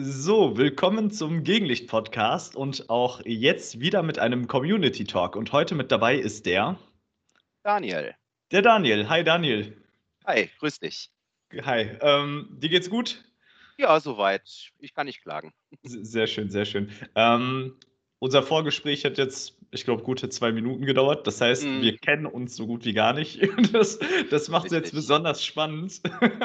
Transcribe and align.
So, 0.00 0.56
willkommen 0.56 1.10
zum 1.10 1.42
Gegenlicht-Podcast 1.42 2.54
und 2.54 2.88
auch 2.88 3.20
jetzt 3.24 3.80
wieder 3.80 4.04
mit 4.04 4.20
einem 4.20 4.46
Community-Talk. 4.46 5.34
Und 5.34 5.50
heute 5.50 5.74
mit 5.74 5.90
dabei 5.90 6.14
ist 6.14 6.46
der 6.46 6.78
Daniel. 7.64 8.14
Der 8.52 8.62
Daniel. 8.62 9.08
Hi 9.08 9.24
Daniel. 9.24 9.76
Hi, 10.24 10.48
grüß 10.60 10.78
dich. 10.78 11.10
Hi. 11.62 11.98
Ähm, 12.00 12.46
dir 12.60 12.68
geht's 12.68 12.88
gut? 12.88 13.24
Ja, 13.76 13.98
soweit. 13.98 14.70
Ich 14.78 14.94
kann 14.94 15.06
nicht 15.06 15.20
klagen. 15.20 15.52
Sehr 15.82 16.28
schön, 16.28 16.48
sehr 16.48 16.64
schön. 16.64 16.92
Ähm, 17.16 17.76
unser 18.18 18.42
Vorgespräch 18.42 19.04
hat 19.04 19.18
jetzt 19.18 19.58
ich 19.70 19.84
glaube, 19.84 20.02
gute 20.02 20.28
zwei 20.30 20.50
Minuten 20.50 20.86
gedauert. 20.86 21.26
Das 21.26 21.40
heißt, 21.40 21.64
mm. 21.64 21.82
wir 21.82 21.96
kennen 21.98 22.26
uns 22.26 22.56
so 22.56 22.66
gut 22.66 22.84
wie 22.84 22.92
gar 22.92 23.12
nicht. 23.12 23.40
Das, 23.72 23.98
das 24.30 24.48
macht 24.48 24.66
es 24.66 24.72
jetzt 24.72 24.94
besonders 24.94 25.44
spannend. 25.44 26.00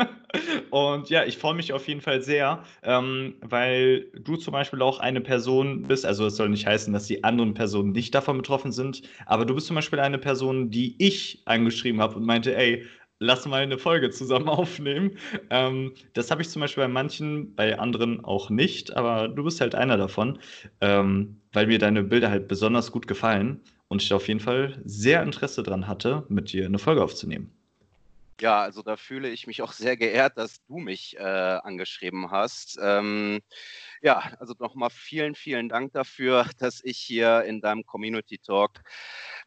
Und 0.71 1.09
ja, 1.09 1.23
ich 1.23 1.37
freue 1.37 1.53
mich 1.53 1.71
auf 1.71 1.87
jeden 1.87 2.01
Fall 2.01 2.21
sehr, 2.21 2.63
ähm, 2.83 3.35
weil 3.41 4.07
du 4.19 4.35
zum 4.35 4.51
Beispiel 4.51 4.81
auch 4.81 4.99
eine 4.99 5.21
Person 5.21 5.83
bist. 5.83 6.05
Also, 6.05 6.25
es 6.25 6.35
soll 6.35 6.49
nicht 6.49 6.65
heißen, 6.65 6.91
dass 6.91 7.07
die 7.07 7.23
anderen 7.23 7.53
Personen 7.53 7.91
nicht 7.93 8.13
davon 8.13 8.37
betroffen 8.37 8.71
sind. 8.71 9.03
Aber 9.25 9.45
du 9.45 9.55
bist 9.55 9.67
zum 9.67 9.75
Beispiel 9.75 9.99
eine 9.99 10.17
Person, 10.17 10.69
die 10.69 10.95
ich 10.97 11.41
angeschrieben 11.45 12.01
habe 12.01 12.15
und 12.15 12.25
meinte, 12.25 12.55
ey, 12.57 12.83
lass 13.23 13.45
mal 13.45 13.61
eine 13.61 13.77
Folge 13.77 14.09
zusammen 14.09 14.49
aufnehmen. 14.49 15.17
Ähm, 15.49 15.93
das 16.13 16.29
habe 16.29 16.41
ich 16.41 16.49
zum 16.49 16.61
Beispiel 16.61 16.83
bei 16.83 16.87
manchen, 16.89 17.55
bei 17.55 17.79
anderen 17.79 18.23
auch 18.23 18.49
nicht, 18.49 18.95
aber 18.95 19.27
du 19.27 19.43
bist 19.43 19.61
halt 19.61 19.75
einer 19.75 19.97
davon, 19.97 20.39
ähm, 20.81 21.37
weil 21.53 21.67
mir 21.67 21.79
deine 21.79 22.03
Bilder 22.03 22.29
halt 22.29 22.47
besonders 22.47 22.91
gut 22.91 23.07
gefallen 23.07 23.61
und 23.87 24.01
ich 24.01 24.13
auf 24.13 24.27
jeden 24.27 24.39
Fall 24.39 24.81
sehr 24.85 25.23
Interesse 25.23 25.63
daran 25.63 25.87
hatte, 25.87 26.25
mit 26.29 26.51
dir 26.51 26.65
eine 26.65 26.79
Folge 26.79 27.03
aufzunehmen. 27.03 27.51
Ja, 28.41 28.61
also 28.61 28.81
da 28.81 28.97
fühle 28.97 29.29
ich 29.29 29.47
mich 29.47 29.61
auch 29.61 29.71
sehr 29.91 29.97
geehrt, 29.97 30.37
dass 30.37 30.63
du 30.65 30.77
mich 30.77 31.15
äh, 31.17 31.21
angeschrieben 31.21 32.31
hast. 32.31 32.77
Ähm, 32.81 33.41
ja, 34.01 34.19
also 34.39 34.53
nochmal 34.59 34.89
vielen, 34.89 35.35
vielen 35.35 35.69
Dank 35.69 35.93
dafür, 35.93 36.45
dass 36.59 36.81
ich 36.83 36.97
hier 36.97 37.43
in 37.43 37.61
deinem 37.61 37.85
Community 37.85 38.37
Talk 38.37 38.81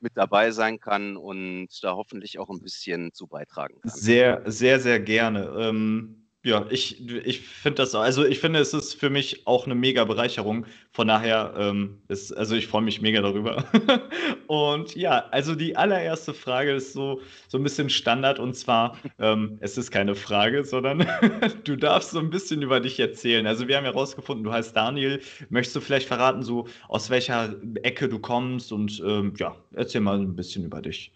mit 0.00 0.16
dabei 0.16 0.50
sein 0.50 0.78
kann 0.78 1.16
und 1.16 1.69
da 1.83 1.94
hoffentlich 1.94 2.38
auch 2.38 2.50
ein 2.50 2.60
bisschen 2.60 3.12
zu 3.12 3.27
beitragen 3.27 3.80
kann. 3.80 3.91
Sehr, 3.91 4.42
sehr, 4.47 4.80
sehr 4.80 5.00
gerne. 5.00 5.55
Ähm 5.58 6.25
ja, 6.47 6.64
ich, 6.70 7.05
ich 7.27 7.41
finde 7.41 7.83
das, 7.83 7.92
also 7.97 8.25
ich 8.25 8.39
finde, 8.39 8.61
es 8.61 8.72
ist 8.72 8.94
für 8.94 9.11
mich 9.11 9.48
auch 9.48 9.66
eine 9.66 9.75
mega 9.75 10.05
Bereicherung. 10.05 10.64
Von 10.92 11.08
daher, 11.08 11.53
ähm, 11.58 11.98
ist, 12.06 12.33
also 12.33 12.55
ich 12.55 12.69
freue 12.69 12.83
mich 12.83 13.03
mega 13.03 13.20
darüber. 13.20 13.64
und 14.47 14.94
ja, 14.94 15.27
also 15.33 15.56
die 15.56 15.77
allererste 15.77 16.34
Frage 16.34 16.72
ist 16.75 16.92
so, 16.92 17.20
so 17.48 17.58
ein 17.58 17.64
bisschen 17.64 17.91
Standard 17.91 18.38
und 18.38 18.55
zwar, 18.55 18.97
ähm, 19.19 19.58
es 19.61 19.77
ist 19.77 19.91
keine 19.91 20.14
Frage, 20.14 20.64
sondern 20.64 21.05
du 21.64 21.75
darfst 21.75 22.12
so 22.12 22.20
ein 22.20 22.30
bisschen 22.30 22.62
über 22.62 22.78
dich 22.78 23.00
erzählen. 23.00 23.44
Also 23.48 23.66
wir 23.66 23.77
haben 23.77 23.84
herausgefunden, 23.84 24.44
du 24.44 24.53
heißt 24.53 24.77
Daniel. 24.77 25.20
Möchtest 25.48 25.75
du 25.75 25.81
vielleicht 25.81 26.06
verraten, 26.06 26.44
so 26.44 26.69
aus 26.86 27.10
welcher 27.10 27.56
Ecke 27.83 28.08
du 28.08 28.20
kommst 28.20 28.70
und 28.70 29.03
ähm, 29.05 29.34
ja, 29.36 29.56
erzähl 29.72 30.00
mal 30.00 30.16
ein 30.16 30.36
bisschen 30.36 30.64
über 30.64 30.81
dich. 30.81 31.12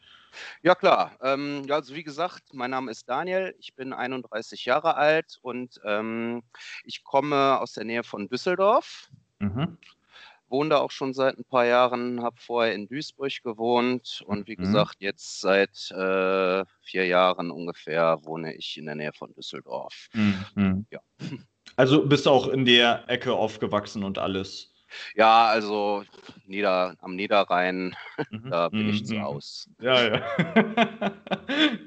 Ja 0.63 0.75
klar, 0.75 1.13
ähm, 1.23 1.65
ja, 1.67 1.77
also 1.77 1.95
wie 1.95 2.03
gesagt, 2.03 2.53
mein 2.53 2.71
Name 2.71 2.91
ist 2.91 3.09
Daniel, 3.09 3.55
ich 3.59 3.75
bin 3.75 3.93
31 3.93 4.65
Jahre 4.65 4.97
alt 4.97 5.39
und 5.43 5.81
ähm, 5.85 6.43
ich 6.85 7.05
komme 7.05 7.61
aus 7.61 7.73
der 7.73 7.85
Nähe 7.85 8.03
von 8.03 8.29
Düsseldorf. 8.29 9.11
Mhm. 9.39 9.79
Wohne 10.49 10.71
da 10.71 10.79
auch 10.79 10.91
schon 10.91 11.15
seit 11.15 11.39
ein 11.39 11.45
paar 11.45 11.65
Jahren, 11.65 12.23
habe 12.23 12.37
vorher 12.41 12.75
in 12.75 12.89
Duisburg 12.89 13.43
gewohnt 13.45 14.23
und 14.27 14.49
wie 14.49 14.57
mhm. 14.57 14.63
gesagt, 14.63 14.97
jetzt 14.99 15.41
seit 15.41 15.91
äh, 15.93 16.65
vier 16.83 17.07
Jahren 17.07 17.51
ungefähr 17.51 18.19
wohne 18.25 18.55
ich 18.55 18.77
in 18.77 18.87
der 18.87 18.97
Nähe 18.97 19.13
von 19.13 19.33
Düsseldorf. 19.35 20.09
Mhm. 20.13 20.87
Ja. 20.91 21.01
Also 21.77 22.05
bist 22.05 22.27
du 22.27 22.31
auch 22.31 22.49
in 22.49 22.65
der 22.65 23.09
Ecke 23.09 23.33
aufgewachsen 23.33 24.03
und 24.03 24.19
alles? 24.19 24.71
Ja, 25.15 25.47
also 25.47 26.05
Nieder, 26.47 26.97
am 27.01 27.17
Niederrhein, 27.17 27.97
mhm. 28.31 28.51
da 28.51 28.69
bin 28.69 28.89
ich 28.89 29.07
zu 29.07 29.15
mhm. 29.15 29.23
Haus. 29.23 29.69
Ja, 29.81 30.03
ja. 30.03 31.13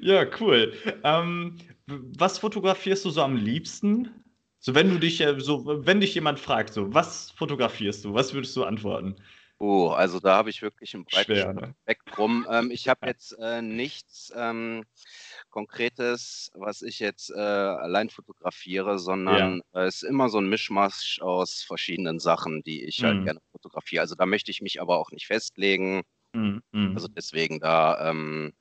ja, 0.00 0.26
cool. 0.40 0.72
Ähm, 1.02 1.58
was 1.86 2.38
fotografierst 2.38 3.04
du 3.04 3.10
so 3.10 3.22
am 3.22 3.36
liebsten? 3.36 4.10
So, 4.58 4.74
wenn 4.74 4.88
du 4.88 4.98
dich, 4.98 5.20
äh, 5.20 5.38
so, 5.38 5.86
wenn 5.86 6.00
dich 6.00 6.14
jemand 6.14 6.40
fragt, 6.40 6.72
so, 6.72 6.92
was 6.94 7.30
fotografierst 7.32 8.04
du? 8.04 8.14
Was 8.14 8.32
würdest 8.32 8.56
du 8.56 8.64
antworten? 8.64 9.16
Oh, 9.58 9.88
also 9.88 10.20
da 10.20 10.36
habe 10.36 10.50
ich 10.50 10.62
wirklich 10.62 10.94
ein 10.94 11.04
breites 11.04 11.44
ne? 11.44 11.74
Spektrum. 11.82 12.46
Ähm, 12.50 12.70
ich 12.70 12.88
habe 12.88 13.06
jetzt 13.06 13.32
äh, 13.38 13.62
nichts 13.62 14.32
ähm, 14.34 14.84
Konkretes, 15.54 16.50
was 16.54 16.82
ich 16.82 16.98
jetzt 16.98 17.30
äh, 17.30 17.38
allein 17.38 18.10
fotografiere, 18.10 18.98
sondern 18.98 19.62
ja. 19.72 19.84
es 19.84 20.02
ist 20.02 20.02
immer 20.02 20.28
so 20.28 20.38
ein 20.38 20.48
Mischmasch 20.48 21.20
aus 21.22 21.62
verschiedenen 21.62 22.18
Sachen, 22.18 22.64
die 22.64 22.82
ich 22.82 23.04
halt 23.04 23.12
mhm. 23.12 23.18
halt 23.18 23.24
gerne 23.26 23.40
fotografiere. 23.52 24.02
Also 24.02 24.16
da 24.16 24.26
möchte 24.26 24.50
ich 24.50 24.62
mich 24.62 24.80
aber 24.80 24.98
auch 24.98 25.12
nicht 25.12 25.28
festlegen. 25.28 26.02
Mhm. 26.32 26.60
Also 26.94 27.06
deswegen, 27.06 27.60
da 27.60 28.10
ähm, 28.10 28.52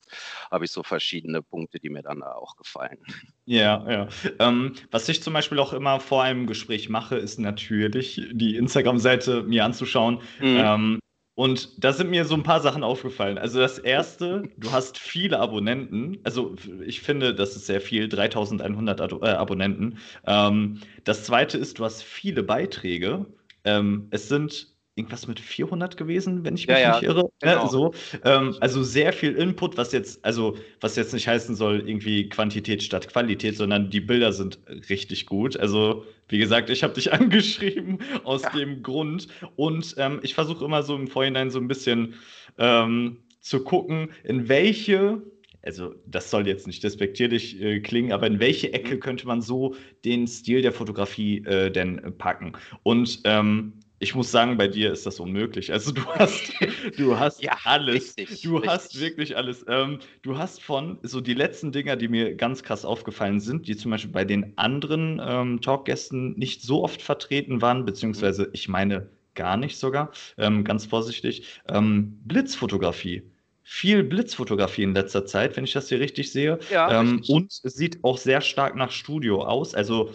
habe 0.52 0.66
ich 0.66 0.72
so 0.72 0.84
verschiedene 0.84 1.42
Punkte, 1.42 1.80
die 1.80 1.90
mir 1.90 2.04
dann 2.04 2.22
auch 2.22 2.56
gefallen. 2.58 3.00
Ja, 3.46 3.90
ja. 3.92 4.08
Ähm, 4.40 4.75
was 4.92 5.10
ich 5.10 5.24
zum 5.24 5.34
Beispiel 5.34 5.58
auch 5.58 5.74
immer 5.74 6.00
vor 6.00 6.22
einem 6.22 6.46
Gespräch 6.46 6.90
mache, 6.90 7.18
ist 7.18 7.40
natürlich 7.40 8.22
die 8.31 8.56
Instagram-Seite 8.56 9.44
mir 9.44 9.66
anzuschauen. 9.66 10.22
Mhm. 10.40 10.62
Ähm, 10.64 11.00
und 11.35 11.83
da 11.83 11.94
sind 11.94 12.11
mir 12.11 12.25
so 12.25 12.35
ein 12.35 12.44
paar 12.44 12.61
Sachen 12.61 12.83
aufgefallen. 12.83 13.38
Also 13.38 13.59
das 13.59 13.79
erste, 13.79 14.44
du 14.57 14.71
hast 14.71 14.99
viele 14.99 15.39
Abonnenten. 15.39 16.19
Also 16.23 16.55
ich 16.85 17.01
finde, 17.01 17.33
das 17.33 17.55
ist 17.55 17.66
sehr 17.66 17.81
viel, 17.81 18.07
3100 18.07 19.01
Ad 19.01 19.16
äh, 19.21 19.29
Abonnenten. 19.29 19.97
Ähm, 20.27 20.79
das 21.05 21.23
zweite 21.23 21.57
ist, 21.57 21.79
du 21.79 21.85
hast 21.85 22.03
viele 22.03 22.44
Beiträge. 22.44 23.25
Ähm, 23.63 24.07
es 24.11 24.29
sind 24.29 24.72
irgendwas 24.96 25.28
mit 25.28 25.40
400 25.40 25.98
gewesen, 25.98 26.44
wenn 26.44 26.56
ich 26.56 26.68
mich 26.68 26.78
ja, 26.78 27.00
nicht 27.00 27.04
irre. 27.04 27.24
Ne, 27.24 27.30
genau. 27.42 27.68
so. 27.68 27.94
Ähm, 28.24 28.56
also 28.59 28.84
sehr 28.84 29.12
viel 29.12 29.34
Input, 29.36 29.76
was 29.78 29.92
jetzt, 29.92 30.24
also 30.24 30.56
was 30.81 30.96
jetzt 30.96 31.14
nicht 31.14 31.28
heißen 31.28 31.56
soll, 31.56 31.88
irgendwie 31.88 32.30
Quantität 32.30 32.84
statt 32.84 33.08
Qualität, 33.08 33.58
sondern 33.58 33.90
die 33.90 34.02
Bilder 34.02 34.31
sind 34.31 34.59
richtig 34.90 35.26
gut. 35.26 35.58
Also 35.58 36.06
wie 36.28 36.38
gesagt, 36.38 36.70
ich 36.70 36.84
habe 36.84 36.94
dich 36.94 37.12
angeschrieben 37.14 38.00
aus 38.24 38.44
ja. 38.44 38.50
dem 38.52 38.84
Grund 38.84 39.28
und 39.56 39.96
ähm, 39.98 40.20
ich 40.22 40.36
versuche 40.36 40.64
immer 40.64 40.84
so 40.84 40.96
im 40.96 41.08
Vorhinein 41.08 41.50
so 41.50 41.60
ein 41.60 41.68
bisschen 41.68 42.14
ähm, 42.60 43.18
zu 43.40 43.64
gucken, 43.64 44.10
in 44.24 44.48
welche 44.48 45.22
also 45.66 45.96
das 46.06 46.30
soll 46.30 46.46
jetzt 46.46 46.68
nicht 46.68 46.84
despektierlich 46.84 47.62
äh, 47.62 47.80
klingen, 47.80 48.12
aber 48.12 48.28
in 48.28 48.42
welche 48.42 48.74
Ecke 48.74 48.96
mhm. 48.96 49.00
könnte 49.00 49.28
man 49.28 49.42
so 49.42 49.75
den 50.04 50.28
Stil 50.28 50.62
der 50.62 50.74
Fotografie 50.74 51.38
äh, 51.46 51.72
denn 51.72 52.02
packen? 52.18 52.52
Und 52.84 53.22
ähm, 53.24 53.72
ich 54.03 54.16
muss 54.16 54.30
sagen, 54.30 54.58
bei 54.58 54.68
dir 54.68 54.91
ist 54.91 55.06
das 55.06 55.19
unmöglich. 55.19 55.72
Also 55.72 55.91
du 55.91 56.06
hast, 56.16 56.53
du 56.97 57.18
hast 57.18 57.41
ja, 57.41 57.58
alles. 57.64 58.18
Richtig, 58.18 58.41
du 58.41 58.56
richtig. 58.56 58.72
hast 58.72 59.00
wirklich 59.00 59.38
alles. 59.38 59.66
Ähm, 59.68 60.00
du 60.22 60.38
hast 60.38 60.62
von 60.62 61.00
so 61.02 61.22
die 61.22 61.34
letzten 61.34 61.72
Dinger, 61.72 61.96
die 61.96 62.09
mir 62.09 62.36
ganz 62.36 62.63
krass 62.63 62.86
aufgefallen 62.86 63.40
sind, 63.40 63.68
die 63.68 63.78
zum 63.78 63.92
Beispiel 63.92 64.12
bei 64.12 64.25
den 64.25 64.58
anderen 64.58 65.22
ähm, 65.25 65.62
Talkgästen 65.62 66.38
nicht 66.38 66.62
so 66.62 66.84
oft 66.84 67.02
vertreten 67.02 67.62
waren, 67.62 67.86
beziehungsweise 67.86 68.50
ich 68.53 68.68
meine 68.68 69.09
gar 69.36 69.58
nicht 69.58 69.78
sogar, 69.78 70.12
ähm, 70.38 70.63
ganz 70.63 70.86
vorsichtig, 70.86 71.47
ähm, 71.68 72.19
Blitzfotografie 72.25 73.24
viel 73.66 74.03
Blitzfotografie 74.03 74.84
in 74.84 74.94
letzter 74.94 75.25
Zeit, 75.25 75.56
wenn 75.56 75.63
ich 75.63 75.72
das 75.72 75.88
hier 75.88 76.02
richtig 76.02 76.34
sehe. 76.34 76.59
Ja, 76.69 77.00
ähm, 77.00 77.16
richtig. 77.16 77.30
Und 77.30 77.59
es 77.63 77.74
sieht 77.75 78.03
auch 78.03 78.18
sehr 78.18 78.42
stark 78.42 78.75
nach 78.75 78.92
Studio 78.92 79.42
aus. 79.42 79.74
Also 79.74 80.12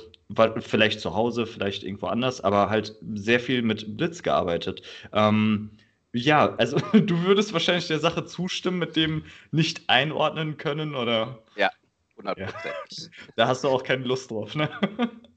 vielleicht 0.60 1.00
zu 1.00 1.14
Hause, 1.14 1.46
vielleicht 1.46 1.82
irgendwo 1.84 2.06
anders, 2.06 2.40
aber 2.40 2.70
halt 2.70 2.94
sehr 3.14 3.40
viel 3.40 3.62
mit 3.62 3.96
Blitz 3.96 4.22
gearbeitet. 4.22 4.82
Ähm, 5.12 5.70
ja, 6.12 6.54
also 6.56 6.76
du 6.92 7.22
würdest 7.22 7.52
wahrscheinlich 7.52 7.86
der 7.88 7.98
Sache 7.98 8.24
zustimmen 8.24 8.78
mit 8.78 8.96
dem 8.96 9.24
nicht 9.50 9.88
einordnen 9.88 10.56
können, 10.56 10.94
oder? 10.94 11.42
Ja, 11.56 11.70
100%. 12.18 12.38
Ja. 12.38 12.48
Da 13.36 13.48
hast 13.48 13.64
du 13.64 13.68
auch 13.68 13.82
keine 13.82 14.04
Lust 14.04 14.30
drauf, 14.30 14.54
ne? 14.54 14.68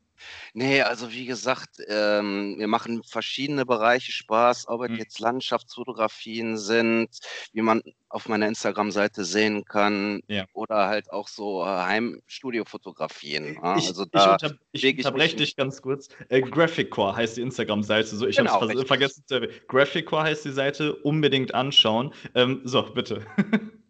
Nee, 0.53 0.81
also 0.81 1.11
wie 1.11 1.25
gesagt, 1.25 1.69
ähm, 1.87 2.55
mir 2.57 2.67
machen 2.67 3.03
verschiedene 3.03 3.65
Bereiche 3.65 4.11
Spaß, 4.11 4.67
ob 4.67 4.83
es 4.83 4.89
Mhm. 4.91 4.97
jetzt 4.97 5.19
Landschaftsfotografien 5.19 6.57
sind, 6.57 7.09
wie 7.53 7.61
man 7.61 7.81
auf 8.09 8.27
meiner 8.27 8.47
Instagram-Seite 8.47 9.23
sehen 9.25 9.63
kann, 9.65 10.21
Ja. 10.27 10.45
oder 10.53 10.87
halt 10.87 11.11
auch 11.11 11.27
so, 11.27 11.63
äh, 11.63 11.65
Heimstudiofotografien, 11.67 13.53
ne? 13.53 13.61
Ich 13.73 13.87
Also 13.87 14.03
ich 14.03 14.11
da 14.11 14.31
unter 14.33 14.57
ich 14.73 14.83
unterbreche 14.97 15.35
dich 15.37 15.55
ganz 15.55 15.81
kurz. 15.81 16.07
Äh, 16.29 16.41
Graphiccore 16.41 17.15
heißt 17.15 17.37
die 17.37 17.41
Instagram-Seite. 17.41 18.15
So, 18.15 18.27
ich 18.27 18.39
habe 18.39 18.47
es 18.47 18.55
Genau, 18.55 18.85
vergessen 18.85 19.23
zu 19.25 19.35
erwähnen. 19.35 19.53
Graphiccore 19.67 20.23
heißt 20.23 20.45
die 20.45 20.51
Seite, 20.51 20.95
unbedingt 20.95 21.53
anschauen. 21.53 22.13
Ähm, 22.35 22.61
so, 22.65 22.83
bitte. 22.93 23.25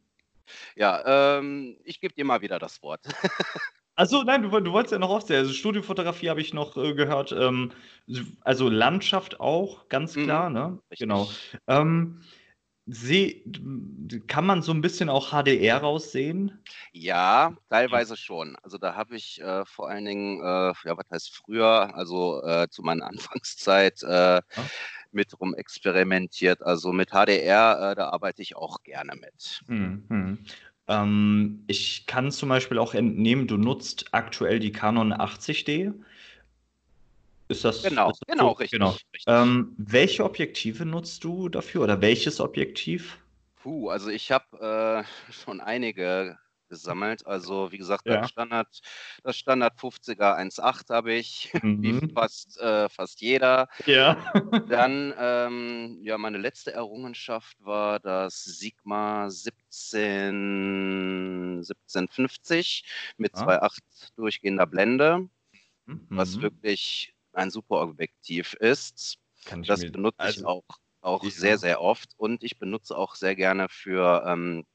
Ja, 0.76 1.38
ähm, 1.40 1.78
ich 1.84 2.00
gebe 2.00 2.14
dir 2.14 2.26
mal 2.26 2.42
wieder 2.42 2.60
das 2.60 2.82
Wort. 2.82 3.02
Also 3.96 4.24
nein, 4.24 4.42
du, 4.42 4.50
du 4.60 4.72
wolltest 4.72 4.94
ja 4.94 5.00
noch 5.00 5.10
aufzählen. 5.10 5.42
Also 5.42 5.54
Studiofotografie 5.54 6.30
habe 6.30 6.42
ich 6.42 6.54
noch 6.54 6.78
äh, 6.78 6.94
gehört. 6.94 7.32
Ähm, 7.32 7.72
also 8.42 8.70
Landschaft 8.70 9.40
auch, 9.40 9.88
ganz 9.90 10.16
Mhm, 10.16 10.24
klar, 10.24 10.50
ne? 10.50 10.80
Genau. 10.98 11.30
Ähm, 11.68 12.22
seh, 12.86 13.44
kann 14.28 14.46
man 14.46 14.62
so 14.62 14.72
ein 14.74 14.82
bisschen 14.82 15.10
auch 15.10 15.32
HDR 15.32 15.78
raussehen? 15.78 16.64
Ja, 16.94 17.56
teilweise 17.70 18.18
schon. 18.18 18.56
Also 18.64 18.78
da 18.78 18.96
habe 18.96 19.16
ich 19.16 19.40
äh, 19.42 19.66
vor 19.66 19.90
allen 19.90 20.06
Dingen, 20.06 20.40
äh, 20.42 20.74
ja, 20.86 20.98
was 20.98 21.10
heißt 21.12 21.36
früher, 21.36 21.96
also 21.96 22.42
äh, 22.44 22.68
zu 22.70 22.82
meiner 22.84 23.06
Anfangszeit 23.08 24.02
äh, 24.04 24.42
mit 25.12 25.40
rum 25.40 25.54
experimentiert. 25.56 26.62
Also 26.64 26.92
mit 26.92 27.12
HDR, 27.12 27.92
äh, 27.92 27.96
da 27.96 28.10
arbeite 28.10 28.42
ich 28.42 28.56
auch 28.56 28.82
gerne 28.84 29.16
mit. 29.16 29.62
Hm, 29.68 30.06
hm. 30.10 30.38
Ähm, 30.92 31.64
ich 31.68 32.06
kann 32.06 32.32
zum 32.32 32.50
Beispiel 32.50 32.78
auch 32.78 32.94
entnehmen, 32.94 33.48
du 33.48 33.56
nutzt 33.56 34.08
aktuell 34.12 34.60
die 34.60 34.74
Canon 34.74 35.14
80D. 35.14 35.94
Ist 37.48 37.64
das, 37.64 37.84
genau, 37.84 38.12
ist 38.12 38.22
das 38.22 38.28
genau, 38.28 38.50
so? 38.50 38.52
richtig. 38.56 38.80
Genau. 38.80 38.90
richtig. 38.92 39.24
Ähm, 39.26 39.74
welche 39.78 40.26
Objektive 40.26 40.86
nutzt 40.86 41.24
du 41.24 41.48
dafür 41.48 41.84
oder 41.84 42.02
welches 42.02 42.42
Objektiv? 42.42 43.18
Puh, 43.62 43.90
also 43.90 44.10
ich 44.10 44.32
habe 44.32 45.06
äh, 45.08 45.32
schon 45.32 45.62
einige 45.62 46.38
gesammelt. 46.72 47.28
Also 47.28 47.72
wie 47.72 47.78
gesagt, 47.78 48.08
ja. 48.08 48.22
das 48.22 48.32
Standard, 48.32 48.82
das 49.24 49.38
Standard 49.38 49.78
50er 49.78 50.36
1.8 50.40 50.90
habe 50.90 51.14
ich, 51.14 51.54
mhm. 51.62 51.84
wie 51.84 52.12
fast, 52.12 52.60
äh, 52.60 52.90
fast 52.90 53.22
jeder. 53.22 53.70
Ja. 53.86 54.18
Dann, 54.70 55.14
ähm, 55.20 56.00
ja, 56.02 56.18
meine 56.18 56.40
letzte 56.40 56.74
Errungenschaft 56.74 57.64
war 57.64 58.00
das 58.00 58.44
Sigma 58.44 59.30
17, 59.30 61.58
1750 61.60 62.86
mit 63.18 63.36
ah. 63.36 63.44
2.8 63.44 63.78
durchgehender 64.16 64.66
Blende, 64.66 65.30
mhm. 65.86 66.08
was 66.10 66.42
wirklich 66.42 67.14
ein 67.34 67.52
super 67.52 67.82
Objektiv 67.82 68.54
ist. 68.56 69.20
das 69.68 69.92
benutze 69.92 70.20
also, 70.20 70.40
ich 70.40 70.46
auch, 70.46 70.64
auch 71.02 71.26
sehr, 71.26 71.58
sehr 71.58 71.82
oft 71.82 72.12
und 72.18 72.44
ich 72.44 72.60
benutze 72.60 72.98
auch 72.98 73.16
sehr 73.16 73.36
gerne 73.36 73.68
für, 73.70 74.24
ähm, 74.26 74.66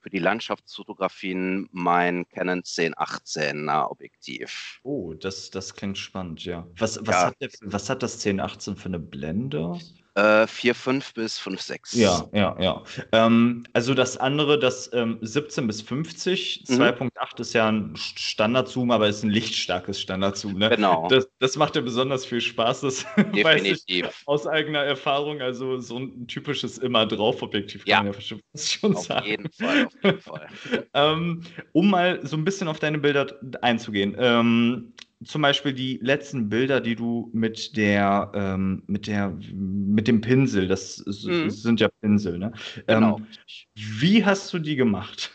für 0.00 0.10
die 0.10 0.18
Landschaftsfotografien 0.18 1.68
mein 1.72 2.28
Canon 2.28 2.62
1018er 2.62 3.90
Objektiv. 3.90 4.80
Oh, 4.82 5.14
das, 5.14 5.50
das 5.50 5.74
klingt 5.74 5.98
spannend, 5.98 6.44
ja. 6.44 6.66
Was, 6.76 6.98
was, 7.02 7.14
ja. 7.14 7.26
Hat, 7.26 7.40
der, 7.40 7.50
was 7.62 7.90
hat 7.90 8.02
das 8.02 8.14
1018 8.14 8.76
für 8.76 8.86
eine 8.86 8.98
Blende? 8.98 9.78
Äh, 10.16 10.46
4,5 10.46 11.14
bis 11.14 11.40
5,6. 11.40 11.96
Ja, 11.96 12.28
ja, 12.32 12.56
ja. 12.60 12.82
Ähm, 13.12 13.64
also 13.72 13.94
das 13.94 14.16
andere, 14.16 14.58
das 14.58 14.90
ähm, 14.92 15.18
17 15.20 15.66
bis 15.68 15.82
50, 15.82 16.64
mhm. 16.68 16.74
2.8 16.74 17.40
ist 17.40 17.52
ja 17.52 17.68
ein 17.68 17.94
Standardzoom, 17.96 18.90
aber 18.90 19.08
ist 19.08 19.22
ein 19.22 19.30
lichtstarkes 19.30 20.00
Standardzoom. 20.00 20.58
Ne? 20.58 20.70
Genau. 20.70 21.06
Das, 21.08 21.28
das 21.38 21.56
macht 21.56 21.76
ja 21.76 21.82
besonders 21.82 22.24
viel 22.24 22.40
Spaß, 22.40 22.80
das 22.80 23.04
weiß 23.16 23.82
ich 23.86 24.04
aus 24.26 24.46
eigener 24.46 24.80
Erfahrung. 24.80 25.40
Also 25.40 25.78
so 25.78 25.98
ein 25.98 26.26
typisches 26.26 26.78
immer 26.78 27.06
drauf 27.06 27.40
Objektiv 27.42 27.84
kann 27.84 27.90
ja. 27.90 28.02
man 28.02 28.12
ja 28.12 28.58
schon 28.60 28.96
auf 28.96 29.04
sagen. 29.04 29.26
Jeden 29.26 29.50
Fall, 29.52 29.86
auf 29.86 30.04
jeden 30.04 30.20
Fall. 30.20 30.48
ähm, 30.94 31.42
um 31.72 31.88
mal 31.88 32.18
so 32.26 32.36
ein 32.36 32.44
bisschen 32.44 32.66
auf 32.66 32.80
deine 32.80 32.98
Bilder 32.98 33.26
einzugehen. 33.62 34.16
Zum 35.24 35.42
Beispiel 35.42 35.74
die 35.74 35.98
letzten 36.02 36.48
Bilder, 36.48 36.80
die 36.80 36.96
du 36.96 37.30
mit 37.34 37.76
der, 37.76 38.32
ähm, 38.34 38.82
mit 38.86 39.06
der, 39.06 39.36
mit 39.52 40.08
dem 40.08 40.22
Pinsel, 40.22 40.66
das 40.66 41.04
mhm. 41.06 41.50
sind 41.50 41.80
ja 41.80 41.88
Pinsel, 42.00 42.38
ne? 42.38 42.52
Genau. 42.86 43.18
Ähm, 43.18 43.26
wie 43.74 44.24
hast 44.24 44.52
du 44.52 44.58
die 44.58 44.76
gemacht? 44.76 45.30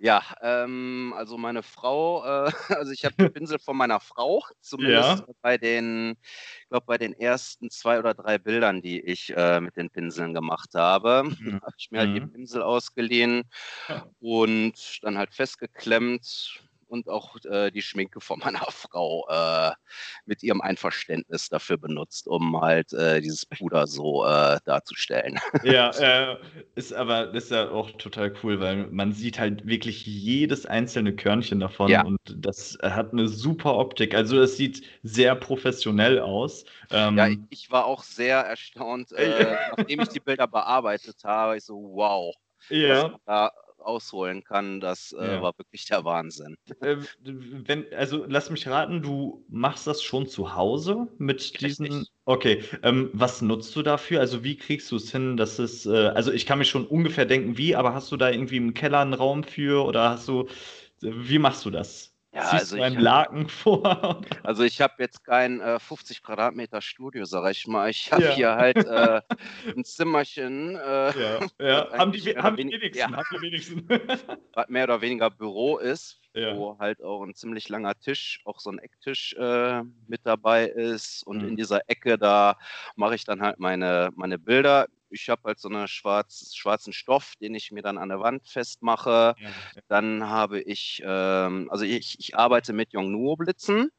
Ja, 0.00 0.22
ähm, 0.42 1.12
also 1.16 1.36
meine 1.36 1.64
Frau, 1.64 2.24
äh, 2.24 2.52
also 2.68 2.92
ich 2.92 3.04
habe 3.04 3.16
den 3.16 3.32
Pinsel 3.32 3.58
von 3.58 3.76
meiner 3.76 3.98
Frau, 3.98 4.44
zumindest 4.60 5.24
ja. 5.26 5.34
bei 5.42 5.58
den, 5.58 6.16
ich 6.62 6.68
glaube 6.68 6.86
bei 6.86 6.98
den 6.98 7.12
ersten 7.14 7.68
zwei 7.70 7.98
oder 7.98 8.14
drei 8.14 8.38
Bildern, 8.38 8.80
die 8.80 9.00
ich 9.00 9.36
äh, 9.36 9.60
mit 9.60 9.76
den 9.76 9.90
Pinseln 9.90 10.34
gemacht 10.34 10.70
habe, 10.74 11.24
mhm. 11.40 11.60
habe 11.62 11.74
ich 11.76 11.90
mir 11.90 11.98
halt 12.00 12.10
mhm. 12.10 12.14
die 12.14 12.26
Pinsel 12.26 12.62
ausgeliehen 12.62 13.42
und 14.20 15.02
dann 15.02 15.18
halt 15.18 15.34
festgeklemmt 15.34 16.62
und 16.88 17.08
auch 17.08 17.36
äh, 17.44 17.70
die 17.70 17.82
Schminke 17.82 18.20
von 18.20 18.38
meiner 18.44 18.66
Frau 18.70 19.26
äh, 19.28 19.72
mit 20.26 20.42
ihrem 20.42 20.60
Einverständnis 20.60 21.48
dafür 21.48 21.76
benutzt, 21.76 22.26
um 22.26 22.60
halt 22.60 22.92
äh, 22.92 23.20
dieses 23.20 23.46
Puder 23.46 23.86
so 23.86 24.24
äh, 24.24 24.58
darzustellen. 24.64 25.38
Ja, 25.64 25.90
äh, 25.90 26.36
ist 26.76 26.92
aber 26.92 27.26
das 27.26 27.44
ist 27.44 27.50
ja 27.50 27.70
auch 27.70 27.90
total 27.92 28.32
cool, 28.42 28.60
weil 28.60 28.86
man 28.86 29.12
sieht 29.12 29.38
halt 29.38 29.66
wirklich 29.66 30.06
jedes 30.06 30.66
einzelne 30.66 31.14
Körnchen 31.14 31.60
davon 31.60 31.90
ja. 31.90 32.04
und 32.04 32.20
das 32.26 32.78
hat 32.80 33.12
eine 33.12 33.28
super 33.28 33.76
Optik. 33.76 34.14
Also 34.14 34.36
das 34.36 34.56
sieht 34.56 34.86
sehr 35.02 35.34
professionell 35.34 36.20
aus. 36.20 36.64
Ähm, 36.90 37.18
ja, 37.18 37.28
ich 37.50 37.70
war 37.70 37.86
auch 37.86 38.02
sehr 38.02 38.38
erstaunt, 38.38 39.12
äh, 39.12 39.56
nachdem 39.76 40.00
ich 40.00 40.08
die 40.08 40.20
Bilder 40.20 40.46
bearbeitet 40.46 41.22
habe. 41.24 41.56
Ich 41.56 41.64
so, 41.64 41.74
wow. 41.94 42.34
Ja. 42.70 43.18
Da 43.26 43.52
ausholen 43.80 44.44
kann, 44.44 44.80
das 44.80 45.12
äh, 45.12 45.24
ja. 45.24 45.42
war 45.42 45.56
wirklich 45.58 45.86
der 45.86 46.04
Wahnsinn. 46.04 46.56
Äh, 46.80 46.96
wenn, 47.22 47.92
also 47.92 48.24
lass 48.28 48.50
mich 48.50 48.66
raten, 48.66 49.02
du 49.02 49.44
machst 49.48 49.86
das 49.86 50.02
schon 50.02 50.26
zu 50.26 50.54
Hause 50.54 51.08
mit 51.18 51.40
Richtig. 51.40 51.78
diesen. 51.78 52.06
Okay, 52.24 52.62
ähm, 52.82 53.10
was 53.12 53.40
nutzt 53.42 53.74
du 53.74 53.82
dafür? 53.82 54.20
Also 54.20 54.44
wie 54.44 54.56
kriegst 54.56 54.90
du 54.90 54.96
es 54.96 55.10
hin, 55.10 55.36
dass 55.36 55.58
es, 55.58 55.86
äh, 55.86 56.08
also 56.08 56.32
ich 56.32 56.44
kann 56.46 56.58
mich 56.58 56.68
schon 56.68 56.86
ungefähr 56.86 57.24
denken, 57.24 57.56
wie, 57.56 57.74
aber 57.74 57.94
hast 57.94 58.12
du 58.12 58.16
da 58.16 58.30
irgendwie 58.30 58.58
im 58.58 58.74
Keller 58.74 59.00
einen 59.00 59.14
Raum 59.14 59.44
für 59.44 59.84
oder 59.84 60.10
hast 60.10 60.28
du, 60.28 60.46
wie 61.00 61.38
machst 61.38 61.64
du 61.64 61.70
das? 61.70 62.07
Ja, 62.32 62.42
Ziehst 62.42 62.54
also 62.54 62.76
du 62.76 62.82
einen 62.82 63.00
Laken 63.00 63.48
vor? 63.48 64.20
Also 64.42 64.62
ich 64.62 64.80
habe 64.80 64.94
jetzt 64.98 65.24
kein 65.24 65.60
äh, 65.60 65.78
50 65.78 66.22
Quadratmeter 66.22 66.82
Studio, 66.82 67.24
sag 67.24 67.50
ich 67.50 67.66
mal. 67.66 67.88
Ich 67.88 68.12
habe 68.12 68.24
ja. 68.24 68.30
hier 68.32 68.54
halt 68.56 68.76
äh, 68.76 69.22
ein 69.76 69.84
Zimmerchen. 69.84 70.76
Äh, 70.76 71.18
ja, 71.18 71.40
ja. 71.60 71.92
haben, 71.96 72.12
die, 72.12 72.36
haben, 72.36 72.56
die 72.56 72.64
wenigsten, 72.64 73.16
haben 73.16 73.26
die 73.32 73.40
wenigsten. 73.40 73.88
Was 74.52 74.68
mehr 74.68 74.84
oder 74.84 75.00
weniger 75.00 75.30
Büro 75.30 75.78
ist, 75.78 76.20
wo 76.34 76.78
halt 76.78 77.02
auch 77.02 77.24
ein 77.24 77.34
ziemlich 77.34 77.68
langer 77.68 77.98
Tisch, 77.98 78.40
auch 78.44 78.60
so 78.60 78.70
ein 78.70 78.78
Ecktisch 78.78 79.34
äh, 79.38 79.82
mit 80.06 80.20
dabei 80.24 80.66
ist. 80.66 81.26
Und 81.26 81.42
mhm. 81.42 81.48
in 81.48 81.56
dieser 81.56 81.80
Ecke, 81.88 82.18
da 82.18 82.58
mache 82.94 83.14
ich 83.14 83.24
dann 83.24 83.40
halt 83.40 83.58
meine, 83.58 84.10
meine 84.14 84.38
Bilder 84.38 84.86
ich 85.10 85.28
habe 85.28 85.42
halt 85.44 85.58
so 85.58 85.68
einen 85.68 85.88
schwarz, 85.88 86.54
schwarzen 86.54 86.92
Stoff, 86.92 87.34
den 87.40 87.54
ich 87.54 87.72
mir 87.72 87.82
dann 87.82 87.98
an 87.98 88.08
der 88.08 88.20
Wand 88.20 88.46
festmache. 88.48 89.34
Ja. 89.38 89.50
Dann 89.88 90.28
habe 90.28 90.60
ich, 90.60 91.02
ähm, 91.04 91.68
also 91.70 91.84
ich, 91.84 92.18
ich 92.18 92.36
arbeite 92.36 92.72
mit 92.72 92.92
Yongnuo-Blitzen, 92.92 93.90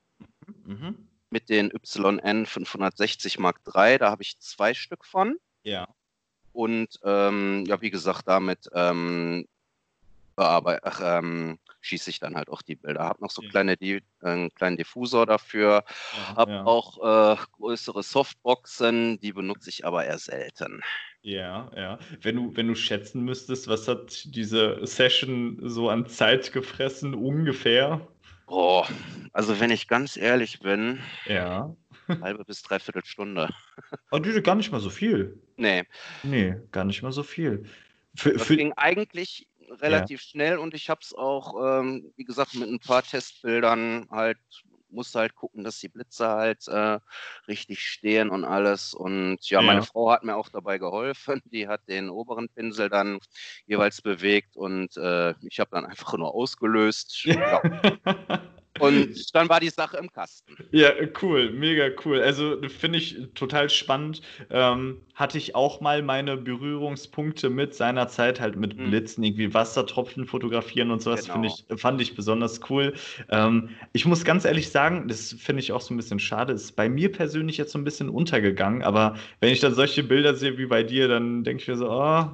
mhm. 0.66 1.08
mit 1.30 1.50
den 1.50 1.72
YN 1.72 2.46
560 2.46 3.40
Mark 3.40 3.62
III, 3.66 3.98
da 3.98 4.12
habe 4.12 4.24
ich 4.24 4.40
zwei 4.40 4.74
Stück 4.74 5.06
von. 5.06 5.38
Ja. 5.64 5.88
Und 6.54 7.00
ähm, 7.04 7.64
ja, 7.68 7.82
wie 7.82 7.92
gesagt, 7.92 8.28
damit 8.28 8.70
ähm, 8.74 9.46
ach, 10.36 11.02
ähm, 11.04 11.60
schieße 11.82 12.10
ich 12.10 12.20
dann 12.20 12.36
halt 12.36 12.50
auch 12.50 12.62
die 12.62 12.76
Bilder. 12.76 13.04
Habe 13.04 13.22
noch 13.22 13.32
so 13.32 13.42
ja. 13.42 13.50
kleine, 13.50 13.78
die, 13.78 13.96
äh, 13.96 14.02
einen 14.22 14.54
kleinen 14.54 14.78
Diffusor 14.78 15.26
dafür. 15.26 15.84
Ja, 16.14 16.36
habe 16.36 16.52
ja. 16.52 16.64
auch 16.66 17.38
äh, 17.38 17.38
größere 17.54 18.04
Softboxen, 18.04 19.20
die 19.20 19.34
benutze 19.34 19.70
ich 19.70 19.86
aber 19.86 20.06
eher 20.06 20.18
selten. 20.18 20.82
Ja, 21.22 21.70
ja. 21.76 22.00
Wenn 22.22 22.36
du, 22.36 22.56
wenn 22.56 22.68
du 22.68 22.76
schätzen 22.76 23.24
müsstest, 23.24 23.68
was 23.68 23.88
hat 23.88 24.24
diese 24.34 24.86
Session 24.86 25.60
so 25.62 25.90
an 25.90 26.06
Zeit 26.08 26.54
gefressen, 26.54 27.14
ungefähr? 27.14 28.08
Oh, 28.48 28.84
also 29.34 29.60
wenn 29.60 29.70
ich 29.70 29.88
ganz 29.88 30.18
ehrlich 30.18 30.60
bin, 30.60 31.00
ja. 31.26 31.76
halbe 32.22 32.46
bis 32.46 32.64
dreiviertel 32.64 33.06
Stunde. 33.06 33.50
Oh, 34.12 34.18
du, 34.18 34.42
gar 34.42 34.56
nicht 34.56 34.72
mal 34.72 34.80
so 34.80 34.90
viel. 34.90 35.40
Nee. 35.58 35.84
Nee, 36.24 36.56
gar 36.72 36.86
nicht 36.86 37.04
mal 37.04 37.12
so 37.12 37.22
viel. 37.22 37.64
Für, 38.16 38.34
das 38.34 38.48
für... 38.48 38.58
ging 38.58 38.74
eigentlich 38.74 39.48
relativ 39.82 40.22
ja. 40.22 40.28
schnell 40.28 40.58
und 40.58 40.74
ich 40.74 40.90
habe 40.90 41.02
es 41.02 41.14
auch, 41.14 41.80
ähm, 41.80 42.12
wie 42.16 42.24
gesagt, 42.24 42.56
mit 42.56 42.70
ein 42.70 42.80
paar 42.80 43.04
Testbildern 43.04 44.08
halt, 44.10 44.38
musste 44.90 45.20
halt 45.20 45.36
gucken, 45.36 45.64
dass 45.64 45.80
die 45.80 45.90
Blitze 45.90 46.28
halt 46.28 46.68
äh, 46.68 47.00
richtig 47.48 47.80
stehen 47.80 48.30
und 48.30 48.44
alles. 48.44 48.94
Und 48.94 49.38
ja, 49.50 49.62
ja, 49.62 49.66
meine 49.66 49.84
Frau 49.84 50.12
hat 50.12 50.24
mir 50.24 50.36
auch 50.36 50.50
dabei 50.50 50.80
geholfen. 50.80 51.42
Die 51.46 51.68
hat 51.68 51.88
den 51.88 52.10
oberen 52.10 52.50
Pinsel 52.50 52.90
dann 52.90 53.20
jeweils 53.68 54.02
bewegt 54.02 54.58
und 54.58 54.98
äh, 54.98 55.36
ich 55.48 55.60
habe 55.60 55.70
dann 55.72 55.86
einfach 55.86 56.14
nur 56.18 56.34
ausgelöst. 56.34 57.26
Ja. 57.30 57.62
Und 58.80 59.16
dann 59.34 59.50
war 59.50 59.60
die 59.60 59.70
Sache 59.70 59.98
im 59.98 60.12
Kasten. 60.12 60.56
Ja, 60.72 60.92
cool, 61.22 61.52
mega 61.52 61.90
cool. 62.06 62.22
Also 62.22 62.58
finde 62.68 63.00
ich 63.00 63.18
total 63.34 63.70
spannend. 63.70 64.22
Ähm, 64.50 65.02
hatte 65.20 65.38
ich 65.38 65.54
auch 65.54 65.82
mal 65.82 66.02
meine 66.02 66.38
Berührungspunkte 66.38 67.50
mit 67.50 67.76
seiner 67.76 68.08
Zeit, 68.08 68.40
halt 68.40 68.56
mit 68.56 68.78
mhm. 68.78 68.90
Blitzen, 68.90 69.24
irgendwie 69.24 69.54
Wassertropfen 69.54 70.26
fotografieren 70.26 70.92
und 70.92 71.02
sowas, 71.02 71.28
genau. 71.28 71.44
ich, 71.44 71.66
fand 71.80 72.00
ich 72.00 72.16
besonders 72.16 72.62
cool. 72.70 72.94
Ähm, 73.30 73.70
ich 73.92 74.06
muss 74.06 74.24
ganz 74.24 74.46
ehrlich 74.46 74.70
sagen, 74.70 75.10
das 75.10 75.34
finde 75.34 75.62
ich 75.62 75.74
auch 75.74 75.82
so 75.82 75.94
ein 75.94 75.98
bisschen 75.98 76.20
schade, 76.20 76.54
ist 76.54 76.78
bei 76.78 76.88
mir 76.88 77.12
persönlich 77.12 77.58
jetzt 77.58 77.74
so 77.74 77.80
ein 77.80 77.84
bisschen 77.84 78.08
untergegangen, 78.08 78.82
aber 78.82 79.18
wenn 79.42 79.52
ich 79.52 79.60
dann 79.60 79.76
solche 79.76 80.04
Bilder 80.04 80.36
sehe 80.36 80.58
wie 80.58 80.68
bei 80.68 80.84
dir, 80.84 81.10
dann 81.10 81.44
denke 81.44 81.64
ich 81.64 81.68
mir 81.68 81.76
so, 81.76 81.92
oh, 81.92 82.28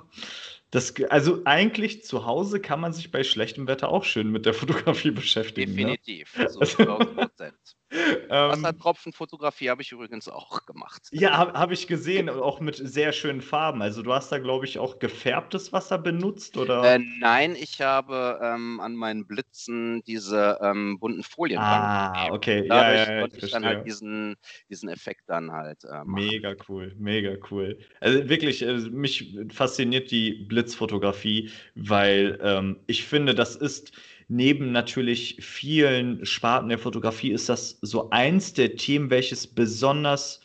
das, 0.75 0.93
also 1.09 1.41
eigentlich 1.45 2.03
zu 2.03 2.25
Hause 2.25 2.59
kann 2.59 2.81
man 2.81 2.91
sich 2.91 3.09
bei 3.09 3.23
schlechtem 3.23 3.65
Wetter 3.67 3.87
auch 3.87 4.03
schön 4.03 4.29
mit 4.29 4.45
der 4.45 4.53
Fotografie 4.53 5.11
beschäftigen. 5.11 5.71
Ne? 5.71 5.97
Definitiv, 5.97 6.37
ne? 6.37 6.49
so 6.49 6.59
1000 6.59 7.15
Prozent. 7.15 7.53
Ähm, 7.53 7.84
Wassertropfenfotografie 8.29 9.69
habe 9.69 9.81
ich 9.81 9.91
übrigens 9.91 10.27
auch 10.27 10.65
gemacht. 10.65 11.03
Ja, 11.11 11.37
habe 11.37 11.53
hab 11.53 11.71
ich 11.71 11.87
gesehen, 11.87 12.29
auch 12.29 12.59
mit 12.59 12.75
sehr 12.75 13.11
schönen 13.11 13.41
Farben. 13.41 13.81
Also 13.81 14.01
du 14.01 14.13
hast 14.13 14.31
da, 14.31 14.39
glaube 14.39 14.65
ich, 14.65 14.79
auch 14.79 14.99
gefärbtes 14.99 15.73
Wasser 15.73 15.97
benutzt, 15.97 16.57
oder? 16.57 16.95
Äh, 16.95 16.99
nein, 17.19 17.55
ich 17.55 17.81
habe 17.81 18.39
ähm, 18.41 18.79
an 18.79 18.95
meinen 18.95 19.27
Blitzen 19.27 20.03
diese 20.03 20.59
ähm, 20.61 20.99
bunten 20.99 21.23
Folien 21.23 21.61
Ah, 21.61 22.31
okay. 22.31 22.67
Dadurch 22.67 23.07
ja, 23.07 23.13
ja, 23.13 23.21
konnte 23.21 23.37
ich, 23.37 23.43
ich 23.43 23.51
dann 23.51 23.65
halt 23.65 23.85
diesen, 23.85 24.35
diesen 24.69 24.89
Effekt 24.89 25.23
dann 25.27 25.51
halt 25.51 25.83
äh, 25.83 26.03
Mega 26.05 26.55
cool, 26.67 26.93
mega 26.97 27.35
cool. 27.49 27.77
Also 27.99 28.29
wirklich, 28.29 28.61
äh, 28.61 28.73
mich 28.89 29.37
fasziniert 29.51 30.11
die 30.11 30.45
Blitzfotografie, 30.47 31.51
weil 31.75 32.39
ähm, 32.41 32.79
ich 32.87 33.05
finde, 33.05 33.35
das 33.35 33.55
ist 33.55 33.91
neben 34.27 34.71
natürlich 34.71 35.37
vielen 35.41 36.25
Sparten 36.25 36.69
der 36.69 36.79
Fotografie 36.79 37.31
ist 37.31 37.49
das 37.49 37.77
so 37.81 38.09
eins 38.09 38.53
der 38.53 38.75
Themen, 38.75 39.09
welches 39.09 39.47
besonders 39.47 40.41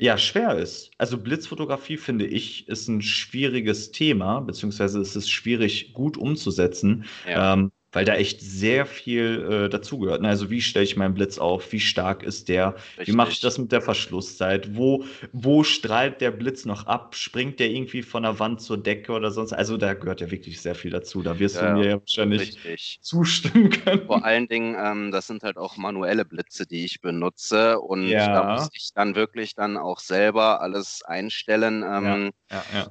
ja, 0.00 0.16
schwer 0.16 0.56
ist. 0.56 0.90
Also 0.96 1.18
Blitzfotografie, 1.18 1.98
finde 1.98 2.26
ich, 2.26 2.66
ist 2.68 2.88
ein 2.88 3.02
schwieriges 3.02 3.90
Thema, 3.90 4.40
beziehungsweise 4.40 4.98
ist 4.98 5.14
es 5.14 5.28
schwierig 5.28 5.92
gut 5.92 6.16
umzusetzen. 6.16 7.04
Ja. 7.28 7.52
Ähm, 7.52 7.70
weil 7.92 8.04
da 8.04 8.14
echt 8.14 8.40
sehr 8.40 8.86
viel 8.86 9.64
äh, 9.64 9.68
dazugehört. 9.68 10.22
Ne? 10.22 10.28
Also 10.28 10.50
wie 10.50 10.60
stelle 10.60 10.84
ich 10.84 10.96
meinen 10.96 11.14
Blitz 11.14 11.38
auf? 11.38 11.72
Wie 11.72 11.80
stark 11.80 12.22
ist 12.22 12.48
der? 12.48 12.74
Richtig. 12.74 13.08
Wie 13.08 13.12
mache 13.12 13.32
ich 13.32 13.40
das 13.40 13.58
mit 13.58 13.72
der 13.72 13.82
Verschlusszeit? 13.82 14.76
Wo, 14.76 15.04
wo 15.32 15.64
strahlt 15.64 16.20
der 16.20 16.30
Blitz 16.30 16.64
noch 16.64 16.86
ab? 16.86 17.16
Springt 17.16 17.58
der 17.58 17.70
irgendwie 17.70 18.02
von 18.02 18.22
der 18.22 18.38
Wand 18.38 18.60
zur 18.60 18.78
Decke 18.78 19.12
oder 19.12 19.30
sonst? 19.30 19.52
Also 19.52 19.76
da 19.76 19.94
gehört 19.94 20.20
ja 20.20 20.30
wirklich 20.30 20.60
sehr 20.60 20.74
viel 20.74 20.90
dazu. 20.90 21.22
Da 21.22 21.38
wirst 21.38 21.56
ja, 21.56 21.72
du 21.72 21.80
mir 21.80 21.86
ja 21.86 22.00
wahrscheinlich 22.00 22.64
richtig. 22.64 23.00
zustimmen 23.02 23.70
können. 23.70 24.06
Vor 24.06 24.24
allen 24.24 24.46
Dingen, 24.46 24.76
ähm, 24.78 25.10
das 25.10 25.26
sind 25.26 25.42
halt 25.42 25.56
auch 25.56 25.76
manuelle 25.76 26.24
Blitze, 26.24 26.66
die 26.66 26.84
ich 26.84 27.00
benutze. 27.00 27.80
Und 27.80 28.06
ja. 28.06 28.32
da 28.32 28.54
muss 28.54 28.68
ich 28.72 28.90
dann 28.94 29.16
wirklich 29.16 29.54
dann 29.56 29.76
auch 29.76 29.98
selber 29.98 30.60
alles 30.60 31.02
einstellen, 31.02 31.82
ähm, 31.82 32.30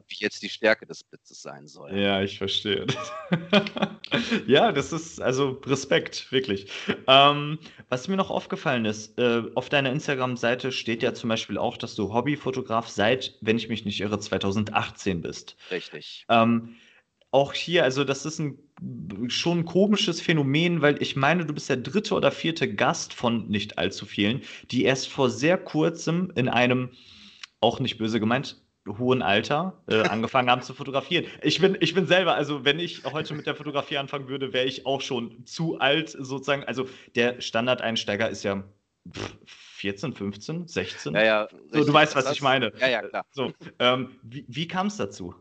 wie 0.08 0.16
jetzt 0.18 0.42
die 0.44 0.50
Stärke 0.50 0.86
des 0.86 1.04
Blitzes 1.04 1.42
sein 1.42 1.68
soll. 1.68 1.98
Ja, 1.98 2.22
ich 2.22 2.38
verstehe. 2.38 2.86
ja, 4.48 4.72
das 4.72 4.89
ist 4.92 5.22
also 5.22 5.62
Respekt, 5.66 6.32
wirklich. 6.32 6.68
Ähm, 7.08 7.60
was 7.90 8.08
mir 8.08 8.18
noch 8.18 8.30
aufgefallen 8.30 8.86
ist, 8.86 9.18
äh, 9.18 9.44
auf 9.56 9.70
deiner 9.70 9.92
Instagram-Seite 9.92 10.72
steht 10.72 11.04
ja 11.04 11.14
zum 11.14 11.30
Beispiel 11.30 11.58
auch, 11.58 11.78
dass 11.78 11.96
du 11.96 12.14
Hobbyfotograf 12.14 12.88
seit, 12.88 13.38
wenn 13.42 13.58
ich 13.58 13.70
mich 13.70 13.86
nicht 13.86 14.00
irre, 14.02 14.20
2018 14.20 15.22
bist. 15.22 15.56
Richtig. 15.72 16.26
Ähm, 16.30 16.76
auch 17.32 17.54
hier, 17.54 17.84
also 17.84 18.04
das 18.04 18.26
ist 18.26 18.40
ein 18.40 18.58
schon 19.28 19.60
ein 19.60 19.66
komisches 19.66 20.22
Phänomen, 20.22 20.82
weil 20.82 21.02
ich 21.02 21.16
meine, 21.16 21.46
du 21.46 21.54
bist 21.54 21.70
der 21.70 21.78
dritte 21.78 22.16
oder 22.16 22.32
vierte 22.32 22.74
Gast 22.74 23.14
von 23.14 23.48
nicht 23.50 23.78
allzu 23.78 24.06
vielen, 24.06 24.42
die 24.72 24.84
erst 24.84 25.10
vor 25.10 25.30
sehr 25.30 25.58
kurzem 25.58 26.32
in 26.36 26.48
einem, 26.48 26.92
auch 27.60 27.80
nicht 27.80 27.98
böse 27.98 28.20
gemeint, 28.20 28.62
hohen 28.98 29.22
Alter 29.22 29.82
äh, 29.88 30.02
angefangen 30.10 30.50
haben 30.50 30.62
zu 30.62 30.74
fotografieren. 30.74 31.26
Ich 31.42 31.60
bin, 31.60 31.78
ich 31.80 31.94
bin 31.94 32.06
selber, 32.06 32.36
also 32.36 32.66
wenn 32.66 32.80
ich 32.80 33.04
heute 33.06 33.34
mit 33.34 33.46
der 33.46 33.56
Fotografie 33.56 33.98
anfangen 33.98 34.28
würde, 34.28 34.54
wäre 34.54 34.66
ich 34.66 34.86
auch 34.86 35.02
schon 35.02 35.46
zu 35.46 35.80
alt 35.80 36.10
sozusagen. 36.10 36.64
Also 36.64 36.88
der 37.16 37.42
Standardeinsteiger 37.42 38.30
ist 38.30 38.44
ja 38.44 38.64
14, 39.46 40.14
15, 40.14 40.68
16. 40.68 41.14
Ja, 41.14 41.24
ja. 41.24 41.48
So, 41.72 41.86
du 41.86 41.94
weißt, 41.94 42.16
was 42.16 42.32
ich 42.32 42.42
meine. 42.42 42.72
Ja, 42.80 42.90
ja, 42.90 43.02
klar. 43.02 43.26
So, 43.32 43.54
ähm, 43.80 44.20
wie, 44.24 44.46
wie 44.48 44.68
kam 44.68 44.88
es 44.88 44.98
dazu? 44.98 45.34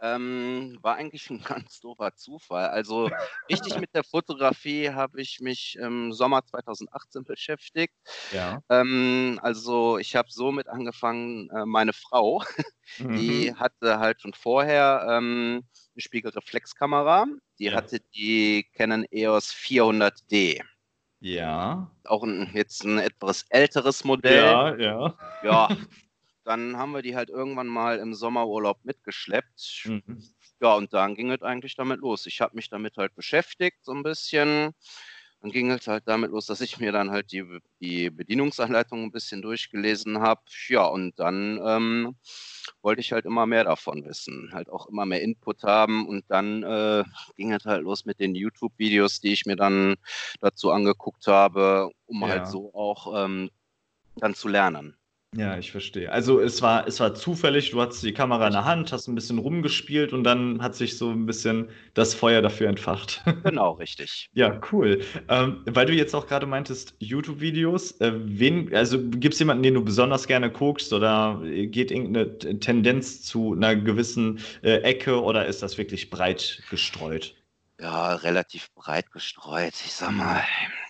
Ähm, 0.00 0.78
war 0.82 0.96
eigentlich 0.96 1.28
ein 1.30 1.40
ganz 1.44 1.80
doofer 1.80 2.14
Zufall. 2.14 2.68
Also 2.68 3.10
richtig 3.50 3.78
mit 3.78 3.94
der 3.94 4.04
Fotografie 4.04 4.90
habe 4.90 5.20
ich 5.20 5.40
mich 5.40 5.76
im 5.76 6.12
Sommer 6.12 6.44
2018 6.44 7.24
beschäftigt. 7.24 7.94
Ja. 8.32 8.62
Ähm, 8.68 9.38
also 9.42 9.98
ich 9.98 10.16
habe 10.16 10.30
somit 10.30 10.68
angefangen, 10.68 11.50
äh, 11.50 11.66
meine 11.66 11.92
Frau, 11.92 12.42
die 12.98 13.50
mhm. 13.50 13.58
hatte 13.58 13.98
halt 13.98 14.20
schon 14.22 14.34
vorher 14.34 15.06
ähm, 15.08 15.64
eine 15.94 16.02
Spiegelreflexkamera. 16.02 17.26
Die 17.58 17.64
ja. 17.64 17.74
hatte 17.74 18.00
die 18.14 18.66
Canon 18.74 19.04
EOS 19.10 19.52
400D. 19.52 20.62
Ja. 21.20 21.90
Auch 22.04 22.22
ein, 22.22 22.50
jetzt 22.54 22.84
ein 22.84 22.98
etwas 22.98 23.44
älteres 23.48 24.04
Modell. 24.04 24.44
Ja, 24.44 24.76
ja. 24.76 25.14
Ja, 25.42 25.68
dann 26.48 26.78
haben 26.78 26.92
wir 26.92 27.02
die 27.02 27.14
halt 27.14 27.28
irgendwann 27.28 27.66
mal 27.66 27.98
im 27.98 28.14
Sommerurlaub 28.14 28.82
mitgeschleppt. 28.82 29.82
Mhm. 29.84 30.22
Ja, 30.60 30.74
und 30.76 30.94
dann 30.94 31.14
ging 31.14 31.30
es 31.30 31.42
eigentlich 31.42 31.76
damit 31.76 32.00
los. 32.00 32.24
Ich 32.24 32.40
habe 32.40 32.56
mich 32.56 32.70
damit 32.70 32.96
halt 32.96 33.14
beschäftigt, 33.14 33.84
so 33.84 33.92
ein 33.92 34.02
bisschen. 34.02 34.72
Dann 35.40 35.52
ging 35.52 35.70
es 35.70 35.86
halt 35.86 36.08
damit 36.08 36.30
los, 36.30 36.46
dass 36.46 36.62
ich 36.62 36.80
mir 36.80 36.90
dann 36.90 37.10
halt 37.10 37.30
die, 37.30 37.44
die 37.80 38.08
Bedienungsanleitung 38.08 39.04
ein 39.04 39.12
bisschen 39.12 39.42
durchgelesen 39.42 40.20
habe. 40.20 40.40
Ja, 40.68 40.86
und 40.86 41.20
dann 41.20 41.60
ähm, 41.62 42.16
wollte 42.80 43.02
ich 43.02 43.12
halt 43.12 43.26
immer 43.26 43.44
mehr 43.44 43.64
davon 43.64 44.04
wissen, 44.06 44.50
halt 44.52 44.70
auch 44.70 44.88
immer 44.88 45.04
mehr 45.04 45.20
Input 45.20 45.62
haben. 45.64 46.08
Und 46.08 46.24
dann 46.28 46.62
äh, 46.62 47.04
ging 47.36 47.52
es 47.52 47.66
halt 47.66 47.82
los 47.82 48.06
mit 48.06 48.20
den 48.20 48.34
YouTube-Videos, 48.34 49.20
die 49.20 49.34
ich 49.34 49.44
mir 49.44 49.56
dann 49.56 49.96
dazu 50.40 50.72
angeguckt 50.72 51.26
habe, 51.26 51.90
um 52.06 52.22
halt 52.22 52.32
ja. 52.32 52.40
halt 52.40 52.48
so 52.50 52.74
auch 52.74 53.24
ähm, 53.24 53.50
dann 54.16 54.34
zu 54.34 54.48
lernen. 54.48 54.97
Ja, 55.36 55.58
ich 55.58 55.70
verstehe. 55.70 56.10
Also 56.10 56.40
es 56.40 56.62
war, 56.62 56.86
es 56.88 57.00
war 57.00 57.14
zufällig, 57.14 57.70
du 57.70 57.80
hattest 57.82 58.02
die 58.02 58.14
Kamera 58.14 58.46
in 58.46 58.54
der 58.54 58.64
Hand, 58.64 58.92
hast 58.92 59.08
ein 59.08 59.14
bisschen 59.14 59.38
rumgespielt 59.38 60.14
und 60.14 60.24
dann 60.24 60.62
hat 60.62 60.74
sich 60.74 60.96
so 60.96 61.10
ein 61.10 61.26
bisschen 61.26 61.68
das 61.92 62.14
Feuer 62.14 62.40
dafür 62.40 62.68
entfacht. 62.68 63.22
Genau, 63.44 63.72
richtig. 63.72 64.30
Ja, 64.34 64.60
cool. 64.72 65.02
Ähm, 65.28 65.62
weil 65.66 65.86
du 65.86 65.92
jetzt 65.94 66.14
auch 66.14 66.26
gerade 66.26 66.46
meintest, 66.46 66.94
YouTube-Videos, 66.98 67.92
äh, 68.00 68.12
wen, 68.14 68.74
also 68.74 68.98
gibt 69.02 69.34
es 69.34 69.38
jemanden, 69.38 69.62
den 69.62 69.74
du 69.74 69.84
besonders 69.84 70.26
gerne 70.26 70.50
guckst 70.50 70.92
oder 70.92 71.40
geht 71.42 71.90
irgendeine 71.90 72.38
Tendenz 72.60 73.22
zu 73.22 73.54
einer 73.54 73.76
gewissen 73.76 74.40
äh, 74.62 74.78
Ecke 74.82 75.22
oder 75.22 75.46
ist 75.46 75.62
das 75.62 75.78
wirklich 75.78 76.10
breit 76.10 76.62
gestreut? 76.70 77.34
Ja, 77.80 78.14
relativ 78.16 78.72
breit 78.74 79.10
gestreut. 79.12 79.74
Ich 79.84 79.92
sag 79.92 80.10
mal, 80.12 80.42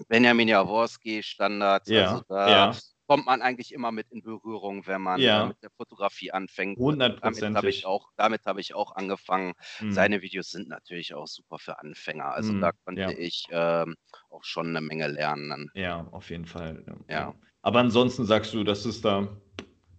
Benjamin 0.08 0.48
Jaworski, 0.48 1.22
Standard. 1.22 1.86
Ja, 1.88 2.06
also 2.06 2.22
da 2.28 2.48
ja 2.50 2.72
kommt 3.08 3.24
man 3.24 3.40
eigentlich 3.40 3.72
immer 3.72 3.90
mit 3.90 4.12
in 4.12 4.22
Berührung, 4.22 4.86
wenn 4.86 5.00
man 5.00 5.18
ja. 5.18 5.46
mit 5.46 5.62
der 5.62 5.70
Fotografie 5.70 6.30
anfängt. 6.30 6.78
Hundertprozentig. 6.78 7.40
Damit 7.40 7.56
habe 7.56 7.70
ich, 7.70 7.86
auch, 7.86 8.10
hab 8.18 8.58
ich 8.58 8.74
auch 8.74 8.94
angefangen. 8.94 9.54
Mhm. 9.80 9.92
Seine 9.92 10.20
Videos 10.20 10.50
sind 10.50 10.68
natürlich 10.68 11.14
auch 11.14 11.26
super 11.26 11.58
für 11.58 11.78
Anfänger. 11.78 12.26
Also 12.26 12.52
mhm. 12.52 12.60
da 12.60 12.72
konnte 12.84 13.00
ja. 13.00 13.10
ich 13.10 13.46
ähm, 13.50 13.96
auch 14.28 14.44
schon 14.44 14.68
eine 14.68 14.82
Menge 14.82 15.08
lernen. 15.08 15.70
Ja, 15.72 16.06
auf 16.12 16.28
jeden 16.28 16.44
Fall. 16.44 16.84
Ja. 17.08 17.14
ja. 17.14 17.34
Aber 17.62 17.80
ansonsten 17.80 18.26
sagst 18.26 18.52
du, 18.52 18.62
das 18.62 18.84
ist 18.84 19.02
da 19.06 19.26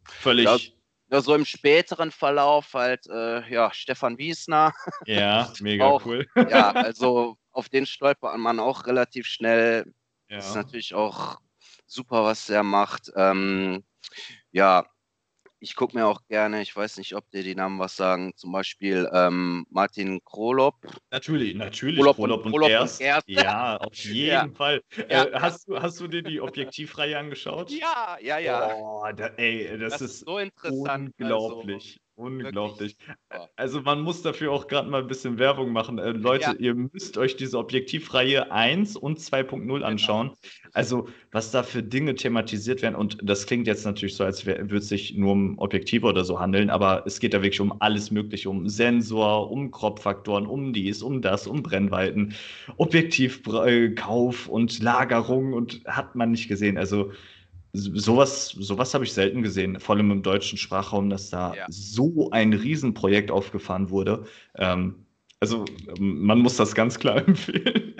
völlig. 0.06 0.76
Ja, 1.12 1.22
so 1.22 1.34
im 1.34 1.46
späteren 1.46 2.12
Verlauf 2.12 2.76
halt, 2.76 3.08
äh, 3.08 3.52
ja, 3.52 3.74
Stefan 3.74 4.20
Wiesner. 4.20 4.72
Ja, 5.08 5.52
mega 5.62 5.86
auch, 5.86 6.06
cool. 6.06 6.28
ja, 6.36 6.70
also 6.74 7.38
auf 7.52 7.70
den 7.70 7.88
stolpert 7.88 8.38
man 8.38 8.60
auch 8.60 8.86
relativ 8.86 9.26
schnell. 9.26 9.92
Ja. 10.30 10.36
Das 10.38 10.50
ist 10.50 10.56
natürlich 10.56 10.94
auch 10.94 11.40
super, 11.90 12.24
was 12.24 12.46
der 12.46 12.64
macht. 12.64 13.12
Ähm, 13.16 13.84
ja, 14.52 14.86
ich 15.62 15.76
gucke 15.76 15.98
mir 15.98 16.08
auch 16.08 16.22
gerne, 16.28 16.62
ich 16.62 16.74
weiß 16.76 16.98
nicht, 16.98 17.16
ob 17.16 17.30
dir 17.32 17.44
die 17.44 17.56
Namen 17.56 17.80
was 17.80 17.96
sagen, 17.96 18.34
zum 18.36 18.52
Beispiel 18.52 19.10
ähm, 19.14 19.66
Martin 19.70 20.24
Krolop. 20.24 20.76
Natürlich, 21.12 21.56
natürlich. 21.56 21.98
Krolop, 21.98 22.16
Krolop 22.16 22.46
und, 22.46 22.54
und, 22.54 22.68
Gerst. 22.68 23.00
und 23.00 23.06
Gerst. 23.06 23.28
Ja, 23.28 23.78
auf 23.78 23.94
jeden 24.04 24.28
ja. 24.28 24.50
Fall. 24.56 24.82
Ja. 25.10 25.26
Äh, 25.26 25.32
hast, 25.34 25.68
du, 25.68 25.82
hast 25.82 26.00
du 26.00 26.08
dir 26.08 26.24
die 26.24 26.40
Objektivreihe 26.40 27.18
angeschaut? 27.18 27.72
Ja, 27.72 28.18
ja, 28.22 28.38
ja. 28.38 28.74
Oh, 28.74 29.06
da, 29.14 29.28
ey, 29.36 29.78
das, 29.78 29.94
das 29.94 30.02
ist, 30.02 30.12
ist, 30.12 30.26
so 30.26 30.38
interessant. 30.38 31.14
Also 31.20 31.64
unglaublich. 32.20 32.98
Also. 33.00 33.16
Unglaublich. 33.30 33.54
Also 33.56 33.82
man 33.82 34.02
muss 34.02 34.22
dafür 34.22 34.52
auch 34.52 34.68
gerade 34.68 34.90
mal 34.90 35.02
ein 35.02 35.08
bisschen 35.08 35.40
Werbung 35.40 35.72
machen. 35.72 35.98
Äh, 35.98 36.12
Leute, 36.12 36.52
ja. 36.52 36.56
ihr 36.60 36.76
müsst 36.76 37.18
euch 37.18 37.38
diese 37.38 37.58
Objektivreihe 37.58 38.52
1 38.52 38.98
und 38.98 39.20
2.0 39.20 39.58
genau. 39.58 39.86
anschauen. 39.86 40.32
Also 40.74 41.08
was 41.32 41.52
da 41.52 41.64
für 41.64 41.82
Dinge 41.82 42.16
thematisiert 42.16 42.82
werden. 42.82 42.96
Und 42.96 43.18
das 43.24 43.46
klingt 43.46 43.68
jetzt 43.68 43.86
natürlich 43.86 44.16
so, 44.16 44.24
als 44.24 44.46
würde 44.46 44.78
es 44.78 44.90
sich 44.90 45.16
nur 45.16 45.32
um 45.32 45.58
Objektive 45.60 46.08
oder 46.08 46.26
so 46.26 46.40
handeln, 46.40 46.70
aber 46.70 47.04
es 47.06 47.20
geht 47.20 47.34
da 47.34 47.42
wirklich 47.42 47.62
um 47.62 47.74
alles 47.82 48.12
Mögliche, 48.12 48.50
um 48.50 48.68
Sensor, 48.68 49.50
um 49.52 49.72
Kropffaktoren, 49.72 50.46
um 50.46 50.74
dies, 50.74 51.02
um 51.02 51.22
das, 51.22 51.48
um 51.48 51.64
Brennweiten, 51.64 52.34
Objektivkauf 52.78 54.48
und 54.48 54.82
Lagerung 54.82 55.54
und 55.54 55.82
hat 55.86 56.16
man 56.16 56.32
nicht 56.32 56.48
gesehen. 56.48 56.78
Also 56.78 57.12
sowas, 57.74 58.50
sowas 58.50 58.94
habe 58.94 59.04
ich 59.04 59.14
selten 59.14 59.42
gesehen, 59.42 59.80
vor 59.80 59.96
allem 59.96 60.12
im 60.12 60.24
deutschen 60.24 60.58
Sprachraum, 60.58 61.10
dass 61.10 61.30
da 61.30 61.54
ja. 61.54 61.66
so 61.70 62.30
ein 62.32 62.54
Riesenprojekt 62.54 63.32
aufgefahren 63.32 63.90
wurde. 63.90 64.26
Ähm, 64.56 65.06
also 65.40 65.66
man 66.00 66.40
muss 66.40 66.58
das 66.58 66.76
ganz 66.76 67.00
klar 67.00 67.18
empfehlen. 67.28 67.96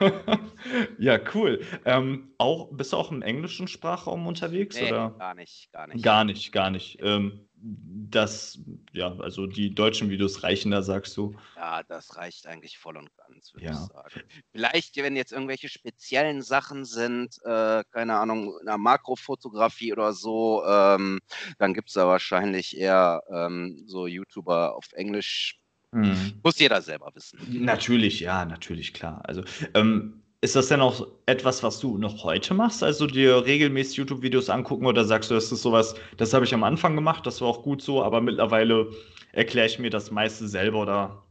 ja, 0.98 1.18
cool. 1.34 1.60
Ähm, 1.84 2.32
auch, 2.38 2.70
bist 2.72 2.92
du 2.92 2.96
auch 2.96 3.10
im 3.10 3.22
englischen 3.22 3.68
Sprachraum 3.68 4.26
unterwegs? 4.26 4.80
Nee, 4.80 4.88
oder? 4.88 5.10
gar 5.18 5.34
nicht, 5.34 5.72
gar 5.72 5.86
nicht. 5.86 6.02
Gar 6.04 6.24
nicht, 6.24 6.52
gar 6.52 6.70
nicht. 6.70 6.98
Ähm, 7.02 7.47
das, 7.60 8.58
ja, 8.92 9.14
also 9.18 9.46
die 9.46 9.74
deutschen 9.74 10.10
Videos 10.10 10.42
reichen 10.42 10.70
da, 10.70 10.82
sagst 10.82 11.16
du? 11.16 11.34
Ja, 11.56 11.82
das 11.82 12.16
reicht 12.16 12.46
eigentlich 12.46 12.78
voll 12.78 12.96
und 12.96 13.10
ganz, 13.16 13.52
würde 13.52 13.66
Ja. 13.66 13.72
ich 13.72 13.78
sagen. 13.78 14.22
Vielleicht, 14.52 14.96
wenn 14.96 15.16
jetzt 15.16 15.32
irgendwelche 15.32 15.68
speziellen 15.68 16.42
Sachen 16.42 16.84
sind, 16.84 17.36
äh, 17.44 17.82
keine 17.90 18.16
Ahnung, 18.16 18.54
in 18.60 18.66
der 18.66 18.78
Makrofotografie 18.78 19.92
oder 19.92 20.12
so, 20.12 20.64
ähm, 20.66 21.20
dann 21.58 21.74
gibt 21.74 21.88
es 21.88 21.94
da 21.94 22.06
wahrscheinlich 22.06 22.76
eher 22.76 23.22
ähm, 23.30 23.82
so 23.86 24.06
YouTuber 24.06 24.76
auf 24.76 24.86
Englisch. 24.92 25.58
Mhm. 25.92 26.40
Muss 26.42 26.58
jeder 26.58 26.82
selber 26.82 27.10
wissen. 27.14 27.40
Natürlich, 27.48 28.20
ja, 28.20 28.44
natürlich, 28.44 28.92
klar. 28.94 29.22
Also, 29.24 29.42
ähm, 29.74 30.22
ist 30.40 30.54
das 30.56 30.68
denn 30.68 30.80
auch 30.80 31.06
etwas, 31.26 31.62
was 31.62 31.80
du 31.80 31.98
noch 31.98 32.22
heute 32.24 32.54
machst? 32.54 32.82
Also 32.82 33.06
dir 33.06 33.44
regelmäßig 33.44 33.96
YouTube-Videos 33.98 34.50
angucken 34.50 34.86
oder 34.86 35.04
sagst 35.04 35.30
du, 35.30 35.34
das 35.34 35.50
ist 35.50 35.62
sowas, 35.62 35.94
das 36.16 36.32
habe 36.32 36.44
ich 36.44 36.54
am 36.54 36.64
Anfang 36.64 36.94
gemacht, 36.94 37.26
das 37.26 37.40
war 37.40 37.48
auch 37.48 37.62
gut 37.62 37.82
so, 37.82 38.02
aber 38.04 38.20
mittlerweile 38.20 38.90
erkläre 39.32 39.66
ich 39.66 39.78
mir 39.78 39.90
das 39.90 40.10
meiste 40.10 40.46
selber 40.48 40.80
oder 40.80 41.24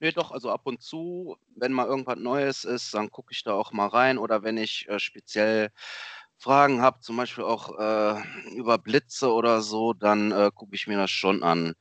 Nee, 0.00 0.12
doch, 0.12 0.30
also 0.32 0.50
ab 0.50 0.62
und 0.64 0.82
zu, 0.82 1.36
wenn 1.56 1.72
mal 1.72 1.86
irgendwas 1.86 2.18
Neues 2.18 2.64
ist, 2.64 2.94
dann 2.94 3.10
gucke 3.10 3.32
ich 3.32 3.42
da 3.42 3.52
auch 3.54 3.72
mal 3.72 3.86
rein. 3.88 4.18
Oder 4.18 4.42
wenn 4.42 4.56
ich 4.56 4.88
äh, 4.88 4.98
speziell 4.98 5.70
Fragen 6.38 6.82
habe, 6.82 7.00
zum 7.00 7.16
Beispiel 7.16 7.44
auch 7.44 7.78
äh, 7.78 8.22
über 8.56 8.78
Blitze 8.78 9.32
oder 9.32 9.60
so, 9.62 9.92
dann 9.92 10.32
äh, 10.32 10.50
gucke 10.54 10.74
ich 10.74 10.86
mir 10.86 10.96
das 10.98 11.10
schon 11.10 11.42
an. 11.42 11.74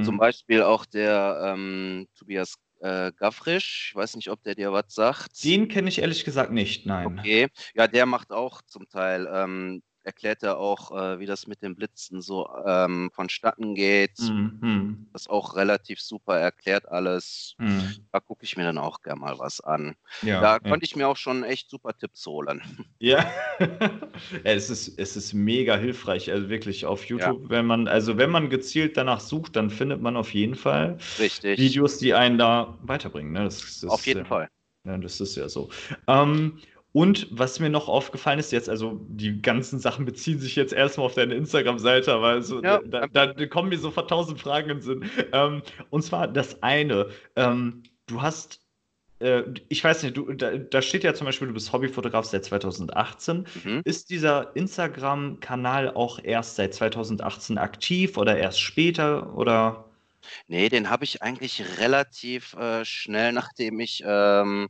Zum 0.00 0.16
Mhm. 0.16 0.18
Beispiel 0.18 0.62
auch 0.62 0.84
der 0.86 1.54
ähm, 1.54 2.08
Tobias 2.16 2.56
äh, 2.82 3.12
Gavrisch, 3.16 3.90
ich 3.90 3.94
weiß 3.94 4.16
nicht, 4.16 4.28
ob 4.28 4.42
der 4.42 4.54
dir 4.54 4.72
was 4.72 4.86
sagt. 4.88 5.44
Den 5.44 5.68
kenne 5.68 5.88
ich 5.88 6.00
ehrlich 6.00 6.24
gesagt 6.24 6.52
nicht, 6.52 6.84
nein. 6.84 7.18
Okay, 7.18 7.48
ja, 7.74 7.86
der 7.86 8.06
macht 8.06 8.32
auch 8.32 8.60
zum 8.62 8.88
Teil, 8.88 9.28
ähm, 9.32 9.82
erklärt 10.04 10.42
er 10.42 10.58
auch, 10.58 10.90
äh, 10.92 11.18
wie 11.18 11.26
das 11.26 11.46
mit 11.46 11.62
den 11.62 11.76
Blitzen 11.76 12.20
so 12.22 12.48
ähm, 12.66 13.10
vonstatten 13.14 13.74
geht. 13.74 14.18
Mhm. 14.18 14.58
Mhm. 14.60 15.06
Das 15.12 15.28
auch 15.28 15.56
relativ 15.56 16.00
super 16.00 16.38
erklärt 16.38 16.88
alles. 16.88 17.54
Mhm. 17.58 18.06
Da 18.12 18.20
gucke 18.20 18.44
ich 18.44 18.56
mir 18.56 18.64
dann 18.64 18.78
auch 18.78 19.02
gerne 19.02 19.20
mal 19.20 19.38
was 19.38 19.60
an. 19.60 19.94
Ja, 20.22 20.40
Da 20.40 20.58
ja. 20.64 20.70
konnte 20.70 20.84
ich 20.84 20.96
mir 20.96 21.08
auch 21.08 21.16
schon 21.16 21.44
echt 21.44 21.68
super 21.70 21.96
Tipps 21.96 22.26
holen. 22.26 22.62
Ja, 23.00 23.24
Ja, 23.24 23.32
es 24.44 24.70
ist, 24.70 24.98
es 24.98 25.16
ist 25.16 25.32
mega 25.32 25.76
hilfreich, 25.76 26.30
also 26.30 26.48
wirklich 26.48 26.86
auf 26.86 27.04
Ja, 27.14 27.28
YouTube, 27.28 27.50
wenn 27.50 27.66
man, 27.66 27.88
also 27.88 28.16
wenn 28.16 28.30
man 28.30 28.48
gezielt 28.48 28.96
danach 28.96 29.20
sucht, 29.20 29.56
dann 29.56 29.70
findet 29.70 30.00
man 30.00 30.16
auf 30.16 30.32
jeden 30.34 30.54
Fall 30.54 30.98
richtig. 31.18 31.58
Videos, 31.58 31.98
die 31.98 32.14
einen 32.14 32.38
da 32.38 32.78
weiterbringen. 32.82 33.32
Ne? 33.32 33.44
Das 33.44 33.82
Auf 33.86 34.00
ist, 34.00 34.06
jeden 34.06 34.20
ja, 34.20 34.24
Fall. 34.24 34.48
ja, 34.86 34.98
das 34.98 35.20
ist 35.20 35.36
ja 35.36 35.48
so. 35.48 35.70
Ähm, 36.06 36.58
und 36.92 37.26
was 37.30 37.58
mir 37.58 37.70
noch 37.70 37.88
aufgefallen 37.88 38.38
ist 38.38 38.52
jetzt, 38.52 38.68
also 38.68 39.00
die 39.08 39.40
ganzen 39.40 39.78
Sachen 39.78 40.04
beziehen 40.04 40.38
sich 40.38 40.56
jetzt 40.56 40.72
erstmal 40.72 41.06
auf 41.06 41.14
deine 41.14 41.34
Instagram-Seite, 41.34 42.12
aber 42.12 42.28
also, 42.28 42.62
Ja, 42.62 42.80
da, 42.84 43.06
da 43.06 43.46
kommen 43.46 43.70
mir 43.70 43.78
sofort 43.78 44.10
tausend 44.10 44.40
Fragen 44.40 44.70
in 44.70 44.76
den 44.78 44.82
Sinn. 44.82 45.10
Ähm, 45.32 45.62
und 45.90 46.02
zwar 46.02 46.28
das 46.28 46.62
eine, 46.62 47.08
ähm, 47.36 47.82
du 48.06 48.20
hast 48.20 48.60
äh, 49.22 49.44
ich 49.68 49.82
weiß 49.82 50.02
nicht, 50.02 50.16
du, 50.16 50.32
da, 50.32 50.58
da 50.58 50.82
steht 50.82 51.04
ja 51.04 51.14
zum 51.14 51.26
Beispiel, 51.26 51.48
du 51.48 51.54
bist 51.54 51.72
Hobbyfotograf 51.72 52.26
seit 52.26 52.44
2018. 52.44 53.46
Mhm. 53.64 53.80
Ist 53.84 54.10
dieser 54.10 54.54
Instagram-Kanal 54.56 55.94
auch 55.94 56.18
erst 56.22 56.56
seit 56.56 56.74
2018 56.74 57.56
aktiv 57.56 58.16
oder 58.18 58.36
erst 58.36 58.60
später 58.60 59.34
oder? 59.34 59.91
Nee, 60.46 60.68
den 60.68 60.90
habe 60.90 61.04
ich 61.04 61.22
eigentlich 61.22 61.78
relativ 61.78 62.54
äh, 62.54 62.84
schnell, 62.84 63.32
nachdem 63.32 63.80
ich 63.80 64.02
ähm, 64.06 64.68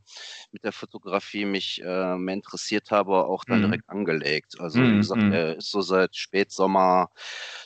mit 0.53 0.65
der 0.65 0.73
Fotografie 0.73 1.45
mich 1.45 1.81
äh, 1.83 2.17
mehr 2.17 2.35
interessiert 2.35 2.91
habe, 2.91 3.27
auch 3.27 3.45
dann 3.45 3.61
Mhm. 3.61 3.63
direkt 3.63 3.89
angelegt. 3.89 4.61
Also 4.61 4.89
wie 4.89 4.95
Mhm, 4.95 4.99
gesagt, 4.99 5.23
mhm. 5.23 5.31
der 5.31 5.57
ist 5.57 5.71
so 5.71 5.81
seit 5.83 6.17
Spätsommer 6.17 7.09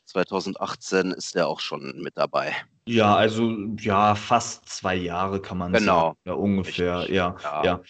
2018 0.04 1.12
ist 1.12 1.34
der 1.34 1.48
auch 1.48 1.60
schon 1.60 2.00
mit 2.02 2.16
dabei. 2.16 2.54
Ja, 2.88 3.16
also 3.16 3.52
ja, 3.80 4.14
fast 4.14 4.68
zwei 4.68 4.94
Jahre 4.94 5.42
kann 5.42 5.58
man 5.58 5.76
sagen, 5.76 5.84
Genau, 5.84 6.14
ja, 6.24 6.34
ungefähr, 6.34 6.98
richtig. 6.98 7.16
ja, 7.16 7.36
Ja, 7.42 7.62
ja. 7.64 7.80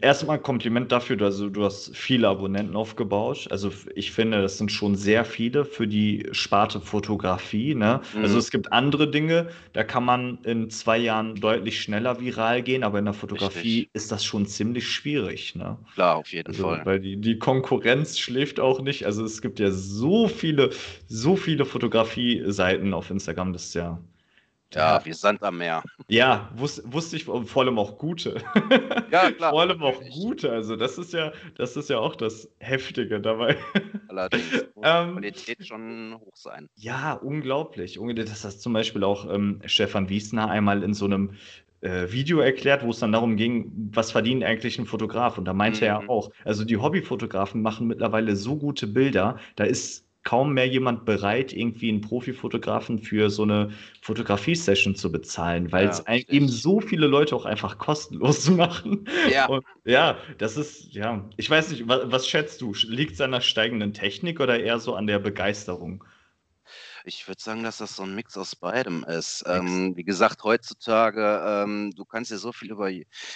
Erstmal 0.00 0.40
Kompliment 0.40 0.90
dafür, 0.90 1.16
du- 1.16 1.24
also 1.24 1.48
du 1.48 1.64
hast 1.64 1.96
viele 1.96 2.28
Abonnenten 2.28 2.74
aufgebaut. 2.74 3.46
Also 3.50 3.70
ich 3.94 4.10
finde, 4.10 4.42
das 4.42 4.58
sind 4.58 4.72
schon 4.72 4.96
sehr 4.96 5.24
viele 5.24 5.64
für 5.64 5.86
die 5.86 6.28
Sparte 6.32 6.80
Fotografie, 6.80 7.76
ne? 7.76 8.00
Also 8.20 8.34
mhm. 8.34 8.38
es 8.38 8.50
gibt 8.50 8.72
andere 8.72 9.08
Dinge, 9.10 9.50
da 9.72 9.84
kann 9.84 10.04
man 10.04 10.38
in 10.44 10.68
zwei 10.70 10.98
Jahren 10.98 11.36
deutlich 11.40 11.80
schneller 11.80 12.18
viral 12.20 12.62
gehen, 12.62 12.82
aber 12.82 12.98
in 12.98 13.04
der 13.04 13.14
Fotografie 13.14 13.82
Richtig. 13.82 13.90
ist 13.92 14.10
das 14.10 14.24
schon 14.24 14.46
ziemlich 14.46 14.88
schwierig, 14.88 15.54
ne? 15.54 15.78
Klar, 15.94 16.16
auf 16.16 16.32
jeden 16.32 16.52
Also, 16.52 16.62
Fall. 16.62 16.84
weil 16.84 17.00
die, 17.00 17.16
die 17.20 17.38
Konkurrenz 17.38 18.18
schläft 18.18 18.60
auch 18.60 18.80
nicht. 18.82 19.06
Also 19.06 19.24
es 19.24 19.40
gibt 19.42 19.60
ja 19.60 19.70
so 19.70 20.26
viele, 20.28 20.70
so 21.06 21.36
viele 21.36 21.64
Fotografie-Seiten 21.64 22.92
auf 22.94 23.10
Instagram, 23.10 23.52
das 23.52 23.66
ist 23.66 23.74
ja, 23.74 24.00
Ja, 24.74 25.04
wie 25.04 25.12
Sand 25.12 25.42
am 25.42 25.58
Meer. 25.58 25.82
ja, 26.08 26.50
wus 26.56 26.82
wusste 26.86 27.16
ich 27.16 27.24
vor 27.24 27.62
allem 27.62 27.78
auch 27.78 27.98
gute. 27.98 28.36
Ja, 29.10 29.30
klar, 29.32 29.54
Vor 29.54 29.60
allem 29.62 29.82
auch 29.82 30.08
gute. 30.08 30.52
Also 30.52 30.76
das 30.76 30.96
ist 30.98 31.12
ja, 31.12 31.32
das 31.56 31.76
ist 31.76 31.90
ja 31.90 31.98
auch 31.98 32.14
das 32.16 32.48
Heftige 32.60 33.20
dabei. 33.20 33.56
Allerdings 34.08 34.66
muss 34.74 34.94
die 34.94 35.04
Ähm, 35.04 35.06
Qualität 35.06 35.64
schon 35.64 36.18
hoch 36.20 36.36
sein. 36.36 36.68
ja, 36.76 37.12
unglaublich. 37.14 37.98
Das 38.24 38.44
hat 38.44 38.52
zum 38.52 38.72
Beispiel 38.72 39.04
auch 39.04 39.30
ähm, 39.32 39.60
Stefan 39.66 40.08
Wiesner 40.08 40.48
einmal 40.50 40.82
in 40.82 40.94
so 40.94 41.04
einem 41.04 41.34
äh, 41.82 42.10
Video 42.10 42.40
erklärt, 42.40 42.84
wo 42.84 42.90
es 42.90 42.98
dann 43.00 43.12
darum 43.12 43.36
ging, 43.36 43.90
was 43.92 44.12
verdient 44.12 44.44
eigentlich 44.44 44.78
ein 44.78 44.86
Fotograf? 44.86 45.36
Und 45.38 45.44
da 45.44 45.52
meinte 45.52 45.84
er 45.86 46.08
Mhm. 46.08 46.08
auch, 46.08 46.30
also 46.44 46.64
die 46.64 46.78
Hobbyfotografen 46.78 47.60
machen 47.62 47.86
mittlerweile 47.86 48.36
so 48.36 48.56
gute 48.56 48.86
Bilder, 48.86 49.38
da 49.56 49.64
ist 49.64 50.06
kaum 50.24 50.52
mehr 50.54 50.66
jemand 50.68 51.04
bereit, 51.06 51.52
irgendwie 51.52 51.88
einen 51.88 52.00
Profifotografen 52.02 52.98
für 52.98 53.30
so 53.30 53.42
eine 53.44 53.70
Fotografie-Session 54.02 54.94
zu 54.94 55.10
bezahlen, 55.12 55.72
weil 55.72 55.86
Ja, 55.86 55.88
es 55.88 56.06
ein- 56.06 56.24
eben 56.28 56.48
richtig. 56.48 56.50
so 56.50 56.80
viele 56.80 57.06
Leute 57.06 57.34
auch 57.36 57.44
einfach 57.46 57.78
kostenlos 57.78 58.48
machen. 58.50 59.06
Ja, 59.22 59.46
Und 59.46 59.64
ja, 59.84 60.18
das 60.38 60.56
ist, 60.56 60.92
ja, 60.94 61.28
ich 61.36 61.48
weiß 61.48 61.70
nicht, 61.70 61.88
was, 61.88 62.10
was 62.10 62.28
schätzt 62.28 62.60
du? 62.60 62.72
Liegt 62.86 63.12
es 63.14 63.20
an 63.20 63.32
der 63.32 63.40
steigenden 63.40 63.92
Technik 63.94 64.40
oder 64.40 64.58
eher 64.60 64.78
so 64.78 64.94
an 64.94 65.06
der 65.06 65.18
Begeisterung? 65.18 66.04
Ich 67.04 67.26
würde 67.28 67.40
sagen, 67.42 67.62
dass 67.62 67.78
das 67.78 67.96
so 67.96 68.02
ein 68.02 68.14
Mix 68.14 68.36
aus 68.36 68.56
beidem 68.56 69.04
ist. 69.04 69.44
Ähm, 69.46 69.96
wie 69.96 70.04
gesagt, 70.04 70.42
heutzutage, 70.44 71.42
ähm, 71.46 71.92
du 71.94 72.04
kannst 72.04 72.30
dir 72.30 72.38
so 72.38 72.52
viel 72.52 72.70
über, 72.70 72.90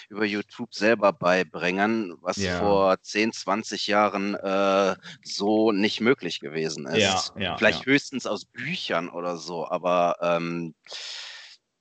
über 0.09 0.24
YouTube 0.24 0.74
selber 0.74 1.12
beibringen, 1.12 2.14
was 2.20 2.37
Ja. 2.37 2.59
vor 2.59 3.00
10, 3.00 3.33
20 3.33 3.87
Jahren 3.87 4.35
äh, 4.35 4.96
so 5.22 5.72
nicht 5.72 6.00
möglich 6.00 6.40
gewesen 6.40 6.87
ist. 6.87 7.33
ja, 7.37 7.57
Vielleicht 7.57 7.81
ja. 7.81 7.92
höchstens 7.92 8.27
aus 8.27 8.44
Büchern 8.44 9.09
oder 9.09 9.37
so, 9.37 9.66
aber 9.68 10.16
ähm, 10.20 10.74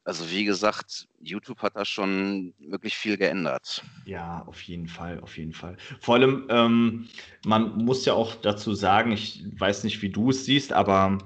also 0.05 0.29
wie 0.29 0.43
gesagt, 0.43 1.07
YouTube 1.19 1.61
hat 1.61 1.75
da 1.75 1.85
schon 1.85 2.53
wirklich 2.59 2.95
viel 2.97 3.17
geändert. 3.17 3.83
Ja, 4.05 4.43
auf 4.47 4.61
jeden 4.63 4.87
Fall, 4.87 5.19
auf 5.21 5.37
jeden 5.37 5.53
Fall. 5.53 5.77
Vor 6.01 6.15
allem, 6.15 6.45
ähm, 6.49 7.07
man 7.45 7.77
muss 7.85 8.03
ja 8.05 8.13
auch 8.13 8.35
dazu 8.35 8.73
sagen, 8.75 9.13
ich 9.13 9.45
weiß 9.57 9.85
nicht, 9.85 10.01
wie 10.01 10.09
du 10.09 10.31
es 10.31 10.43
siehst, 10.45 10.73
aber 10.73 11.17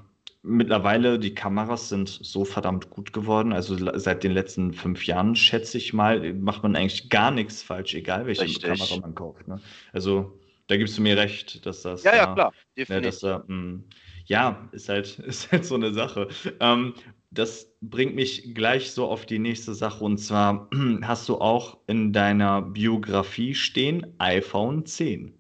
mittlerweile 0.48 1.20
die 1.20 1.34
Kameras 1.36 1.90
sind 1.90 2.10
so 2.10 2.46
verdammt 2.46 2.90
gut 2.90 3.14
geworden. 3.14 3.54
Also 3.54 3.76
seit 4.00 4.24
den 4.24 4.32
letzten 4.32 4.74
fünf 4.74 5.06
Jahren, 5.06 5.36
schätze 5.36 5.78
ich 5.78 5.94
mal, 5.94 6.34
macht 6.34 6.64
man 6.64 6.76
eigentlich 6.76 7.10
gar 7.10 7.32
nichts 7.32 7.64
falsch, 7.64 7.94
egal 7.96 8.26
welche 8.26 8.44
Richtig. 8.44 8.62
Kamera 8.62 8.98
man 8.98 9.16
kauft. 9.16 9.48
Ne? 9.48 9.62
Also 9.94 10.40
da 10.68 10.78
gibst 10.78 10.98
du 10.98 11.02
mir 11.02 11.18
recht, 11.18 11.66
dass 11.66 11.82
das 11.84 12.04
Ja, 12.04 12.16
ja, 12.16 12.26
da, 12.26 12.34
klar, 12.34 12.54
ne, 12.88 13.02
dass 13.02 13.20
definitiv. 13.20 13.22
da, 13.22 13.44
mh, 13.48 13.84
ja, 14.26 14.70
ist 14.72 14.90
halt, 14.90 15.20
ist 15.20 15.52
halt 15.52 15.66
so 15.66 15.76
eine 15.76 15.94
Sache. 15.94 16.28
Ähm, 16.60 16.94
das 17.32 17.74
bringt 17.82 18.16
mich 18.16 18.54
gleich 18.56 18.92
so 18.92 19.08
auf 19.08 19.26
die 19.26 19.40
nächste 19.40 19.74
Sache 19.74 20.04
und 20.04 20.18
zwar 20.18 20.70
hast 21.04 21.28
du 21.30 21.40
auch 21.40 21.78
in 21.88 22.14
deiner 22.14 22.62
Biografie 22.62 23.54
stehen 23.56 24.16
iPhone 24.20 24.86
10. 24.86 25.40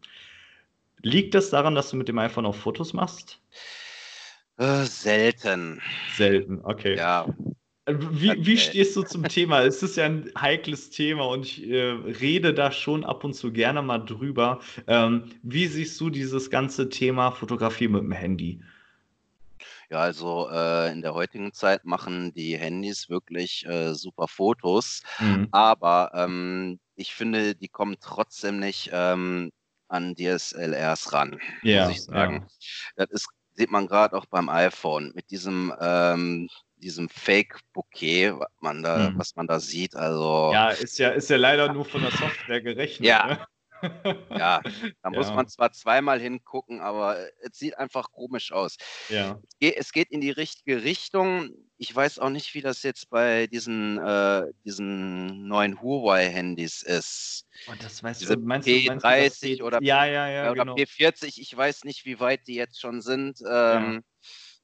Liegt 1.01 1.33
das 1.35 1.49
daran, 1.49 1.75
dass 1.75 1.89
du 1.89 1.97
mit 1.97 2.07
dem 2.07 2.19
iPhone 2.19 2.45
auch 2.45 2.55
Fotos 2.55 2.93
machst? 2.93 3.41
Äh, 4.57 4.85
selten. 4.85 5.81
Selten, 6.05 6.61
okay. 6.63 6.95
Ja, 6.95 7.27
Äh, 7.85 7.95
Wie, 7.99 8.45
wie 8.45 8.57
stehst 8.57 8.95
du 8.97 9.03
zum 9.03 9.27
Thema? 9.27 9.61
Es 9.65 9.83
ist 9.83 9.97
ja 9.97 10.05
ein 10.05 10.31
heikles 10.39 10.89
Thema 10.91 11.25
und 11.27 11.45
ich 11.45 11.67
äh, 11.69 11.91
rede 11.91 12.53
da 12.53 12.71
schon 12.71 13.03
ab 13.05 13.23
und 13.23 13.33
zu 13.35 13.51
gerne 13.53 13.81
mal 13.81 13.99
drüber. 13.99 14.61
Ähm, 14.87 15.31
wie 15.43 15.67
siehst 15.67 15.99
du 16.01 16.09
dieses 16.09 16.49
ganze 16.51 16.89
Thema 16.89 17.31
Fotografie 17.31 17.87
mit 17.89 18.01
dem 18.03 18.11
Handy? 18.13 18.61
Ja, 19.89 19.99
also 19.99 20.49
äh, 20.49 20.91
in 20.91 21.01
der 21.01 21.13
heutigen 21.13 21.53
Zeit 21.53 21.85
machen 21.85 22.33
die 22.33 22.57
Handys 22.57 23.09
wirklich 23.09 23.65
äh, 23.65 23.93
super 23.93 24.27
Fotos, 24.27 25.01
Mhm. 25.19 25.47
aber 25.51 26.11
ähm, 26.13 26.79
ich 26.95 27.13
finde, 27.13 27.55
die 27.55 27.67
kommen 27.69 27.97
trotzdem 27.99 28.59
nicht 28.59 28.89
ähm, 28.93 29.51
an 29.87 30.15
DSLRs 30.15 31.13
ran, 31.13 31.39
muss 31.71 31.71
Ja, 31.73 31.89
ich 31.89 32.03
sagen. 32.03 32.41
ja. 32.41 32.47
Das 32.95 33.09
ist, 33.11 33.27
sieht 33.57 33.71
man 33.71 33.87
gerade 33.87 34.15
auch 34.17 34.25
beim 34.27 34.49
iPhone 34.49 35.11
mit 35.15 35.31
diesem, 35.31 35.73
ähm, 35.81 36.49
diesem 36.77 37.09
Fake-Bouquet, 37.09 38.33
was 38.39 38.49
man 38.61 38.83
da, 38.83 39.11
Mhm. 39.11 39.17
was 39.17 39.35
man 39.35 39.47
da 39.47 39.59
sieht. 39.59 39.95
Also 39.95 40.53
Ja, 40.53 40.69
ist 40.71 40.99
ja, 40.99 41.09
ist 41.09 41.29
ja 41.29 41.37
leider 41.37 41.73
nur 41.73 41.85
von 41.85 42.01
der 42.01 42.11
Software 42.11 42.61
gerechnet. 42.61 43.07
Ja. 43.07 43.25
Ne? 43.25 43.47
Ja, 44.33 44.61
da 45.01 45.09
muss 45.11 45.27
Ja, 45.29 45.35
man 45.35 45.47
zwar 45.47 45.71
zweimal 45.71 46.19
hingucken, 46.19 46.81
aber 46.81 47.17
es 47.41 47.57
sieht 47.57 47.77
einfach 47.77 48.11
komisch 48.11 48.51
aus. 48.51 48.77
ja. 49.09 49.41
Es 49.43 49.57
ge 49.59 49.73
es 49.77 49.91
geht 49.91 50.11
in 50.11 50.21
die 50.21 50.31
richtige 50.31 50.83
Richtung. 50.83 51.51
Ich 51.79 51.95
weiß 51.95 52.19
auch 52.19 52.29
nicht, 52.29 52.53
wie 52.55 52.61
das 52.61 52.83
jetzt 52.83 53.09
bei 53.09 53.47
diesen, 53.47 53.99
äh 53.99 54.43
diesen 54.65 55.47
neuen 55.47 55.79
Huawei-Handys 55.81 56.81
ist. 56.81 57.45
Und 57.67 57.83
das 57.83 58.01
weißt 58.01 58.21
Diese 58.21 58.37
du, 58.37 58.43
meinst 58.43 58.67
du, 58.67 58.71
meinst 58.85 59.05
du, 59.05 59.09
P30 59.09 59.63
oder 59.63 59.81
Ja, 59.81 60.05
ja, 60.05 60.27
ja, 60.27 60.51
oder 60.51 60.63
genau. 60.63 60.75
P40, 60.75 61.39
ich 61.39 61.55
weiß 61.55 61.83
nicht, 61.83 62.05
wie 62.05 62.19
weit 62.19 62.47
die 62.47 62.55
jetzt 62.55 62.79
schon 62.79 63.01
sind. 63.01 63.39
Ähm, 63.49 64.03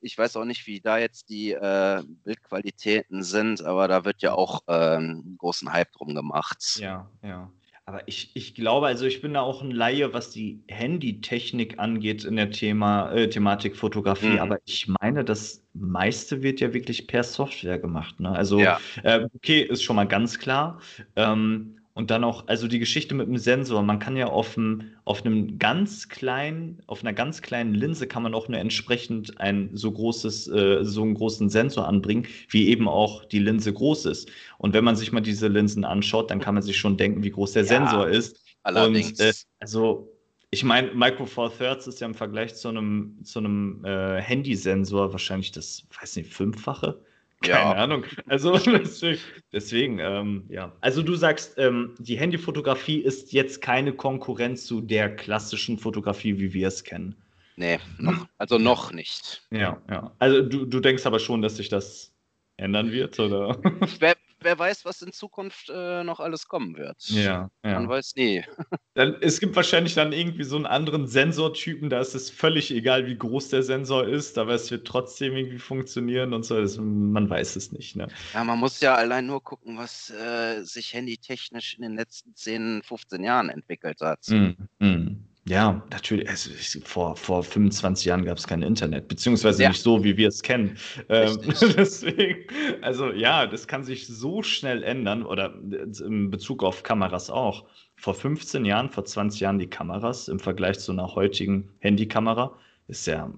ich 0.02 0.18
weiß 0.18 0.36
auch 0.36 0.46
nicht, 0.46 0.68
wie 0.68 0.82
da 0.82 0.98
jetzt 0.98 1.30
die 1.30 1.52
äh, 1.52 2.04
Bildqualitäten 2.24 3.24
sind, 3.24 3.64
aber 3.64 3.88
da 3.88 4.06
wird 4.06 4.22
ja 4.22 4.34
auch 4.34 4.62
ähm, 4.68 5.24
einen 5.24 5.38
großen 5.38 5.72
Hype 5.72 5.92
drum 5.94 6.14
gemacht. 6.14 6.78
Ja, 6.78 7.10
ja. 7.22 7.52
Aber 7.86 8.08
ich, 8.08 8.32
ich 8.34 8.56
glaube, 8.56 8.88
also 8.88 9.06
ich 9.06 9.22
bin 9.22 9.34
da 9.34 9.42
auch 9.42 9.62
ein 9.62 9.72
Laie, 9.72 10.14
was 10.14 10.30
die 10.30 10.64
Handytechnik 10.70 11.80
angeht 11.80 12.24
in 12.24 12.38
der 12.38 12.50
Thema, 12.50 13.12
äh, 13.12 13.28
Thematik 13.30 13.76
Fotografie. 13.76 14.28
Mhm. 14.28 14.40
Aber 14.40 14.58
ich 14.64 14.88
meine, 15.02 15.26
das 15.26 15.66
meiste 15.74 16.42
wird 16.44 16.62
ja 16.62 16.74
wirklich 16.74 17.08
per 17.08 17.24
Software 17.24 17.80
gemacht. 17.80 18.22
Ne? 18.22 18.30
Also, 18.30 18.60
Ja, 18.60 18.80
äh, 19.04 19.28
okay, 19.36 19.62
ist 19.62 19.84
schon 19.84 19.98
mal 19.98 20.08
ganz 20.08 20.40
klar. 20.40 20.80
Ähm, 21.18 21.83
und 21.96 22.10
dann 22.10 22.24
auch, 22.24 22.48
also 22.48 22.68
die 22.68 22.80
Geschichte 22.80 23.14
mit 23.14 23.28
dem 23.28 23.38
Sensor, 23.38 23.84
man 23.84 24.00
kann 24.00 24.18
ja 24.18 24.28
auf, 24.28 24.56
dem, 24.56 24.96
auf 25.06 25.24
einem 25.24 25.60
ganz 25.60 26.10
kleinen, 26.10 26.82
auf 26.88 27.02
einer 27.02 27.14
ganz 27.14 27.44
kleinen 27.44 27.76
Linse 27.76 28.08
kann 28.08 28.24
man 28.24 28.34
auch 28.34 28.48
nur 28.48 28.60
entsprechend 28.60 29.40
ein 29.40 29.70
so 29.74 29.92
großes, 29.92 30.48
äh, 30.48 30.84
so 30.84 31.04
einen 31.04 31.14
großen 31.14 31.50
Sensor 31.50 31.88
anbringen, 31.88 32.28
wie 32.50 32.70
eben 32.70 32.88
auch 32.88 33.26
die 33.26 33.40
Linse 33.40 33.72
groß 33.72 34.08
ist. 34.08 34.32
Und 34.58 34.74
wenn 34.74 34.84
man 34.84 34.96
sich 34.96 35.12
mal 35.12 35.22
diese 35.22 35.48
Linsen 35.48 35.86
anschaut, 35.86 36.32
dann 36.32 36.40
kann 36.40 36.56
man 36.56 36.64
sich 36.64 36.78
schon 36.78 36.98
denken, 36.98 37.24
wie 37.24 37.32
groß 37.32 37.54
der 37.54 37.64
Ja, 37.64 37.68
Sensor 37.68 38.08
ist. 38.08 38.40
Und 38.74 39.20
äh, 39.20 39.20
allerdings. 39.20 39.46
also, 39.60 40.10
ich 40.50 40.64
meine, 40.64 40.94
Micro 40.94 41.26
Four 41.28 41.56
Thirds 41.56 41.86
ist 41.88 42.02
ja 42.02 42.08
im 42.08 42.16
Vergleich 42.16 42.56
zu 42.56 42.70
einem, 42.70 43.20
zu 43.24 43.40
einem 43.40 43.86
äh, 43.86 44.20
Handysensor 44.22 45.12
wahrscheinlich 45.12 45.52
das, 45.52 45.88
weiß 46.00 46.16
nicht, 46.16 46.34
fünffache. 46.34 47.04
Keine 47.50 47.76
Ja, 47.76 47.76
Ahnung. 47.76 48.06
Also 48.28 48.58
deswegen, 48.60 49.20
deswegen 49.52 50.00
ähm, 50.00 50.46
ja. 50.50 50.76
Also 50.82 51.02
du 51.04 51.16
sagst, 51.16 51.58
ähm, 51.58 51.96
die 52.00 52.18
Handyfotografie 52.18 53.00
ist 53.00 53.34
jetzt 53.34 53.62
keine 53.62 53.94
Konkurrenz 53.94 54.66
zu 54.66 54.82
der 54.82 55.16
klassischen 55.16 55.78
Fotografie, 55.78 56.40
wie 56.40 56.54
wir 56.54 56.68
es 56.68 56.84
kennen. 56.84 57.16
nee, 57.56 57.80
noch, 57.98 58.28
also 58.38 58.58
noch 58.58 58.92
nicht. 58.92 59.44
ja, 59.52 59.82
ja. 59.90 60.16
Also 60.20 60.42
du, 60.42 60.66
du 60.66 60.80
denkst 60.80 61.06
aber 61.06 61.20
schon, 61.20 61.42
dass 61.42 61.58
sich 61.58 61.70
das 61.70 62.14
ändern 62.58 62.92
wird, 62.92 63.20
oder? 63.20 63.66
Wer, 64.00 64.16
wer 64.44 64.58
weiß, 64.58 64.86
was 64.86 65.02
in 65.02 65.12
Zukunft 65.12 65.70
äh, 65.70 66.04
noch 66.04 66.20
alles 66.20 66.48
kommen 66.48 66.78
wird. 66.78 66.98
Ja, 67.08 67.50
Man 67.62 67.84
ja. 67.84 67.90
weiß 67.90 68.16
nie. 68.16 68.44
Dann, 68.96 69.16
es 69.22 69.40
gibt 69.40 69.56
wahrscheinlich 69.56 69.96
dann 69.96 70.14
irgendwie 70.14 70.44
so 70.44 70.56
einen 70.56 70.68
anderen 70.68 71.08
Sensortypen, 71.08 71.90
da 71.90 72.00
ist 72.00 72.14
es 72.14 72.30
völlig 72.30 72.70
egal, 72.70 73.08
wie 73.08 73.18
groß 73.18 73.50
der 73.50 73.64
Sensor 73.64 74.08
ist, 74.08 74.38
aber 74.38 74.54
es 74.54 74.70
wird 74.70 74.86
trotzdem 74.86 75.36
irgendwie 75.36 75.58
funktionieren 75.58 76.32
und 76.32 76.46
so. 76.46 76.62
Das, 76.62 76.78
man 76.78 77.28
weiß 77.28 77.56
es 77.56 77.72
nicht, 77.72 77.96
ne? 77.96 78.08
Ja, 78.36 78.44
man 78.44 78.60
muss 78.60 78.82
ja 78.82 78.94
allein 78.94 79.26
nur 79.26 79.44
gucken, 79.44 79.80
was 79.80 80.12
äh, 80.12 80.62
sich 80.62 80.94
handytechnisch 80.94 81.74
in 81.74 81.82
den 81.82 81.96
letzten 81.96 82.36
10, 82.36 82.84
15 82.84 83.24
Jahren 83.24 83.50
entwickelt 83.50 84.00
hat. 84.02 84.28
Mm, 84.30 84.52
mm. 84.78 85.33
Ja, 85.46 85.86
natürlich. 85.92 86.30
Also 86.30 86.52
ich, 86.52 86.80
vor, 86.86 87.18
vor 87.18 87.44
25 87.44 88.06
Jahren 88.06 88.24
gab 88.24 88.38
es 88.38 88.48
kein 88.48 88.62
Internet, 88.62 89.10
beziehungsweise 89.10 89.64
Ja, 89.64 89.70
nicht 89.70 89.82
so, 89.82 90.02
wie 90.04 90.16
wir 90.16 90.30
es 90.30 90.42
kennen. 90.42 90.78
Ähm, 91.10 91.38
deswegen, 91.78 92.46
also 92.82 93.12
ja, 93.12 93.46
das 93.46 93.68
kann 93.68 93.84
sich 93.84 94.08
so 94.08 94.42
schnell 94.42 94.84
ändern 94.84 95.24
oder 95.24 95.54
in 95.54 96.32
Bezug 96.32 96.64
auf 96.64 96.84
Kameras 96.84 97.30
auch. 97.30 97.66
Vor 97.98 98.14
15 98.14 98.64
Jahren, 98.64 98.90
vor 98.90 99.04
20 99.04 99.42
Jahren 99.42 99.60
die 99.60 99.68
Kameras 99.68 100.30
im 100.30 100.40
Vergleich 100.40 100.80
zu 100.80 100.94
einer 100.94 101.14
heutigen 101.14 101.70
Handykamera 101.80 102.58
ist 102.88 103.06
ja, 103.08 103.30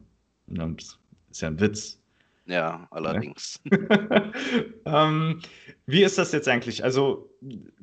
ne, 0.45 0.75
ist 1.31 1.41
ja 1.41 1.47
ein 1.47 1.59
Witz. 1.59 1.99
Ja, 2.47 2.77
Ne? 2.79 2.87
allerdings. 2.91 3.59
ähm, 4.85 5.41
wie 5.87 6.03
ist 6.03 6.17
das 6.17 6.31
jetzt 6.31 6.47
eigentlich? 6.47 6.83
Also, 6.83 7.29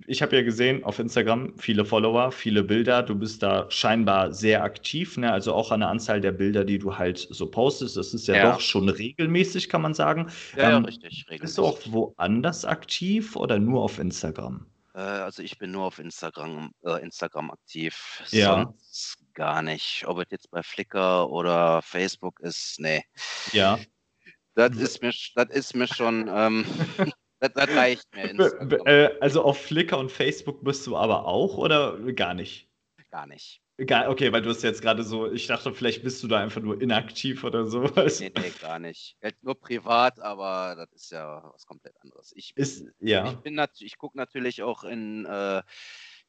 ich 0.06 0.22
habe 0.22 0.36
ja 0.36 0.42
gesehen 0.42 0.82
auf 0.84 0.98
Instagram 0.98 1.56
viele 1.58 1.84
Follower, 1.84 2.32
viele 2.32 2.62
Bilder. 2.64 3.02
Du 3.02 3.14
bist 3.14 3.42
da 3.42 3.70
scheinbar 3.70 4.32
sehr 4.32 4.62
aktiv, 4.64 5.16
ne? 5.16 5.32
Also 5.32 5.54
auch 5.54 5.70
an 5.70 5.80
der 5.80 5.88
Anzahl 5.88 6.20
der 6.20 6.32
Bilder, 6.32 6.64
die 6.64 6.78
du 6.78 6.96
halt 6.98 7.18
so 7.30 7.50
postest. 7.50 7.96
Das 7.96 8.12
ist 8.14 8.26
ja 8.28 8.36
Ja. 8.36 8.52
doch 8.52 8.60
schon 8.60 8.88
regelmäßig, 8.88 9.68
kann 9.68 9.82
man 9.82 9.94
sagen. 9.94 10.30
Ja, 10.56 10.70
ja, 10.70 10.76
Ähm, 10.76 10.84
richtig, 10.84 11.26
bist 11.40 11.58
du 11.58 11.62
auch 11.64 11.78
regelmäßig. 11.78 11.92
woanders 11.92 12.64
aktiv 12.64 13.36
oder 13.36 13.58
nur 13.58 13.82
auf 13.82 13.98
Instagram? 13.98 14.66
Äh, 14.94 14.98
also 15.00 15.42
ich 15.42 15.58
bin 15.58 15.70
nur 15.70 15.84
auf 15.84 15.98
Instagram, 15.98 16.72
äh, 16.84 17.00
Instagram 17.02 17.50
aktiv, 17.52 18.22
Ja, 18.30 18.64
sonst 18.64 19.18
gar 19.34 19.62
nicht. 19.62 20.04
Ob 20.06 20.18
es 20.18 20.26
jetzt 20.30 20.50
bei 20.50 20.62
Flickr 20.62 21.30
oder 21.30 21.80
Facebook 21.82 22.40
ist, 22.40 22.76
nee. 22.80 23.04
ja. 23.52 23.78
Das 24.54 24.76
ist 24.76 25.02
mir, 25.02 25.12
das 25.34 25.48
ist 25.50 25.74
mir 25.74 25.86
schon, 25.86 26.28
ähm, 26.32 26.64
das, 27.40 27.52
das 27.54 27.68
reicht 27.70 28.14
mir 28.14 28.30
Instagram. 28.30 28.86
äh, 28.86 29.10
Also 29.20 29.42
auf 29.42 29.58
Flickr 29.58 29.98
und 29.98 30.10
Facebook 30.12 30.62
bist 30.64 30.86
du 30.86 30.96
aber 30.96 31.26
auch 31.26 31.56
oder 31.56 31.98
gar 32.12 32.34
nicht? 32.34 32.68
Gar 33.10 33.26
nicht. 33.26 33.60
Gar, 33.86 34.10
okay, 34.10 34.32
weil 34.32 34.42
du 34.42 34.50
hast 34.50 34.62
jetzt 34.62 34.82
gerade 34.82 35.02
so, 35.02 35.32
ich 35.32 35.46
dachte, 35.46 35.72
vielleicht 35.72 36.02
bist 36.02 36.22
du 36.22 36.28
da 36.28 36.38
einfach 36.40 36.60
nur 36.60 36.80
inaktiv 36.80 37.42
oder 37.42 37.66
so. 37.66 37.82
weißt 37.96 38.20
Nee, 38.20 38.32
nee, 38.36 38.52
gar 38.60 38.78
nicht. 38.78 39.16
Nur 39.40 39.58
privat, 39.58 40.20
aber 40.20 40.74
das 40.76 40.92
ist 40.92 41.10
ja 41.10 41.42
was 41.52 41.66
komplett 41.66 41.94
anderes. 42.02 42.32
Ich, 42.36 42.52
Ist, 42.56 42.86
ich 43.00 43.10
ja. 43.10 43.32
bin 43.32 43.54
nat 43.54 43.70
ich 43.80 43.96
gucke 43.96 44.16
natürlich 44.16 44.62
auch 44.62 44.84
in, 44.84 45.24
äh, 45.24 45.62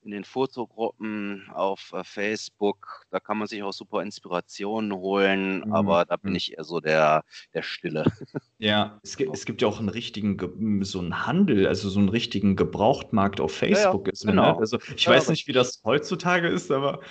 in 0.04 0.12
den 0.12 0.24
Fotogruppen 0.26 1.50
auf 1.54 1.92
äh, 1.94 2.04
Facebook. 2.04 3.06
Da 3.12 3.20
kann 3.20 3.38
man 3.38 3.48
sich 3.48 3.64
auch 3.64 3.74
super 3.74 4.02
Inspirationen 4.04 4.94
holen, 4.94 5.64
Mhm. 5.64 5.70
aber 5.70 6.06
da 6.06 6.18
bin 6.18 6.34
mhm. 6.34 6.36
ich 6.36 6.54
eher 6.58 6.64
so 6.64 6.80
der, 6.80 7.24
der 7.54 7.64
Stille. 7.64 8.06
Ja, 8.60 9.00
es 9.04 9.18
gibt, 9.18 9.34
es 9.34 9.46
gibt 9.46 9.62
ja 9.62 9.68
auch 9.68 9.80
einen 9.80 9.90
richtigen, 9.90 10.38
so 10.86 11.00
einen 11.00 11.26
Handel, 11.26 11.68
also 11.68 11.90
so 11.90 12.00
einen 12.00 12.08
richtigen 12.10 12.56
Gebrauchtmarkt 12.56 13.42
auf 13.42 13.52
Ja, 13.66 13.80
ja, 13.80 13.98
Facebook 13.98 14.08
ist 14.08 14.24
ne? 14.26 14.32
genau. 14.36 14.58
Also 14.58 14.80
ich 14.96 15.06
Ja, 15.06 15.10
weiß 15.10 15.30
nicht, 15.30 15.48
wie 15.48 15.52
das 15.54 15.82
heutzutage 15.84 16.48
ist, 16.48 16.72
aber 16.72 17.02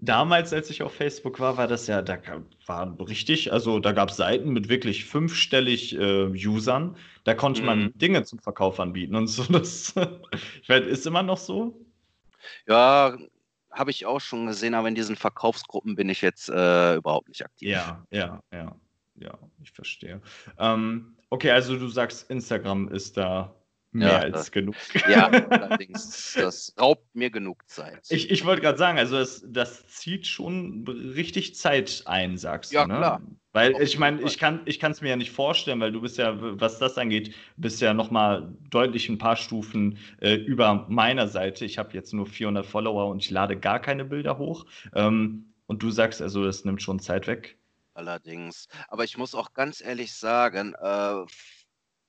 damals, 0.00 0.52
als 0.52 0.70
ich 0.70 0.82
auf 0.82 0.94
Facebook 0.94 1.40
war, 1.40 1.56
war 1.58 1.68
das 1.68 1.86
ja, 1.88 2.02
da 2.02 2.18
war 2.66 2.96
richtig, 3.08 3.52
also 3.52 3.80
da 3.80 3.92
gab 3.92 4.10
es 4.10 4.16
Seiten 4.18 4.50
mit 4.52 4.68
wirklich 4.68 5.06
fünfstellig 5.06 5.96
äh, 5.98 6.26
Usern, 6.46 6.96
da 7.24 7.34
konnte 7.34 7.64
man 7.64 7.86
Mhm. 7.86 7.92
Dinge 7.94 8.24
zum 8.24 8.40
Verkauf 8.40 8.80
anbieten 8.80 9.16
und 9.16 9.28
so. 9.28 9.44
Das, 9.52 9.94
ich 10.62 10.68
weiß, 10.68 10.86
ist 10.86 11.06
immer 11.06 11.22
noch 11.24 11.38
so? 11.38 11.85
Ja, 12.66 13.16
habe 13.72 13.90
ich 13.90 14.06
auch 14.06 14.20
schon 14.20 14.46
gesehen, 14.46 14.74
aber 14.74 14.88
in 14.88 14.94
diesen 14.94 15.16
Verkaufsgruppen 15.16 15.96
bin 15.96 16.08
ich 16.08 16.22
jetzt 16.22 16.48
äh, 16.48 16.94
überhaupt 16.94 17.28
nicht 17.28 17.44
aktiv. 17.44 17.68
Ja, 17.68 18.04
ja, 18.10 18.40
ja, 18.52 18.74
ja, 19.16 19.38
ich 19.62 19.72
verstehe. 19.72 20.20
Ähm, 20.58 21.16
okay, 21.30 21.50
also 21.50 21.76
du 21.78 21.88
sagst, 21.88 22.30
Instagram 22.30 22.88
ist 22.88 23.16
da 23.16 23.54
mehr 23.96 24.08
Ja, 24.12 24.18
als 24.20 24.32
das, 24.32 24.50
genug. 24.50 24.76
ja, 25.04 25.28
allerdings, 25.48 26.34
das 26.34 26.74
raubt 26.78 27.14
mir 27.14 27.30
genug 27.30 27.68
Zeit. 27.68 28.04
Ich, 28.08 28.30
ich 28.30 28.44
wollte 28.44 28.62
gerade 28.62 28.78
sagen, 28.78 28.98
also 28.98 29.16
das, 29.16 29.44
das 29.48 29.86
zieht 29.88 30.26
schon 30.26 30.86
richtig 30.86 31.54
Zeit 31.56 32.02
ein, 32.06 32.38
sagst 32.38 32.78
du, 32.78 32.80
Ja, 32.80 32.86
ne? 32.86 32.94
klar, 32.96 33.22
Weil 33.52 33.72
auf 33.72 33.80
ich 33.80 33.98
meine, 33.98 34.22
ich 34.22 34.38
kann 34.38 34.62
ich 34.64 34.82
es 34.82 35.00
mir 35.00 35.08
ja 35.10 35.16
nicht 35.16 35.32
vorstellen, 35.32 35.80
weil 35.80 35.90
du 35.92 36.00
bist 36.00 36.18
ja, 36.18 36.36
was 36.60 36.78
das 36.78 36.98
angeht, 36.98 37.34
bist 37.56 37.80
ja 37.80 37.94
noch 37.94 38.10
mal 38.10 38.54
deutlich 38.70 39.08
ein 39.08 39.18
paar 39.18 39.36
Stufen 39.36 39.98
äh, 40.20 40.34
über 40.34 40.86
meiner 40.88 41.26
Seite. 41.28 41.64
Ich 41.64 41.78
habe 41.78 41.94
jetzt 41.94 42.12
nur 42.12 42.26
400 42.26 42.64
Follower 42.66 43.06
und 43.10 43.18
ich 43.24 43.30
lade 43.30 43.58
gar 43.58 43.80
keine 43.80 44.04
Bilder 44.04 44.38
hoch. 44.38 44.66
Ähm, 44.94 45.52
und 45.66 45.82
du 45.82 45.90
sagst 45.90 46.22
also, 46.22 46.44
das 46.44 46.64
nimmt 46.64 46.82
schon 46.82 47.00
Zeit 47.00 47.26
weg. 47.26 47.58
Allerdings. 47.94 48.68
Aber 48.88 49.04
ich 49.04 49.16
muss 49.16 49.34
auch 49.34 49.52
ganz 49.54 49.80
ehrlich 49.80 50.12
sagen, 50.14 50.74
äh, 50.74 51.24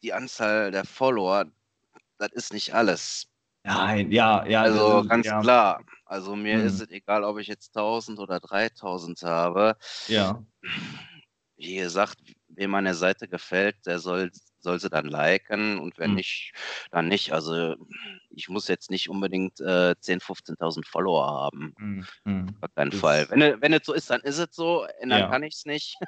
die 0.03 0.13
Anzahl 0.13 0.71
der 0.71 0.85
Follower, 0.85 1.45
das 2.19 2.31
ist 2.33 2.53
nicht 2.53 2.73
alles. 2.73 3.27
Nein, 3.63 4.11
ja, 4.11 4.45
ja, 4.47 4.65
Also 4.65 5.03
ist, 5.03 5.07
ganz 5.07 5.25
ja, 5.25 5.37
klar. 5.37 5.83
Also 6.05 6.35
mir 6.35 6.61
ist 6.61 6.79
hm, 6.79 6.79
es 6.79 6.89
egal, 6.89 7.23
ob 7.23 7.37
ich 7.39 7.47
jetzt 7.47 7.73
1000 7.75 8.19
oder 8.19 8.39
3000 8.39 9.21
habe. 9.23 9.75
ja, 10.07 10.43
Wie 11.55 11.75
gesagt, 11.75 12.17
wem 12.49 12.71
meine 12.71 12.93
Seite 12.93 13.27
gefällt, 13.27 13.85
der 13.85 13.99
soll, 13.99 14.31
soll 14.59 14.79
sie 14.79 14.89
dann 14.89 15.05
liken 15.07 15.79
und 15.79 15.97
wenn 15.97 16.11
hm, 16.11 16.15
nicht, 16.15 16.53
dann 16.91 17.07
nicht. 17.07 17.31
Also 17.33 17.75
ich 18.29 18.49
muss 18.49 18.67
jetzt 18.67 18.91
nicht 18.91 19.09
unbedingt 19.09 19.59
äh, 19.59 19.95
10.000, 19.99 20.21
15.000 20.23 20.85
Follower 20.85 21.25
haben. 21.27 21.73
hm, 21.77 22.05
hm. 22.25 22.45
Auf 22.61 22.73
keinen 22.75 22.91
Fall. 22.91 23.21
Das, 23.23 23.31
Wenn, 23.31 23.41
es- 23.41 23.61
wenn 23.61 23.73
es 23.73 23.85
so 23.85 23.93
ist, 23.93 24.09
dann 24.09 24.21
ist 24.21 24.37
es 24.39 24.55
so. 24.55 24.85
Ändern 24.99 25.19
ja. 25.19 25.27
kann 25.29 25.43
ich 25.43 25.55
es 25.55 25.65
nicht. 25.65 25.95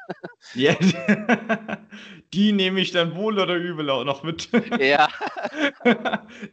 Ja, 0.55 0.73
die 2.33 2.51
nehme 2.53 2.79
ich 2.79 2.91
dann 2.91 3.13
wohl 3.15 3.39
oder 3.39 3.55
übel 3.55 3.89
auch 3.89 4.03
noch 4.03 4.23
mit. 4.23 4.49
Ja. 4.79 5.09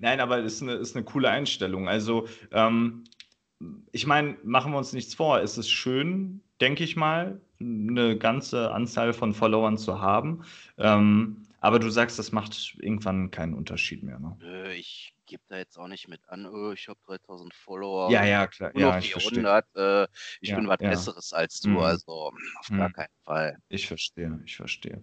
Nein, 0.01 0.21
aber 0.21 0.39
es 0.39 0.55
ist 0.55 0.63
eine, 0.63 0.75
ist 0.75 0.97
eine 0.97 1.05
coole 1.05 1.31
Einstellung. 1.31 1.89
Also, 1.89 2.27
ähm, 2.53 3.05
ich 3.93 4.07
meine, 4.07 4.37
machen 4.43 4.73
wir 4.73 4.79
uns 4.79 4.93
nichts 4.93 5.15
vor. 5.15 5.41
Es 5.41 5.57
ist 5.57 5.71
schön, 5.71 6.41
denke 6.61 6.85
ich 6.85 6.97
mal, 6.97 7.41
eine 7.61 8.19
ganze 8.19 8.73
Anzahl 8.73 9.13
von 9.13 9.33
Followern 9.33 9.79
zu 9.79 10.01
haben. 10.01 10.43
Ähm, 10.79 11.46
aber 11.61 11.79
du 11.79 11.91
sagst, 11.91 12.19
das 12.19 12.33
macht 12.33 12.77
irgendwann 12.81 13.31
keinen 13.31 13.55
Unterschied 13.55 14.03
mehr, 14.03 14.19
ne? 14.19 14.37
Nö, 14.39 14.71
ich 14.73 15.15
gebe 15.27 15.43
da 15.49 15.57
jetzt 15.57 15.79
auch 15.79 15.89
nicht 15.89 16.09
mit 16.09 16.29
an, 16.29 16.47
oh, 16.47 16.73
ich 16.73 16.89
habe 16.89 17.01
3000 17.07 17.55
Follower, 17.55 18.13
Ja, 18.13 18.25
ja, 18.25 18.47
klar. 18.47 18.73
nur 18.73 18.93
Ja, 18.93 18.99
ich 18.99 19.11
verstehe. 19.13 19.47
400, 19.47 19.67
äh, 19.75 20.07
ich 20.41 20.53
Ja, 20.53 20.55
bin 20.55 20.69
was 20.69 20.79
ja. 20.81 20.85
Besseres 20.85 21.33
als 21.33 21.61
du, 21.63 21.81
Mhm. 21.81 21.81
also 21.81 22.33
auf 22.55 22.73
gar 22.75 22.91
Mhm. 22.91 22.95
keinen 22.95 23.15
Fall. 23.25 23.59
Ich 23.69 23.87
verstehe, 23.89 24.41
ich 24.45 24.57
verstehe. 24.57 25.03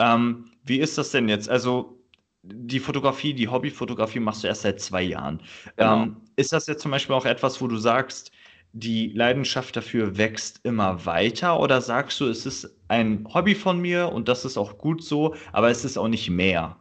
Ähm, 0.00 0.52
wie 0.64 0.78
ist 0.80 0.98
das 0.98 1.10
denn 1.12 1.28
jetzt? 1.28 1.48
Also, 1.48 2.00
die 2.42 2.80
Fotografie, 2.80 3.34
die 3.34 3.48
Hobbyfotografie 3.48 4.20
machst 4.20 4.44
du 4.44 4.48
erst 4.48 4.62
seit 4.62 4.80
zwei 4.80 5.02
Jahren. 5.02 5.42
Genau. 5.76 6.06
Ähm, 6.06 6.22
ist 6.36 6.52
das 6.52 6.66
jetzt 6.68 6.82
zum 6.82 6.90
Beispiel 6.92 7.14
auch 7.16 7.26
etwas, 7.26 7.60
wo 7.62 7.68
du 7.68 7.78
sagst, 7.78 8.32
die 8.72 9.08
Leidenschaft 9.08 9.76
dafür 9.76 10.16
wächst 10.16 10.60
immer 10.64 11.04
weiter? 11.04 11.60
Oder 11.60 11.80
sagst 11.80 12.20
du, 12.20 12.26
es 12.26 12.46
ist 12.46 12.74
ein 12.88 13.26
Hobby 13.32 13.54
von 13.54 13.80
mir 13.80 14.10
und 14.10 14.28
das 14.28 14.44
ist 14.44 14.56
auch 14.56 14.78
gut 14.78 15.02
so, 15.04 15.34
aber 15.52 15.70
es 15.70 15.84
ist 15.84 15.96
auch 15.98 16.08
nicht 16.08 16.30
mehr? 16.30 16.76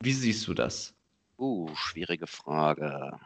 Wie 0.00 0.12
siehst 0.12 0.46
du 0.46 0.54
das? 0.54 0.94
Uh, 1.38 1.68
schwierige 1.74 2.26
Frage. 2.26 3.18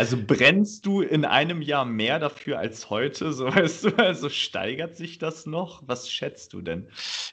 Also 0.00 0.16
brennst 0.26 0.86
du 0.86 1.02
in 1.02 1.26
einem 1.26 1.60
Jahr 1.60 1.84
mehr 1.84 2.18
dafür 2.18 2.58
als 2.58 2.88
heute? 2.88 3.32
So 3.34 3.46
weißt 3.54 3.84
du, 3.84 3.96
also 3.98 4.28
steigert 4.30 4.96
sich 4.96 5.18
das 5.18 5.44
noch? 5.46 5.82
Was 5.86 6.10
schätzt 6.10 6.52
du 6.54 6.62
denn? 6.62 6.88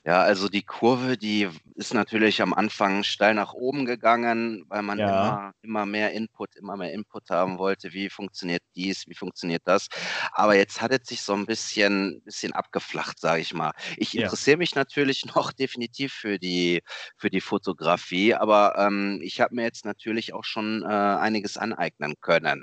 Ja, 0.06 0.22
also 0.22 0.48
die 0.50 0.64
Kurve, 0.64 1.18
die 1.18 1.48
ist 1.76 1.94
natürlich 1.94 2.42
am 2.42 2.54
Anfang 2.54 3.04
steil 3.04 3.34
nach 3.34 3.54
oben 3.54 3.86
gegangen, 3.86 4.64
weil 4.68 4.82
man 4.82 5.00
Ja. 5.00 5.04
immer, 5.04 5.52
immer 5.62 5.86
mehr 5.86 6.12
Input, 6.14 6.56
immer 6.56 6.78
mehr 6.78 6.94
Input 6.94 7.30
haben 7.30 7.58
wollte. 7.58 7.94
Wie 7.94 8.10
funktioniert 8.10 8.62
dies, 8.76 9.04
wie 9.08 9.16
funktioniert 9.16 9.62
das? 9.66 9.88
Aber 10.32 10.56
jetzt 10.56 10.82
hat 10.82 10.92
es 10.92 11.08
sich 11.08 11.22
so 11.22 11.34
ein 11.34 11.46
bisschen, 11.46 12.22
bisschen 12.24 12.54
abgeflacht, 12.54 13.20
sage 13.20 13.42
ich 13.42 13.54
mal. 13.54 13.72
Ich 13.98 14.16
Ja. 14.16 14.38
interessiere 14.38 14.58
mich 14.58 14.76
natürlich 14.76 15.26
noch 15.36 15.52
definitiv 15.52 16.14
für 16.14 16.40
die, 16.40 16.82
für 17.18 17.30
die 17.30 17.42
Fotografie, 17.42 18.34
aber 18.34 18.76
ähm, 18.78 19.20
ich 19.22 19.42
habe 19.42 19.56
mir 19.56 19.64
jetzt 19.64 19.86
natürlich 19.86 20.34
auch 20.34 20.44
schon 20.44 20.84
äh, 20.84 20.86
einiges 20.88 21.58
aneignen 21.58 22.16
können, 22.22 22.57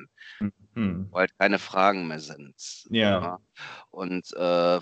Hm. 0.74 1.09
wo 1.11 1.18
halt 1.18 1.37
keine 1.38 1.59
Fragen 1.59 2.09
mehr 2.09 2.20
sind. 2.20 2.54
Ja. 2.90 3.38
Und 3.90 4.33
äh, 4.37 4.76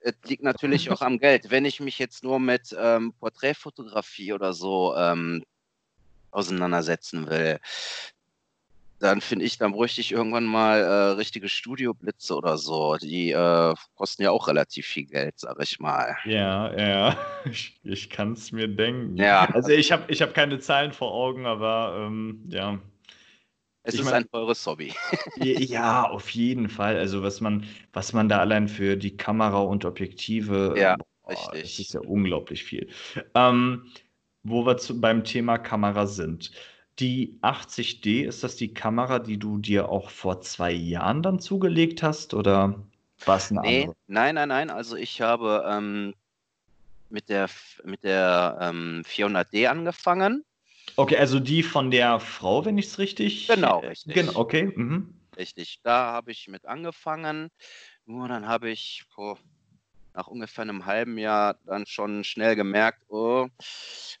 es 0.00 0.14
liegt 0.26 0.42
natürlich 0.42 0.90
auch 0.90 1.00
am 1.00 1.18
Geld. 1.18 1.50
Wenn 1.50 1.64
ich 1.64 1.80
mich 1.80 1.98
jetzt 1.98 2.24
nur 2.24 2.38
mit 2.38 2.74
ähm, 2.78 3.12
Porträtfotografie 3.18 4.32
oder 4.32 4.52
so 4.52 4.94
ähm, 4.96 5.42
auseinandersetzen 6.30 7.28
will, 7.28 7.58
dann 9.00 9.20
finde 9.20 9.44
ich, 9.44 9.58
dann 9.58 9.72
bräuchte 9.72 10.00
ich 10.00 10.12
irgendwann 10.12 10.44
mal 10.44 10.80
äh, 10.80 11.12
richtige 11.12 11.48
Studioblitze 11.48 12.34
oder 12.34 12.56
so. 12.58 12.96
Die 12.96 13.32
äh, 13.32 13.74
kosten 13.94 14.22
ja 14.22 14.30
auch 14.30 14.48
relativ 14.48 14.86
viel 14.86 15.06
Geld, 15.06 15.34
sag 15.38 15.56
ich 15.60 15.78
mal. 15.78 16.16
Ja, 16.24 16.74
ja, 16.76 17.16
ich, 17.44 17.78
ich 17.82 18.10
kann 18.10 18.32
es 18.32 18.52
mir 18.52 18.68
denken. 18.68 19.16
Ja. 19.16 19.48
Also 19.52 19.70
ich 19.70 19.92
habe 19.92 20.04
ich 20.08 20.22
hab 20.22 20.34
keine 20.34 20.58
Zahlen 20.58 20.92
vor 20.92 21.12
Augen, 21.12 21.46
aber 21.46 22.06
ähm, 22.06 22.44
ja. 22.48 22.78
Es 23.84 23.94
Ich 23.94 24.00
ist 24.00 24.06
mein- 24.06 24.24
ein 24.24 24.30
teures 24.30 24.66
Hobby. 24.66 24.94
Ja, 25.36 26.08
auf 26.10 26.30
jeden 26.30 26.68
Fall. 26.68 26.96
Also 26.96 27.22
was 27.22 27.40
man, 27.40 27.64
was 27.92 28.12
man 28.12 28.28
da 28.28 28.38
allein 28.40 28.68
für 28.68 28.96
die 28.96 29.16
Kamera 29.16 29.58
und 29.60 29.84
Objektive, 29.84 30.74
Ja, 30.78 30.96
boah, 31.22 31.50
das 31.60 31.70
richtig. 31.70 31.80
ist 31.80 31.94
ja 31.94 32.00
unglaublich 32.00 32.64
viel. 32.64 32.88
Ähm, 33.34 33.90
wo 34.44 34.64
wir 34.66 34.76
zu, 34.76 35.00
beim 35.00 35.24
Thema 35.24 35.58
Kamera 35.58 36.06
sind. 36.06 36.52
Die 37.00 37.38
80D, 37.42 38.22
ist 38.24 38.44
das 38.44 38.56
die 38.56 38.72
Kamera, 38.74 39.18
die 39.18 39.38
du 39.38 39.58
dir 39.58 39.88
auch 39.88 40.10
vor 40.10 40.40
zwei 40.42 40.70
Jahren 40.72 41.22
dann 41.22 41.40
zugelegt 41.40 42.02
hast 42.02 42.34
oder 42.34 42.86
war 43.24 43.36
es 43.36 43.50
eine 43.50 43.62
Nee, 43.62 43.80
andere? 43.80 43.94
nein, 44.06 44.34
nein, 44.36 44.48
nein. 44.48 44.70
Also 44.70 44.96
ich 44.96 45.20
habe 45.20 45.64
ähm, 45.68 46.14
mit 47.10 47.28
der, 47.28 47.48
mit 47.84 48.04
der 48.04 48.58
ähm, 48.60 49.02
400D 49.06 49.68
angefangen. 49.68 50.44
Okay, 50.96 51.16
also 51.16 51.40
die 51.40 51.62
von 51.62 51.90
der 51.90 52.20
Frau, 52.20 52.64
wenn 52.64 52.78
ich 52.78 52.86
es 52.86 52.98
richtig. 52.98 53.48
Genau, 53.48 53.82
äh, 53.82 53.88
richtig. 53.88 54.14
Genau, 54.14 54.36
okay. 54.36 54.72
Mhm. 54.74 55.14
Richtig, 55.36 55.80
da 55.82 56.12
habe 56.12 56.30
ich 56.30 56.46
mit 56.48 56.66
angefangen. 56.66 57.50
Nur 58.06 58.28
dann 58.28 58.46
habe 58.46 58.70
ich 58.70 59.04
vor, 59.12 59.38
nach 60.14 60.28
ungefähr 60.28 60.62
einem 60.62 60.86
halben 60.86 61.18
Jahr 61.18 61.58
dann 61.66 61.86
schon 61.86 62.22
schnell 62.22 62.54
gemerkt, 62.54 63.02
oh, 63.08 63.48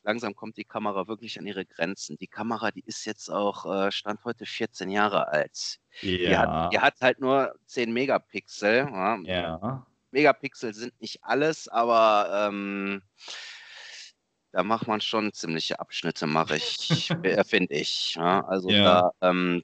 langsam 0.02 0.34
kommt 0.34 0.56
die 0.56 0.64
Kamera 0.64 1.06
wirklich 1.06 1.38
an 1.38 1.46
ihre 1.46 1.64
Grenzen. 1.64 2.16
Die 2.18 2.26
Kamera, 2.26 2.72
die 2.72 2.82
ist 2.84 3.04
jetzt 3.04 3.28
auch, 3.30 3.64
äh, 3.86 3.92
Stand 3.92 4.24
heute 4.24 4.44
14 4.44 4.90
Jahre 4.90 5.28
alt. 5.28 5.78
Die, 6.02 6.16
Ja. 6.22 6.38
hat, 6.38 6.72
die 6.72 6.80
hat 6.80 6.94
halt 7.00 7.20
nur 7.20 7.54
10 7.66 7.92
Megapixel. 7.92 8.88
Ja. 8.90 9.18
Ja. 9.22 9.86
Megapixel 10.10 10.74
sind 10.74 11.00
nicht 11.00 11.22
alles, 11.22 11.68
aber 11.68 12.48
ähm, 12.48 13.02
da 14.54 14.62
macht 14.62 14.86
man 14.86 15.00
schon 15.00 15.32
ziemliche 15.32 15.80
Abschnitte, 15.80 16.26
mache 16.28 16.56
ich, 16.56 17.10
finde 17.46 17.74
ich. 17.74 18.14
Ja. 18.16 18.44
Also 18.46 18.70
Ja. 18.70 19.10
da 19.20 19.28
ähm, 19.28 19.62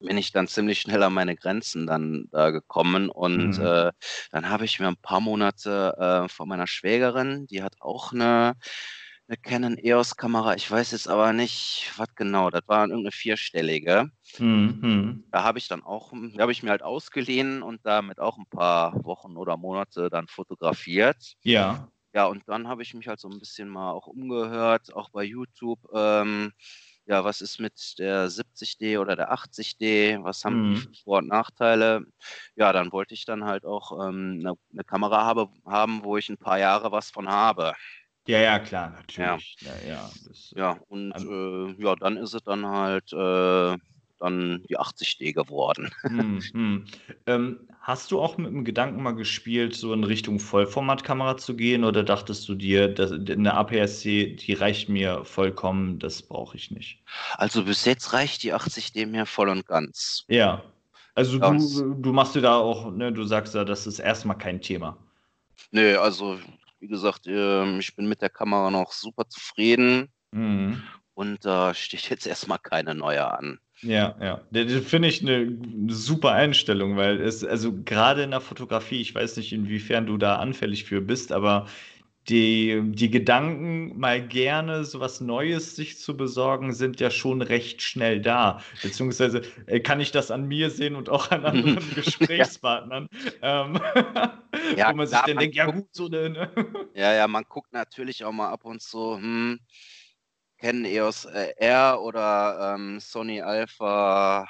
bin 0.00 0.18
ich 0.18 0.32
dann 0.32 0.48
ziemlich 0.48 0.80
schnell 0.80 1.02
an 1.04 1.14
meine 1.14 1.36
Grenzen 1.36 1.86
dann 1.86 2.26
da 2.32 2.50
gekommen 2.50 3.08
und 3.08 3.58
Mhm. 3.58 3.64
äh, 3.64 3.92
dann 4.32 4.48
habe 4.50 4.64
ich 4.64 4.80
mir 4.80 4.88
ein 4.88 4.96
paar 5.00 5.20
Monate 5.20 5.94
äh, 6.26 6.28
von 6.28 6.48
meiner 6.48 6.66
Schwägerin, 6.66 7.46
die 7.46 7.62
hat 7.62 7.76
auch 7.80 8.12
eine, 8.12 8.54
eine 9.28 9.36
Canon 9.38 9.78
EOS-Kamera, 9.78 10.54
ich 10.56 10.68
weiß 10.70 10.90
jetzt 10.90 11.08
aber 11.08 11.32
nicht, 11.32 11.92
was 11.96 12.08
genau, 12.16 12.50
das 12.50 12.62
war 12.66 12.82
irgendeine 12.84 13.12
vierstellige. 13.12 14.10
Mhm. 14.38 15.24
Da 15.30 15.44
habe 15.44 15.58
ich 15.58 15.68
dann 15.68 15.82
auch, 15.82 16.12
die 16.12 16.40
habe 16.40 16.52
ich 16.52 16.62
mir 16.64 16.70
halt 16.70 16.82
ausgeliehen 16.82 17.62
und 17.62 17.80
damit 17.84 18.18
auch 18.18 18.38
ein 18.38 18.46
paar 18.46 18.92
Wochen 19.04 19.36
oder 19.36 19.56
Monate 19.56 20.10
dann 20.10 20.26
fotografiert. 20.28 21.34
Ja. 21.42 21.88
Ja, 22.16 22.24
und 22.28 22.48
dann 22.48 22.66
habe 22.66 22.82
ich 22.82 22.94
mich 22.94 23.08
halt 23.08 23.20
so 23.20 23.28
ein 23.28 23.38
bisschen 23.38 23.68
mal 23.68 23.90
auch 23.92 24.06
umgehört, 24.06 24.90
auch 24.94 25.10
bei 25.10 25.22
YouTube. 25.22 25.78
Ähm, 25.92 26.50
ja, 27.04 27.22
was 27.24 27.42
ist 27.42 27.60
mit 27.60 27.74
der 27.98 28.30
70D 28.30 28.98
oder 28.98 29.16
der 29.16 29.32
80D? 29.32 30.16
Was 30.22 30.42
haben 30.42 30.62
die 30.62 30.70
Mhm. 30.70 30.76
für 30.76 30.94
Vor- 31.04 31.18
und 31.18 31.28
Nachteile? 31.28 32.06
Ja, 32.54 32.72
dann 32.72 32.90
wollte 32.90 33.12
ich 33.12 33.26
dann 33.26 33.44
halt 33.44 33.66
auch 33.66 33.92
ähm, 34.08 34.38
eine, 34.40 34.54
eine 34.72 34.84
Kamera 34.84 35.26
habe, 35.26 35.50
haben, 35.66 36.04
wo 36.04 36.16
ich 36.16 36.30
ein 36.30 36.38
paar 36.38 36.58
Jahre 36.58 36.90
was 36.90 37.10
von 37.10 37.28
habe. 37.28 37.74
Ja, 38.26 38.38
ja, 38.40 38.58
klar, 38.60 38.88
natürlich. 38.88 39.58
Ja, 39.60 39.76
ja. 39.86 40.10
Das, 40.26 40.54
Ja, 40.56 40.78
und 40.88 41.12
Ähm. 41.14 41.76
äh, 41.78 41.82
ja, 41.84 41.96
dann 41.96 42.16
ist 42.16 42.32
es 42.32 42.42
dann 42.44 42.64
halt 42.66 43.12
äh, 43.12 43.76
dann 44.18 44.62
die 44.68 44.78
80D 44.78 45.32
geworden. 45.32 45.90
hm, 46.02 46.40
hm. 46.52 46.84
Ähm, 47.26 47.60
hast 47.80 48.10
du 48.10 48.20
auch 48.20 48.36
mit 48.38 48.48
dem 48.48 48.64
Gedanken 48.64 49.02
mal 49.02 49.12
gespielt, 49.12 49.74
so 49.74 49.92
in 49.92 50.04
Richtung 50.04 50.40
Vollformatkamera 50.40 51.36
zu 51.36 51.56
gehen, 51.56 51.84
oder 51.84 52.02
dachtest 52.02 52.48
du 52.48 52.54
dir, 52.54 52.88
dass 52.88 53.12
eine 53.12 53.54
APS-C, 53.54 54.36
die 54.36 54.52
reicht 54.54 54.88
mir 54.88 55.24
vollkommen, 55.24 55.98
das 55.98 56.22
brauche 56.22 56.56
ich 56.56 56.70
nicht? 56.70 57.02
Also 57.36 57.64
bis 57.64 57.84
jetzt 57.84 58.12
reicht 58.12 58.42
die 58.42 58.54
80D 58.54 59.06
mir 59.06 59.26
voll 59.26 59.48
und 59.48 59.66
ganz. 59.66 60.24
Ja. 60.28 60.62
Also 61.14 61.38
du, 61.38 61.94
du 61.94 62.12
machst 62.12 62.34
dir 62.34 62.42
da 62.42 62.56
auch, 62.56 62.90
ne, 62.90 63.10
du 63.10 63.24
sagst 63.24 63.54
ja, 63.54 63.64
das 63.64 63.86
ist 63.86 64.00
erstmal 64.00 64.36
kein 64.36 64.60
Thema. 64.60 64.98
Nö, 65.70 65.98
also 65.98 66.38
wie 66.78 66.88
gesagt, 66.88 67.26
ähm, 67.26 67.80
ich 67.80 67.96
bin 67.96 68.06
mit 68.06 68.20
der 68.20 68.28
Kamera 68.28 68.70
noch 68.70 68.92
super 68.92 69.28
zufrieden 69.28 70.08
Mhm. 70.32 70.82
und 71.14 71.44
da 71.44 71.72
steht 71.72 72.10
jetzt 72.10 72.26
erstmal 72.26 72.58
keine 72.58 72.94
neue 72.94 73.26
an. 73.26 73.58
Ja, 73.86 74.16
ja. 74.20 74.40
Das 74.50 74.72
finde 74.84 75.08
ich 75.08 75.22
eine 75.22 75.56
super 75.88 76.32
Einstellung, 76.32 76.96
weil 76.96 77.20
es, 77.20 77.44
also 77.44 77.72
gerade 77.84 78.22
in 78.22 78.32
der 78.32 78.40
Fotografie, 78.40 79.00
ich 79.00 79.14
weiß 79.14 79.36
nicht, 79.36 79.52
inwiefern 79.52 80.06
du 80.06 80.16
da 80.18 80.36
anfällig 80.36 80.84
für 80.84 81.00
bist, 81.00 81.30
aber 81.32 81.66
die, 82.28 82.82
die 82.84 83.08
Gedanken, 83.08 83.96
mal 84.00 84.20
gerne 84.26 84.84
so 84.84 84.98
was 84.98 85.20
Neues 85.20 85.76
sich 85.76 85.98
zu 86.00 86.16
besorgen, 86.16 86.72
sind 86.72 86.98
ja 86.98 87.10
schon 87.10 87.40
recht 87.40 87.82
schnell 87.82 88.20
da. 88.20 88.60
Beziehungsweise 88.82 89.42
äh, 89.66 89.78
kann 89.78 90.00
ich 90.00 90.10
das 90.10 90.32
an 90.32 90.48
mir 90.48 90.70
sehen 90.70 90.96
und 90.96 91.08
auch 91.08 91.30
an 91.30 91.44
anderen 91.44 91.78
Gesprächspartnern, 91.94 93.08
ähm, 93.42 93.78
Ja, 94.76 94.90
wo 94.90 94.96
man 94.96 95.06
sich 95.06 95.16
klar, 95.16 95.26
dann 95.26 95.36
man 95.36 95.42
denkt, 95.42 95.54
ja 95.56 95.66
guckt- 95.66 95.76
gut, 95.76 95.88
so 95.92 96.06
eine, 96.06 96.30
ne? 96.30 96.50
Ja, 96.94 97.14
ja, 97.14 97.28
man 97.28 97.44
guckt 97.48 97.72
natürlich 97.72 98.24
auch 98.24 98.32
mal 98.32 98.48
ab 98.50 98.64
und 98.64 98.82
zu, 98.82 99.16
hm, 99.16 99.60
Canon 100.58 100.84
EOS 100.84 101.26
äh, 101.26 101.52
R 101.58 102.00
oder 102.02 102.74
ähm, 102.76 102.98
Sony 103.00 103.40
Alpha, 103.40 104.46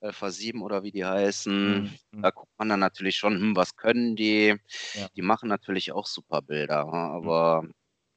Alpha 0.00 0.30
7 0.30 0.62
oder 0.62 0.82
wie 0.82 0.92
die 0.92 1.04
heißen. 1.04 1.82
Mhm. 2.12 2.22
Da 2.22 2.30
guckt 2.30 2.52
man 2.58 2.68
dann 2.68 2.80
natürlich 2.80 3.16
schon, 3.16 3.36
hm, 3.36 3.56
was 3.56 3.76
können 3.76 4.16
die? 4.16 4.56
Ja. 4.94 5.08
Die 5.16 5.22
machen 5.22 5.48
natürlich 5.48 5.92
auch 5.92 6.06
super 6.06 6.42
Bilder, 6.42 6.88
ja, 6.92 7.10
aber 7.10 7.64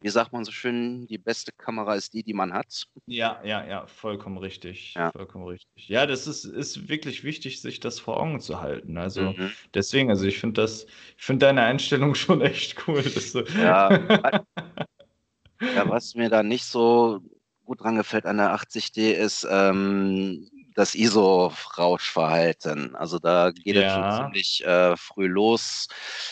wie 0.01 0.09
sagt 0.09 0.33
man 0.33 0.43
so 0.45 0.51
schön, 0.51 1.07
die 1.07 1.17
beste 1.17 1.51
Kamera 1.51 1.95
ist 1.95 2.13
die, 2.13 2.21
die 2.23 2.33
man 2.33 2.53
hat. 2.53 2.85
Ja, 3.07 3.39
ja, 3.43 3.65
ja, 3.65 3.87
vollkommen 3.87 4.37
richtig. 4.37 4.93
Ja. 4.95 5.11
Vollkommen 5.11 5.45
richtig. 5.47 5.87
Ja, 5.87 6.05
das 6.05 6.27
ist, 6.27 6.45
ist 6.45 6.89
wirklich 6.89 7.23
wichtig, 7.23 7.61
sich 7.61 7.79
das 7.79 7.99
vor 7.99 8.19
Augen 8.19 8.39
zu 8.39 8.61
halten. 8.61 8.97
Also 8.97 9.21
Mhm. 9.21 9.51
deswegen, 9.73 10.09
also 10.09 10.25
ich 10.25 10.39
finde 10.39 10.61
das, 10.61 10.85
ich 11.17 11.23
finde 11.23 11.45
deine 11.45 11.61
Einstellung 11.63 12.13
schon 12.15 12.41
echt 12.41 12.87
cool. 12.87 13.03
Du, 13.03 13.43
Ja, 13.61 13.89
Ja, 15.73 15.89
was 15.89 16.15
mir 16.15 16.29
da 16.29 16.43
nicht 16.43 16.65
so 16.65 17.21
gut 17.65 17.81
dran 17.81 17.95
gefällt 17.95 18.25
an 18.25 18.37
der 18.37 18.55
80D 18.55 19.11
ist, 19.11 19.47
ähm, 19.49 20.47
das 20.75 20.93
ISO-Rauschverhalten. 20.93 22.95
Also 22.95 23.17
da 23.17 23.51
geht 23.51 23.75
ja. 23.75 23.81
es 23.81 23.93
schon 23.93 24.25
ziemlich 24.25 24.63
äh, 24.65 24.95
früh 24.97 25.27
los. 25.27 25.87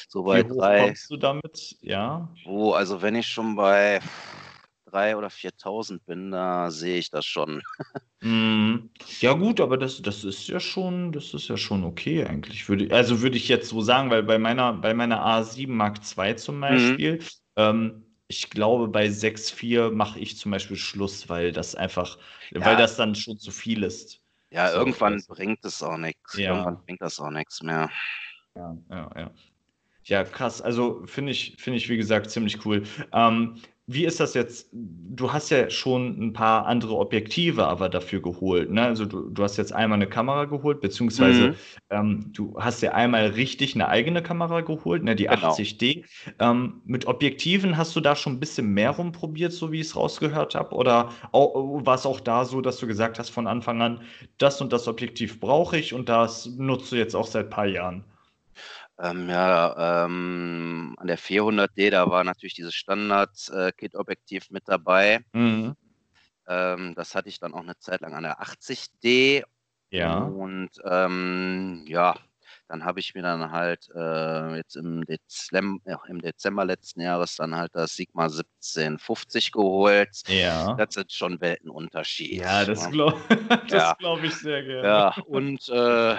So 0.08 0.24
bei 0.24 0.46
Wie 0.46 0.52
hoch 0.52 0.58
drei. 0.58 0.86
kommst 0.86 1.10
du 1.10 1.18
damit? 1.18 1.76
Ja. 1.82 2.30
Wo, 2.44 2.74
also 2.74 3.02
wenn 3.02 3.16
ich 3.16 3.28
schon 3.28 3.56
bei 3.56 4.00
3.000 4.92 5.16
oder 5.16 5.30
4.000 5.30 6.02
bin, 6.06 6.32
da 6.32 6.70
sehe 6.72 6.98
ich 6.98 7.10
das 7.10 7.26
schon. 7.26 7.62
Mm, 8.22 8.90
ja 9.20 9.34
gut, 9.34 9.60
aber 9.60 9.78
das, 9.78 10.02
das 10.02 10.24
ist 10.24 10.48
ja 10.48 10.62
schon, 10.62 11.12
das 11.12 11.34
ist 11.34 11.50
ja 11.50 11.58
schon 11.58 11.84
okay 11.84 12.26
eigentlich. 12.26 12.70
Würde, 12.70 12.96
also 12.96 13.22
würde 13.22 13.36
ich 13.36 13.50
jetzt 13.50 13.68
so 13.68 13.82
sagen, 13.82 14.10
weil 14.12 14.24
bei 14.24 14.38
meiner, 14.38 14.72
bei 14.72 14.94
meiner 14.94 15.26
A7 15.26 15.70
Mark 15.70 15.98
II 16.18 16.36
zum 16.38 16.56
mhm. 16.56 16.62
Beispiel, 16.62 17.16
mhm. 17.16 17.20
ähm, 17.58 18.13
ich 18.28 18.50
glaube, 18.50 18.88
bei 18.88 19.08
6.4 19.08 19.92
mache 19.92 20.20
ich 20.20 20.38
zum 20.38 20.52
Beispiel 20.52 20.78
Schluss, 20.78 21.30
weil 21.30 21.52
das 21.52 21.76
einfach, 21.76 22.18
ja. 22.52 22.66
weil 22.66 22.78
das 22.78 22.96
dann 22.96 23.16
schon 23.16 23.38
zu 23.38 23.52
viel 23.52 23.84
ist. 23.84 24.22
Ja, 24.50 24.70
so, 24.70 24.78
irgendwann 24.78 25.14
also. 25.14 25.34
bringt 25.34 25.64
es 25.66 25.82
auch 25.82 25.98
nichts. 25.98 26.38
Ja. 26.38 26.52
Irgendwann 26.52 26.84
bringt 26.86 27.02
das 27.02 27.20
auch 27.20 27.32
nichts 27.32 27.62
mehr. 27.62 27.90
Ja, 28.56 28.78
ja, 28.90 29.12
ja. 29.16 29.32
Ja, 30.06 30.24
krass. 30.26 30.62
Also 30.62 31.02
finde 31.06 31.32
ich, 31.32 31.56
finde 31.58 31.78
ich, 31.78 31.90
wie 31.90 31.98
gesagt, 31.98 32.30
ziemlich 32.30 32.66
cool. 32.66 32.84
Ähm, 33.14 33.62
wie 33.86 34.06
ist 34.06 34.22
das 34.22 34.34
jetzt? 34.34 34.70
Du 34.72 35.34
hast 35.34 35.50
ja 35.50 35.70
schon 35.70 36.18
ein 36.18 36.34
paar 36.34 36.66
andere 36.68 36.96
Objektive 36.96 37.68
aber 37.68 37.90
dafür 37.90 38.22
geholt. 38.22 38.72
Ne? 38.72 38.82
Also 38.82 39.06
du, 39.06 39.30
du 39.30 39.44
hast 39.44 39.58
jetzt 39.58 39.74
einmal 39.74 39.98
eine 39.98 40.08
Kamera 40.08 40.46
geholt, 40.46 40.80
beziehungsweise 40.80 41.50
mhm. 41.50 41.56
ähm, 41.90 42.30
du 42.34 42.56
hast 42.58 42.82
ja 42.82 42.94
einmal 42.94 43.28
richtig 43.28 43.76
eine 43.76 43.90
eigene 43.90 44.24
Kamera 44.24 44.62
geholt, 44.62 45.04
ne? 45.04 45.16
die 45.16 45.26
genau. 45.26 45.52
80D. 45.52 46.06
Ähm, 46.40 46.82
mit 46.86 47.08
Objektiven 47.08 47.76
hast 47.76 47.94
du 47.96 48.00
da 48.00 48.16
schon 48.16 48.34
ein 48.34 48.40
bisschen 48.40 48.74
mehr 48.74 48.92
rumprobiert, 48.92 49.52
so 49.52 49.74
wie 49.74 49.82
ich 49.82 49.88
es 49.88 49.96
rausgehört 49.98 50.56
habe? 50.56 50.74
Oder 50.76 51.10
war 51.34 51.96
es 51.96 52.06
auch 52.06 52.22
da 52.22 52.46
so, 52.46 52.62
dass 52.62 52.78
du 52.78 52.88
gesagt 52.88 53.20
hast 53.20 53.30
von 53.30 53.48
Anfang 53.48 53.82
an, 53.82 54.02
das 54.38 54.62
und 54.62 54.72
das 54.72 54.88
Objektiv 54.88 55.42
brauche 55.42 55.78
ich 55.78 55.94
und 55.94 56.08
das 56.08 56.46
nutzt 56.46 56.92
du 56.94 56.96
jetzt 56.96 57.16
auch 57.16 57.28
seit 57.28 57.48
ein 57.48 57.50
paar 57.50 57.68
Jahren? 57.68 58.06
Ähm, 59.00 59.30
ja, 59.30 60.06
ähm, 60.06 60.96
an 60.98 61.08
der 61.08 61.18
400D, 61.18 61.90
da 61.90 62.10
war 62.10 62.24
natürlich 62.24 62.54
dieses 62.54 62.76
Standard-Kit-Objektiv 62.76 64.50
mit 64.52 64.64
dabei. 64.68 65.20
Mhm. 65.34 65.76
Ähm, 66.48 66.94
das 66.96 67.16
hatte 67.16 67.30
ich 67.30 67.40
dann 67.40 67.54
auch 67.54 67.62
eine 67.62 67.78
Zeit 67.80 68.02
lang 68.02 68.14
an 68.14 68.24
der 68.24 68.42
80D. 68.42 69.44
Ja. 69.90 70.20
Und 70.20 70.72
ähm, 70.84 71.84
ja, 71.88 72.16
dann 72.68 72.86
habe 72.86 73.00
ich 73.00 73.14
mir 73.14 73.22
dann 73.22 73.52
halt 73.52 73.88
äh, 73.96 74.56
jetzt 74.56 74.76
im 74.76 75.06
Dezember, 75.06 75.82
ja, 75.86 76.00
im 76.08 76.22
Dezember 76.22 76.66
letzten 76.66 77.02
Jahres 77.02 77.36
dann 77.36 77.56
halt 77.56 77.72
das 77.76 77.96
Sigma 77.96 78.24
1750 78.24 79.52
geholt. 79.52 80.22
Ja. 80.28 80.74
Das 80.76 80.94
sind 80.94 81.12
schon 81.12 81.42
Weltenunterschied. 81.42 82.42
Ja, 82.42 82.66
das 82.66 82.86
ne? 82.86 82.92
glaube 82.92 83.22
ja. 83.68 83.96
glaub 84.00 84.24
ich 84.24 84.36
sehr 84.36 84.64
gerne. 84.64 84.88
Ja, 84.88 85.16
und 85.28 85.68
äh, 85.70 86.16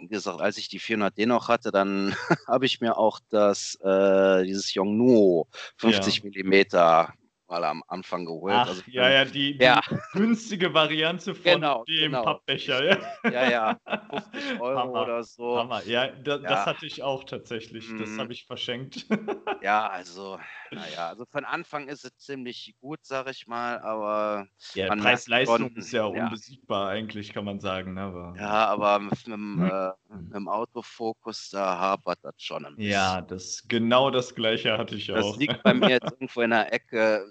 wie 0.00 0.08
gesagt, 0.08 0.40
als 0.40 0.58
ich 0.58 0.68
die 0.68 0.80
400D 0.80 1.26
noch 1.26 1.48
hatte, 1.48 1.70
dann 1.70 2.14
habe 2.46 2.66
ich 2.66 2.80
mir 2.80 2.96
auch 2.96 3.20
das, 3.30 3.76
äh, 3.82 4.44
dieses 4.44 4.74
Yongnuo 4.74 5.48
50 5.76 6.18
ja. 6.18 6.24
Millimeter 6.24 7.12
mal 7.48 7.64
am 7.64 7.82
Anfang 7.88 8.24
geholt. 8.26 8.54
Ach, 8.54 8.68
also 8.68 8.82
ja, 8.86 9.08
ja, 9.08 9.24
die, 9.24 9.56
die 9.56 9.64
ja. 9.64 9.80
günstige 10.12 10.72
Variante 10.74 11.34
von 11.34 11.44
genau, 11.44 11.84
dem 11.84 12.12
genau. 12.12 12.22
Pappbecher. 12.22 12.84
Ja, 12.84 13.30
ja, 13.30 13.50
ja 13.50 13.80
50 14.32 14.60
Euro 14.60 14.78
Hammer, 14.78 15.02
oder 15.02 15.24
so. 15.24 15.58
Hammer. 15.58 15.82
Ja, 15.84 16.08
da, 16.08 16.36
ja, 16.36 16.38
das 16.38 16.66
hatte 16.66 16.86
ich 16.86 17.02
auch 17.02 17.24
tatsächlich. 17.24 17.88
Mhm. 17.88 17.98
Das 17.98 18.18
habe 18.18 18.32
ich 18.32 18.44
verschenkt. 18.44 19.06
ja, 19.62 19.88
also, 19.88 20.38
naja, 20.70 21.08
also 21.08 21.24
von 21.30 21.44
Anfang 21.44 21.88
ist 21.88 22.04
es 22.04 22.16
ziemlich 22.18 22.74
gut, 22.80 23.00
sag 23.02 23.30
ich 23.30 23.46
mal, 23.46 23.78
aber. 23.80 24.46
Ja, 24.74 24.94
Preis-Leistung 24.94 25.74
ist 25.76 25.92
ja, 25.92 26.04
unbesiegbar, 26.04 26.88
eigentlich, 26.88 27.32
kann 27.32 27.44
man 27.44 27.60
sagen. 27.60 27.94
Ne? 27.94 28.02
Aber, 28.02 28.34
ja, 28.38 28.66
aber 28.66 28.98
mit, 28.98 29.26
mit, 29.26 29.36
hm. 29.36 29.70
äh, 29.70 29.90
mit 30.08 30.34
dem 30.34 30.48
Autofokus, 30.48 31.50
da 31.50 31.78
hapert 31.78 32.18
das 32.22 32.34
schon 32.38 32.66
ein 32.66 32.76
bisschen. 32.76 32.92
Ja, 32.92 33.20
das, 33.22 33.64
genau 33.68 34.10
das 34.10 34.34
Gleiche 34.34 34.76
hatte 34.76 34.94
ich 34.94 35.06
das 35.06 35.24
auch. 35.24 35.30
Das 35.30 35.38
liegt 35.38 35.62
bei 35.62 35.74
mir 35.74 35.90
jetzt 35.90 36.10
irgendwo 36.12 36.42
in 36.42 36.50
der 36.50 36.72
Ecke 36.72 37.24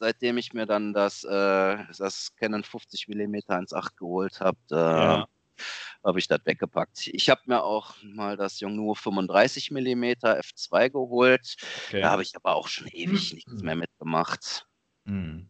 seitdem 0.00 0.38
ich 0.38 0.52
mir 0.52 0.66
dann 0.66 0.92
das, 0.92 1.22
äh, 1.24 1.76
das 1.98 2.34
Canon 2.36 2.64
50 2.64 3.06
mm 3.06 3.34
1.8 3.46 3.96
geholt 3.96 4.40
habe, 4.40 4.58
ja. 4.70 5.26
habe 6.02 6.18
ich 6.18 6.26
das 6.26 6.40
weggepackt. 6.44 7.06
Ich 7.06 7.28
habe 7.30 7.42
mir 7.46 7.62
auch 7.62 7.94
mal 8.02 8.36
das 8.36 8.60
Yongnuo 8.60 8.94
35 8.94 9.70
mm 9.70 10.04
f2 10.22 10.90
geholt. 10.90 11.56
Okay. 11.86 12.00
Da 12.00 12.10
habe 12.10 12.22
ich 12.22 12.34
aber 12.34 12.56
auch 12.56 12.68
schon 12.68 12.88
ewig 12.88 13.34
nichts 13.34 13.62
mehr 13.62 13.76
mitgemacht. 13.76 14.66
Mhm. 15.04 15.48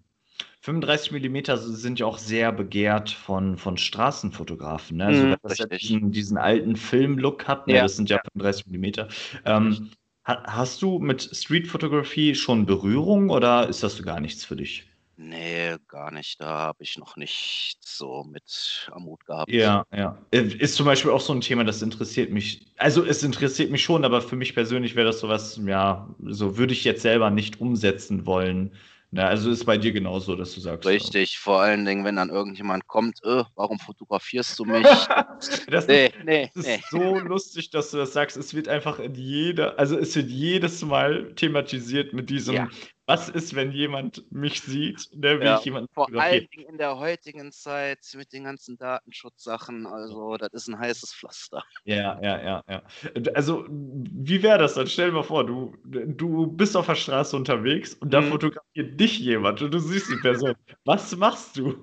35 0.63 1.13
mm 1.13 1.57
sind 1.57 2.01
ja 2.01 2.07
auch 2.07 2.19
sehr 2.19 2.53
begehrt 2.53 3.11
von, 3.11 3.57
von 3.57 3.79
Straßenfotografen. 3.79 4.99
Ne? 4.99 5.07
Also, 5.07 5.25
mhm, 5.25 5.37
dass 5.43 5.57
das 5.57 5.69
diesen, 5.69 6.13
diesen, 6.13 6.37
alten 6.37 6.77
Film-Look 6.77 7.49
hat, 7.49 7.67
ne? 7.67 7.77
ja, 7.77 7.83
das 7.83 7.97
sind 7.97 8.11
ja, 8.11 8.17
ja. 8.17 8.23
35 8.35 8.67
mm. 8.67 9.09
Ähm, 9.47 9.91
Hast 10.25 10.83
du 10.83 10.99
mit 10.99 11.23
Streetfotografie 11.33 12.35
schon 12.35 12.67
Berührung 12.67 13.31
oder 13.31 13.69
ist 13.69 13.83
das 13.83 14.03
gar 14.03 14.21
nichts 14.21 14.45
für 14.45 14.57
dich? 14.57 14.87
Nee, 15.23 15.77
gar 15.87 16.11
nicht. 16.11 16.41
Da 16.41 16.49
habe 16.49 16.83
ich 16.83 16.97
noch 16.97 17.17
nicht 17.17 17.79
so 17.85 18.25
mit 18.25 18.89
am 18.91 19.05
Hut 19.05 19.25
gehabt. 19.27 19.53
Ja, 19.53 19.85
ja. 19.95 20.17
Äh, 20.31 20.45
ist 20.45 20.77
zum 20.77 20.87
Beispiel 20.87 21.11
auch 21.11 21.21
so 21.21 21.35
ein 21.35 21.43
Thema, 21.43 21.63
das 21.63 21.83
interessiert 21.83 22.31
mich. 22.31 22.73
Also 22.79 23.05
es 23.05 23.23
interessiert 23.23 23.71
mich 23.71 23.85
schon, 23.85 24.07
aber 24.07 24.23
für 24.23 24.37
mich 24.37 24.55
persönlich 24.55 24.95
wäre 24.95 25.07
das 25.07 25.21
sowas, 25.21 25.61
ja, 25.67 26.09
so 26.25 26.57
würde 26.57 26.73
ich 26.73 26.85
jetzt 26.85 27.03
selber 27.03 27.31
nicht 27.31 27.61
umsetzen 27.61 28.25
wollen. 28.25 28.73
Na, 29.13 29.27
also 29.27 29.51
ist 29.51 29.65
bei 29.65 29.77
dir 29.77 29.91
genauso, 29.91 30.37
dass 30.37 30.55
du 30.55 30.61
sagst. 30.61 30.87
Richtig, 30.89 31.33
ja. 31.33 31.39
vor 31.41 31.61
allen 31.61 31.85
Dingen, 31.85 32.05
wenn 32.05 32.15
dann 32.15 32.31
irgendjemand 32.31 32.87
kommt, 32.87 33.19
äh, 33.25 33.43
warum 33.57 33.81
fotografierst 33.81 34.57
du 34.59 34.65
mich? 34.65 34.87
das, 35.69 35.89
nee, 35.89 36.13
nee, 36.25 36.49
das 36.55 36.65
nee. 36.65 36.77
ist 36.77 36.91
so 36.91 37.19
lustig, 37.19 37.71
dass 37.71 37.91
du 37.91 37.97
das 37.97 38.13
sagst. 38.13 38.37
Es 38.37 38.55
wird 38.55 38.69
einfach 38.69 39.01
in 39.01 39.15
jeder, 39.17 39.79
also 39.81 39.99
es 39.99 40.15
wird 40.15 40.31
jedes 40.31 40.83
Mal 40.83 41.35
thematisiert 41.35 42.13
mit 42.13 42.31
diesem, 42.31 42.55
ja 42.55 42.69
was 43.07 43.29
ist, 43.29 43.55
wenn 43.55 43.73
jemand 43.73 44.31
mich 44.31 44.61
sieht, 44.61 45.11
ne, 45.15 45.41
wie 45.41 45.45
ja, 45.45 45.59
ich 45.59 45.65
jemanden 45.65 45.93
Vor 45.93 46.09
allen 46.15 46.49
Dingen 46.49 46.69
in 46.69 46.79
der 46.79 46.99
heutigen 46.99 47.51
Zeit 47.53 47.99
mit 48.15 48.33
den 48.33 48.45
ganzen 48.45 48.79
Datenschutzsachen, 48.79 49.87
also 49.87 50.37
das 50.37 50.53
ist 50.53 50.69
ein 50.69 50.79
heißes 50.79 51.15
Pflaster. 51.15 51.65
Ja, 51.85 52.21
ja, 52.23 52.43
ja, 52.43 52.65
ja. 52.69 52.83
Also, 53.35 53.67
wie 53.69 54.43
wäre 54.43 54.59
das 54.59 54.75
dann? 54.75 54.87
Stell 54.87 55.11
dir 55.11 55.17
mal 55.17 55.23
vor, 55.23 55.45
du, 55.45 55.77
du 55.85 56.47
bist 56.47 56.77
auf 56.77 56.87
der 56.87 56.95
Straße 56.95 57.37
unterwegs 57.37 57.95
und 57.95 58.13
da 58.13 58.21
mhm. 58.21 58.31
fotografiert 58.31 59.01
dich 59.01 59.19
jemand 59.19 59.61
und 59.63 59.73
du 59.73 59.79
siehst 59.79 60.11
die 60.11 60.17
Person. 60.17 60.55
was 60.85 61.17
machst 61.17 61.57
du? 61.57 61.75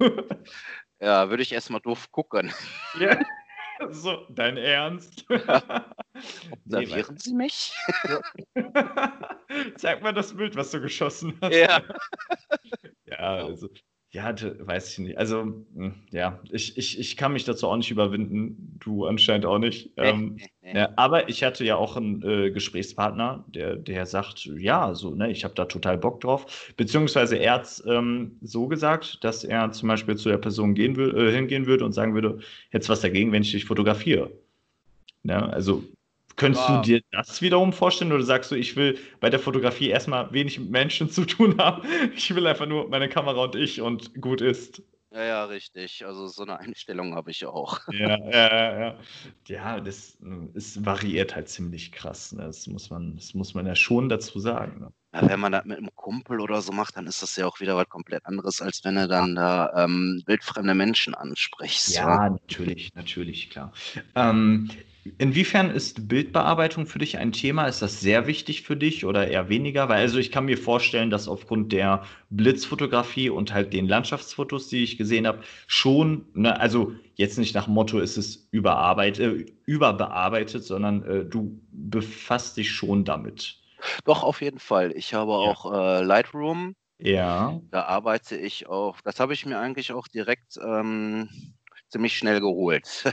Ja, 0.99 1.29
würde 1.29 1.43
ich 1.43 1.51
erstmal 1.51 1.81
doof 1.81 2.11
gucken. 2.11 2.51
Ja. 2.99 3.19
So, 3.91 4.25
dein 4.29 4.57
Ernst? 4.57 5.25
Observieren 5.29 5.85
nee, 6.65 7.17
Sie 7.17 7.33
mich? 7.33 7.73
Zeig 9.77 10.01
mal 10.01 10.13
das 10.13 10.35
Bild, 10.35 10.55
was 10.55 10.71
du 10.71 10.81
geschossen 10.81 11.37
hast. 11.41 11.55
Ja. 11.55 11.81
ja, 13.05 13.17
also, 13.17 13.69
ja, 14.11 14.33
weiß 14.33 14.91
ich 14.91 14.99
nicht. 14.99 15.17
Also, 15.17 15.65
hm, 15.75 15.93
ja, 16.11 16.39
ich, 16.49 16.77
ich, 16.77 16.97
ich 16.97 17.17
kann 17.17 17.33
mich 17.33 17.43
dazu 17.43 17.67
auch 17.67 17.75
nicht 17.75 17.91
überwinden. 17.91 18.77
Du 18.79 19.05
anscheinend 19.05 19.45
auch 19.45 19.59
nicht. 19.59 19.91
Ähm, 19.97 20.37
ja, 20.61 20.89
aber 20.95 21.27
ich 21.27 21.43
hatte 21.43 21.65
ja 21.65 21.75
auch 21.75 21.97
einen 21.97 22.23
äh, 22.23 22.51
Gesprächspartner, 22.51 23.43
der, 23.47 23.75
der 23.75 24.05
sagt, 24.05 24.45
ja, 24.45 24.95
so, 24.95 25.13
ne, 25.13 25.29
ich 25.29 25.43
habe 25.43 25.55
da 25.55 25.65
total 25.65 25.97
Bock 25.97 26.21
drauf. 26.21 26.73
Beziehungsweise 26.77 27.35
er 27.35 27.55
hat 27.55 27.83
ähm, 27.85 28.37
so 28.41 28.67
gesagt, 28.67 29.23
dass 29.23 29.43
er 29.43 29.71
zum 29.71 29.89
Beispiel 29.89 30.15
zu 30.15 30.29
der 30.29 30.37
Person 30.37 30.73
gehen 30.73 30.97
äh, 30.97 31.31
hingehen 31.31 31.65
würde 31.65 31.83
und 31.83 31.91
sagen 31.91 32.13
würde, 32.13 32.39
jetzt 32.71 32.87
was 32.87 33.01
dagegen, 33.01 33.33
wenn 33.33 33.41
ich 33.41 33.51
dich 33.51 33.65
fotografiere. 33.65 34.31
Ja, 35.23 35.41
ne, 35.41 35.53
also 35.53 35.83
Könntest 36.37 36.69
wow. 36.69 36.81
du 36.81 36.81
dir 36.83 37.01
das 37.11 37.41
wiederum 37.41 37.73
vorstellen 37.73 38.13
oder 38.13 38.23
sagst 38.23 38.51
du, 38.51 38.55
ich 38.55 38.75
will 38.75 38.97
bei 39.19 39.29
der 39.29 39.39
Fotografie 39.39 39.89
erstmal 39.89 40.31
wenig 40.31 40.59
mit 40.59 40.69
Menschen 40.69 41.09
zu 41.09 41.25
tun 41.25 41.57
haben? 41.57 41.81
Ich 42.15 42.33
will 42.33 42.47
einfach 42.47 42.67
nur 42.67 42.87
meine 42.89 43.09
Kamera 43.09 43.43
und 43.43 43.55
ich 43.55 43.81
und 43.81 44.21
gut 44.21 44.41
ist. 44.41 44.81
Ja, 45.11 45.23
ja, 45.23 45.45
richtig. 45.45 46.05
Also 46.05 46.27
so 46.27 46.43
eine 46.43 46.59
Einstellung 46.59 47.15
habe 47.15 47.31
ich 47.31 47.45
auch. 47.45 47.79
Ja, 47.91 48.17
ja, 48.29 48.79
ja. 48.79 48.95
Ja, 49.47 49.79
das, 49.79 50.17
das 50.53 50.85
variiert 50.85 51.35
halt 51.35 51.49
ziemlich 51.49 51.91
krass. 51.91 52.33
Ne? 52.33 52.43
Das, 52.43 52.67
muss 52.67 52.89
man, 52.89 53.15
das 53.15 53.33
muss 53.33 53.53
man 53.53 53.65
ja 53.65 53.73
schon 53.75 54.09
dazu 54.09 54.39
sagen. 54.39 54.79
Ne? 54.79 54.93
Ja, 55.13 55.27
wenn 55.27 55.39
man 55.39 55.53
das 55.53 55.65
mit 55.65 55.77
einem 55.77 55.89
Kumpel 55.95 56.39
oder 56.39 56.61
so 56.61 56.71
macht, 56.71 56.97
dann 56.97 57.07
ist 57.07 57.23
das 57.23 57.35
ja 57.35 57.47
auch 57.47 57.59
wieder 57.59 57.75
was 57.75 57.89
komplett 57.89 58.25
anderes, 58.25 58.61
als 58.61 58.83
wenn 58.83 58.95
du 58.95 59.07
dann 59.07 59.35
da 59.35 59.85
ähm, 59.85 60.21
wildfremde 60.27 60.75
Menschen 60.75 61.15
ansprichst. 61.15 61.95
Ja, 61.95 62.25
ja, 62.25 62.29
natürlich, 62.29 62.93
natürlich, 62.93 63.49
klar. 63.49 63.71
Ähm, 64.13 64.69
Inwiefern 65.17 65.69
ist 65.69 66.07
Bildbearbeitung 66.07 66.85
für 66.87 66.99
dich 66.99 67.17
ein 67.17 67.31
Thema? 67.31 67.67
Ist 67.67 67.81
das 67.81 67.99
sehr 67.99 68.27
wichtig 68.27 68.63
für 68.63 68.75
dich 68.75 69.05
oder 69.05 69.27
eher 69.27 69.49
weniger? 69.49 69.89
Weil 69.89 70.01
also 70.01 70.17
ich 70.17 70.31
kann 70.31 70.45
mir 70.45 70.57
vorstellen, 70.57 71.09
dass 71.09 71.27
aufgrund 71.27 71.71
der 71.71 72.03
Blitzfotografie 72.29 73.29
und 73.29 73.53
halt 73.53 73.73
den 73.73 73.87
Landschaftsfotos, 73.87 74.67
die 74.69 74.83
ich 74.83 74.97
gesehen 74.97 75.27
habe, 75.27 75.43
schon, 75.67 76.25
ne, 76.33 76.59
also 76.59 76.93
jetzt 77.15 77.37
nicht 77.37 77.55
nach 77.55 77.67
Motto 77.67 77.99
ist 77.99 78.17
es 78.17 78.47
überarbeitet, 78.51 79.41
äh, 79.41 79.45
überbearbeitet, 79.65 80.63
sondern 80.63 81.03
äh, 81.03 81.25
du 81.25 81.59
befasst 81.71 82.57
dich 82.57 82.71
schon 82.71 83.05
damit. 83.05 83.59
Doch, 84.05 84.23
auf 84.23 84.41
jeden 84.41 84.59
Fall. 84.59 84.91
Ich 84.95 85.13
habe 85.13 85.31
ja. 85.31 85.37
auch 85.37 85.73
äh, 85.73 86.03
Lightroom. 86.03 86.75
Ja. 86.99 87.59
Da 87.69 87.83
arbeite 87.83 88.37
ich 88.37 88.67
auch. 88.67 89.01
Das 89.01 89.19
habe 89.19 89.33
ich 89.33 89.45
mir 89.45 89.59
eigentlich 89.59 89.91
auch 89.93 90.07
direkt 90.07 90.57
ähm, 90.63 91.29
ziemlich 91.89 92.17
schnell 92.17 92.39
geholt. 92.39 93.03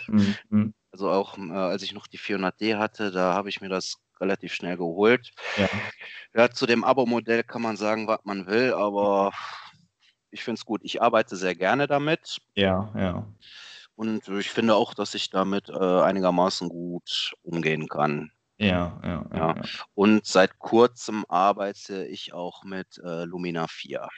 Mhm. 0.51 0.75
Also 0.95 1.11
auch 1.11 1.37
äh, 1.37 1.51
als 1.51 1.83
ich 1.83 1.93
noch 1.93 2.07
die 2.07 2.21
400D 2.21 2.79
hatte, 2.79 3.11
da 3.11 3.35
habe 3.35 3.49
ich 3.49 3.61
mir 3.61 3.69
das 3.69 3.97
relativ 4.21 4.55
schnell 4.55 4.77
geholt. 4.77 5.33
Ja, 5.57 5.69
ja 6.35 6.51
zu 6.53 6.67
dem 6.67 6.85
Abo-Modell 6.85 7.43
kann 7.43 7.63
man 7.63 7.77
sagen, 7.77 8.07
was 8.07 8.21
man 8.23 8.47
will, 8.47 8.73
aber 8.75 9.33
ich 10.31 10.45
finde 10.45 10.61
es 10.61 10.65
gut. 10.65 10.83
Ich 10.85 11.03
arbeite 11.03 11.35
sehr 11.35 11.57
gerne 11.57 11.89
damit. 11.89 12.39
Ja, 12.55 12.93
ja. 12.97 13.27
Und 13.97 14.29
ich 14.29 14.51
finde 14.51 14.77
auch, 14.77 14.95
dass 14.95 15.17
ich 15.17 15.31
damit 15.31 15.69
äh, 15.69 16.01
einigermaßen 16.01 16.69
gut 16.69 17.35
umgehen 17.43 17.89
kann. 17.89 18.31
Ja, 18.59 19.01
ja, 19.03 19.27
ja, 19.35 19.55
ja. 19.57 19.63
Und 19.95 20.25
seit 20.27 20.61
kurzem 20.61 21.25
arbeite 21.29 22.07
ich 22.07 22.33
auch 22.33 22.63
mit 22.63 23.01
äh, 23.05 23.25
Lumina 23.25 23.67
4. 23.67 24.09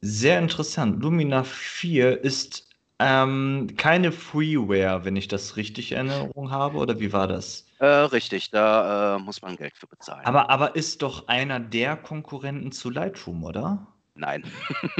Sehr 0.00 0.38
interessant. 0.38 1.02
Lumina 1.02 1.44
4 1.44 2.24
ist 2.24 2.73
ähm, 2.98 3.74
keine 3.76 4.12
Freeware, 4.12 5.04
wenn 5.04 5.16
ich 5.16 5.28
das 5.28 5.56
richtig 5.56 5.92
in 5.92 6.08
Erinnerung 6.08 6.50
habe, 6.50 6.78
oder 6.78 7.00
wie 7.00 7.12
war 7.12 7.26
das? 7.26 7.66
Äh, 7.78 7.86
richtig, 7.86 8.50
da 8.50 9.16
äh, 9.16 9.18
muss 9.18 9.42
man 9.42 9.56
Geld 9.56 9.76
für 9.76 9.86
bezahlen. 9.86 10.24
Aber, 10.24 10.48
aber 10.50 10.76
ist 10.76 11.02
doch 11.02 11.28
einer 11.28 11.60
der 11.60 11.96
Konkurrenten 11.96 12.72
zu 12.72 12.90
Lightroom, 12.90 13.42
oder? 13.44 13.86
Nein. 14.14 14.44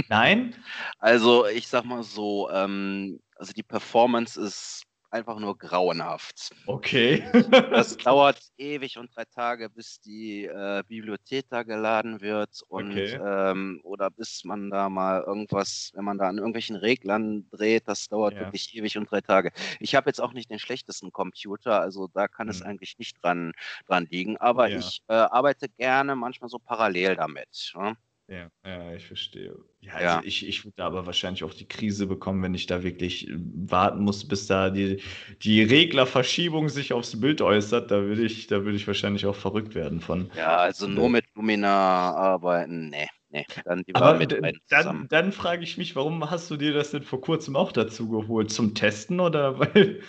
Nein? 0.08 0.54
Also 0.98 1.46
ich 1.46 1.68
sag 1.68 1.84
mal 1.84 2.02
so, 2.02 2.50
ähm, 2.50 3.20
also 3.36 3.52
die 3.52 3.62
Performance 3.62 4.40
ist 4.40 4.82
einfach 5.14 5.38
nur 5.38 5.56
grauenhaft. 5.56 6.50
Okay. 6.66 7.24
das 7.50 7.96
dauert 7.96 8.38
ewig 8.58 8.98
und 8.98 9.14
drei 9.14 9.24
Tage, 9.24 9.70
bis 9.70 10.00
die 10.00 10.44
äh, 10.44 10.82
Bibliothek 10.86 11.46
da 11.48 11.62
geladen 11.62 12.20
wird 12.20 12.60
und 12.68 12.90
okay. 12.90 13.18
ähm, 13.24 13.80
oder 13.84 14.10
bis 14.10 14.44
man 14.44 14.70
da 14.70 14.88
mal 14.88 15.22
irgendwas, 15.22 15.92
wenn 15.94 16.04
man 16.04 16.18
da 16.18 16.28
an 16.28 16.38
irgendwelchen 16.38 16.76
Reglern 16.76 17.48
dreht, 17.50 17.86
das 17.86 18.08
dauert 18.08 18.34
ja. 18.34 18.40
wirklich 18.40 18.74
ewig 18.74 18.98
und 18.98 19.10
drei 19.10 19.20
Tage. 19.20 19.52
Ich 19.78 19.94
habe 19.94 20.10
jetzt 20.10 20.20
auch 20.20 20.32
nicht 20.32 20.50
den 20.50 20.58
schlechtesten 20.58 21.12
Computer, 21.12 21.80
also 21.80 22.08
da 22.08 22.26
kann 22.26 22.48
hm. 22.48 22.50
es 22.50 22.62
eigentlich 22.62 22.98
nicht 22.98 23.22
dran, 23.22 23.52
dran 23.86 24.06
liegen, 24.10 24.36
aber 24.38 24.68
ja. 24.68 24.78
ich 24.78 25.00
äh, 25.06 25.14
arbeite 25.14 25.68
gerne 25.68 26.16
manchmal 26.16 26.50
so 26.50 26.58
parallel 26.58 27.14
damit. 27.14 27.72
Ne? 27.76 27.96
Ja, 28.26 28.48
ja, 28.64 28.94
ich 28.94 29.06
verstehe. 29.06 29.54
Ja, 29.80 29.94
also 29.96 30.16
Ja. 30.16 30.22
ich, 30.22 30.46
ich 30.48 30.64
würde 30.64 30.82
aber 30.82 31.04
wahrscheinlich 31.04 31.44
auch 31.44 31.52
die 31.52 31.68
Krise 31.68 32.06
bekommen, 32.06 32.42
wenn 32.42 32.54
ich 32.54 32.66
da 32.66 32.82
wirklich 32.82 33.28
äh, 33.28 33.34
warten 33.36 34.02
muss, 34.02 34.26
bis 34.26 34.46
da 34.46 34.70
die, 34.70 35.02
die 35.42 35.62
Reglerverschiebung 35.62 36.70
sich 36.70 36.94
aufs 36.94 37.20
Bild 37.20 37.42
äußert. 37.42 37.90
Da 37.90 38.02
würde 38.02 38.22
ich, 38.24 38.46
da 38.46 38.64
würde 38.64 38.76
ich 38.76 38.86
wahrscheinlich 38.86 39.26
auch 39.26 39.36
verrückt 39.36 39.74
werden 39.74 40.00
von. 40.00 40.30
Ja, 40.32 40.56
also 40.56 40.86
nur 40.88 41.08
mit 41.10 41.26
Lumina 41.34 41.68
arbeiten, 42.14 42.88
nee, 42.90 43.08
nee. 43.28 43.46
Dann 43.64 43.84
Aber 43.92 44.14
mit, 44.14 44.36
dann, 44.68 45.06
dann 45.08 45.32
frage 45.32 45.62
ich 45.62 45.78
mich, 45.78 45.94
warum 45.94 46.28
hast 46.30 46.50
du 46.50 46.56
dir 46.56 46.72
das 46.72 46.90
denn 46.90 47.02
vor 47.04 47.20
kurzem 47.20 47.54
auch 47.56 47.70
dazu 47.72 48.08
geholt? 48.08 48.50
Zum 48.50 48.74
Testen 48.74 49.20
oder 49.20 49.58
weil, 49.60 50.00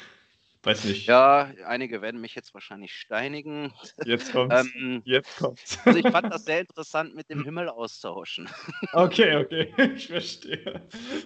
Weiß 0.66 0.84
nicht. 0.86 1.08
Ja, 1.08 1.52
einige 1.66 2.02
werden 2.02 2.22
mich 2.22 2.36
jetzt 2.36 2.54
wahrscheinlich 2.54 2.94
steinigen. 2.94 3.72
Jetzt 4.06 4.32
kommt's. 4.32 4.68
ähm, 4.76 5.02
jetzt 5.06 5.38
kommt's. 5.38 5.80
also 5.86 6.00
ich 6.00 6.10
fand 6.10 6.34
das 6.34 6.46
sehr 6.46 6.62
interessant 6.62 7.16
mit 7.16 7.30
dem 7.30 7.44
Himmel 7.44 7.70
austauschen. 7.70 8.50
okay, 8.94 9.36
okay, 9.38 9.74
ich 9.96 10.08
verstehe. 10.08 10.82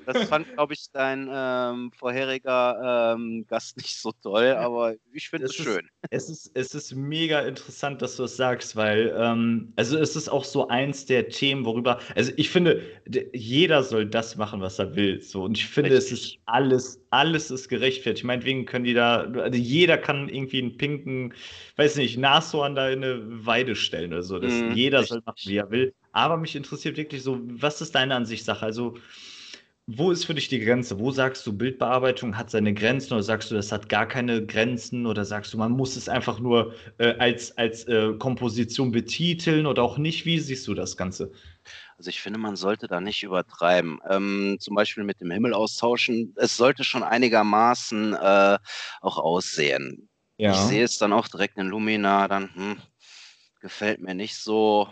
Das 0.06 0.24
fand, 0.30 0.52
glaube 0.54 0.74
ich, 0.74 0.92
dein 0.92 1.30
ähm, 1.32 1.92
vorheriger 1.98 3.16
ähm, 3.16 3.46
Gast 3.48 3.78
nicht 3.78 3.98
so 3.98 4.12
toll, 4.22 4.54
aber 4.54 4.96
ich 5.14 5.30
finde 5.30 5.48
es 5.48 5.56
schön. 5.56 5.90
Es 6.10 6.30
ist, 6.30 6.52
es 6.54 6.74
ist 6.74 6.96
mega 6.96 7.42
interessant, 7.42 8.02
dass 8.02 8.16
du 8.16 8.24
es 8.24 8.30
das 8.30 8.38
sagst, 8.38 8.76
weil, 8.76 9.14
ähm, 9.18 9.74
also 9.76 9.98
es 9.98 10.16
ist 10.16 10.30
auch 10.30 10.44
so 10.44 10.68
eins 10.68 11.06
der 11.06 11.30
Themen, 11.30 11.66
worüber, 11.66 12.00
also 12.16 12.32
ich 12.38 12.50
finde, 12.50 12.82
jeder 13.34 13.84
soll 13.84 14.06
das 14.06 14.36
machen, 14.36 14.62
was 14.62 14.80
er 14.80 14.96
will. 14.96 15.22
So, 15.22 15.44
und 15.44 15.58
ich 15.58 15.68
finde, 15.68 15.92
Richtig. 15.92 16.12
es 16.14 16.20
ist 16.20 16.38
alles, 16.46 17.02
alles 17.10 17.52
ist 17.52 17.70
gerechtfertigt. 17.70 18.26
Meinetwegen 18.26 18.66
können 18.66 18.86
die 18.86 18.94
da 18.94 19.29
also 19.38 19.58
jeder 19.58 19.98
kann 19.98 20.30
irgendwie 20.30 20.62
einen 20.62 20.78
pinken, 20.78 21.34
weiß 21.76 21.98
nicht, 21.98 22.18
Nashorn 22.18 22.76
da 22.76 22.90
in 22.90 23.04
eine 23.04 23.46
Weide 23.46 23.76
stellen 23.76 24.14
oder 24.14 24.24
so. 24.24 24.40
Mm, 24.40 24.72
jeder 24.72 25.04
soll 25.04 25.22
machen, 25.26 25.40
wie 25.46 25.58
er 25.58 25.70
will. 25.72 25.94
Aber 26.12 26.38
mich 26.38 26.56
interessiert 26.56 26.98
wirklich 26.98 27.24
so, 27.24 27.40
was 27.44 27.82
ist 27.82 27.96
deine 27.96 28.16
Ansichtssache? 28.16 28.66
Also, 28.66 28.96
wo 29.92 30.12
ist 30.12 30.26
für 30.26 30.36
dich 30.36 30.50
die 30.50 30.60
Grenze? 30.60 31.00
Wo 31.00 31.10
sagst 31.10 31.48
du, 31.48 31.54
Bildbearbeitung 31.58 32.38
hat 32.38 32.52
seine 32.52 32.76
Grenzen 32.76 33.14
oder 33.14 33.24
sagst 33.24 33.50
du, 33.50 33.56
das 33.56 33.72
hat 33.72 33.90
gar 33.90 34.08
keine 34.08 34.46
Grenzen 34.46 35.08
oder 35.08 35.26
sagst 35.26 35.52
du, 35.54 35.58
man 35.58 35.72
muss 35.72 35.96
es 35.96 36.08
einfach 36.08 36.40
nur 36.40 36.76
äh, 37.00 37.16
als, 37.18 37.58
als 37.58 37.86
äh, 37.86 38.14
Komposition 38.20 38.92
betiteln 38.92 39.66
oder 39.66 39.82
auch 39.82 39.98
nicht? 39.98 40.26
Wie 40.26 40.38
siehst 40.38 40.68
du 40.68 40.76
das 40.76 40.96
Ganze? 40.96 41.32
Also 42.00 42.12
ich 42.12 42.22
finde, 42.22 42.40
man 42.40 42.56
sollte 42.56 42.88
da 42.88 43.02
nicht 43.02 43.24
übertreiben. 43.24 44.00
Ähm, 44.10 44.56
zum 44.62 44.74
Beispiel 44.74 45.04
mit 45.04 45.20
dem 45.20 45.32
Himmel 45.32 45.54
austauschen. 45.54 46.34
Es 46.38 46.56
sollte 46.56 46.86
schon 46.86 47.04
einigermaßen 47.04 48.14
äh, 48.14 48.58
auch 49.02 49.18
aussehen. 49.18 50.10
Ja. 50.38 50.54
Ich 50.54 50.60
sehe 50.60 50.86
es 50.86 50.98
dann 50.98 51.12
auch 51.12 51.28
direkt 51.28 51.58
in 51.58 51.68
Lumina, 51.68 52.30
dann 52.30 52.56
hm, 52.56 52.82
gefällt 53.60 54.00
mir 54.00 54.14
nicht 54.14 54.38
so. 54.38 54.88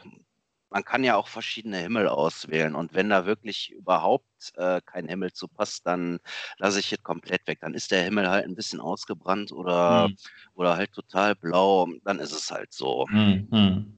Man 0.69 0.83
kann 0.83 1.05
ja 1.05 1.15
auch 1.15 1.29
verschiedene 1.29 1.77
Himmel 1.77 2.09
auswählen 2.09 2.75
und 2.75 2.93
wenn 2.93 3.07
da 3.07 3.25
wirklich 3.25 3.71
überhaupt 3.71 4.51
äh, 4.57 4.81
kein 4.85 5.07
Himmel 5.07 5.31
zu 5.31 5.47
passt, 5.47 5.87
dann 5.87 6.19
lasse 6.57 6.81
ich 6.81 6.91
es 6.91 7.01
komplett 7.03 7.47
weg. 7.47 7.59
Dann 7.61 7.73
ist 7.73 7.91
der 7.91 8.03
Himmel 8.03 8.29
halt 8.29 8.43
ein 8.43 8.55
bisschen 8.55 8.81
ausgebrannt 8.81 9.53
oder, 9.53 10.07
hm. 10.09 10.17
oder 10.55 10.75
halt 10.75 10.91
total 10.91 11.35
blau, 11.35 11.87
dann 12.03 12.19
ist 12.19 12.33
es 12.33 12.51
halt 12.51 12.73
so. 12.73 13.07
Hm, 13.09 13.47
hm. 13.49 13.96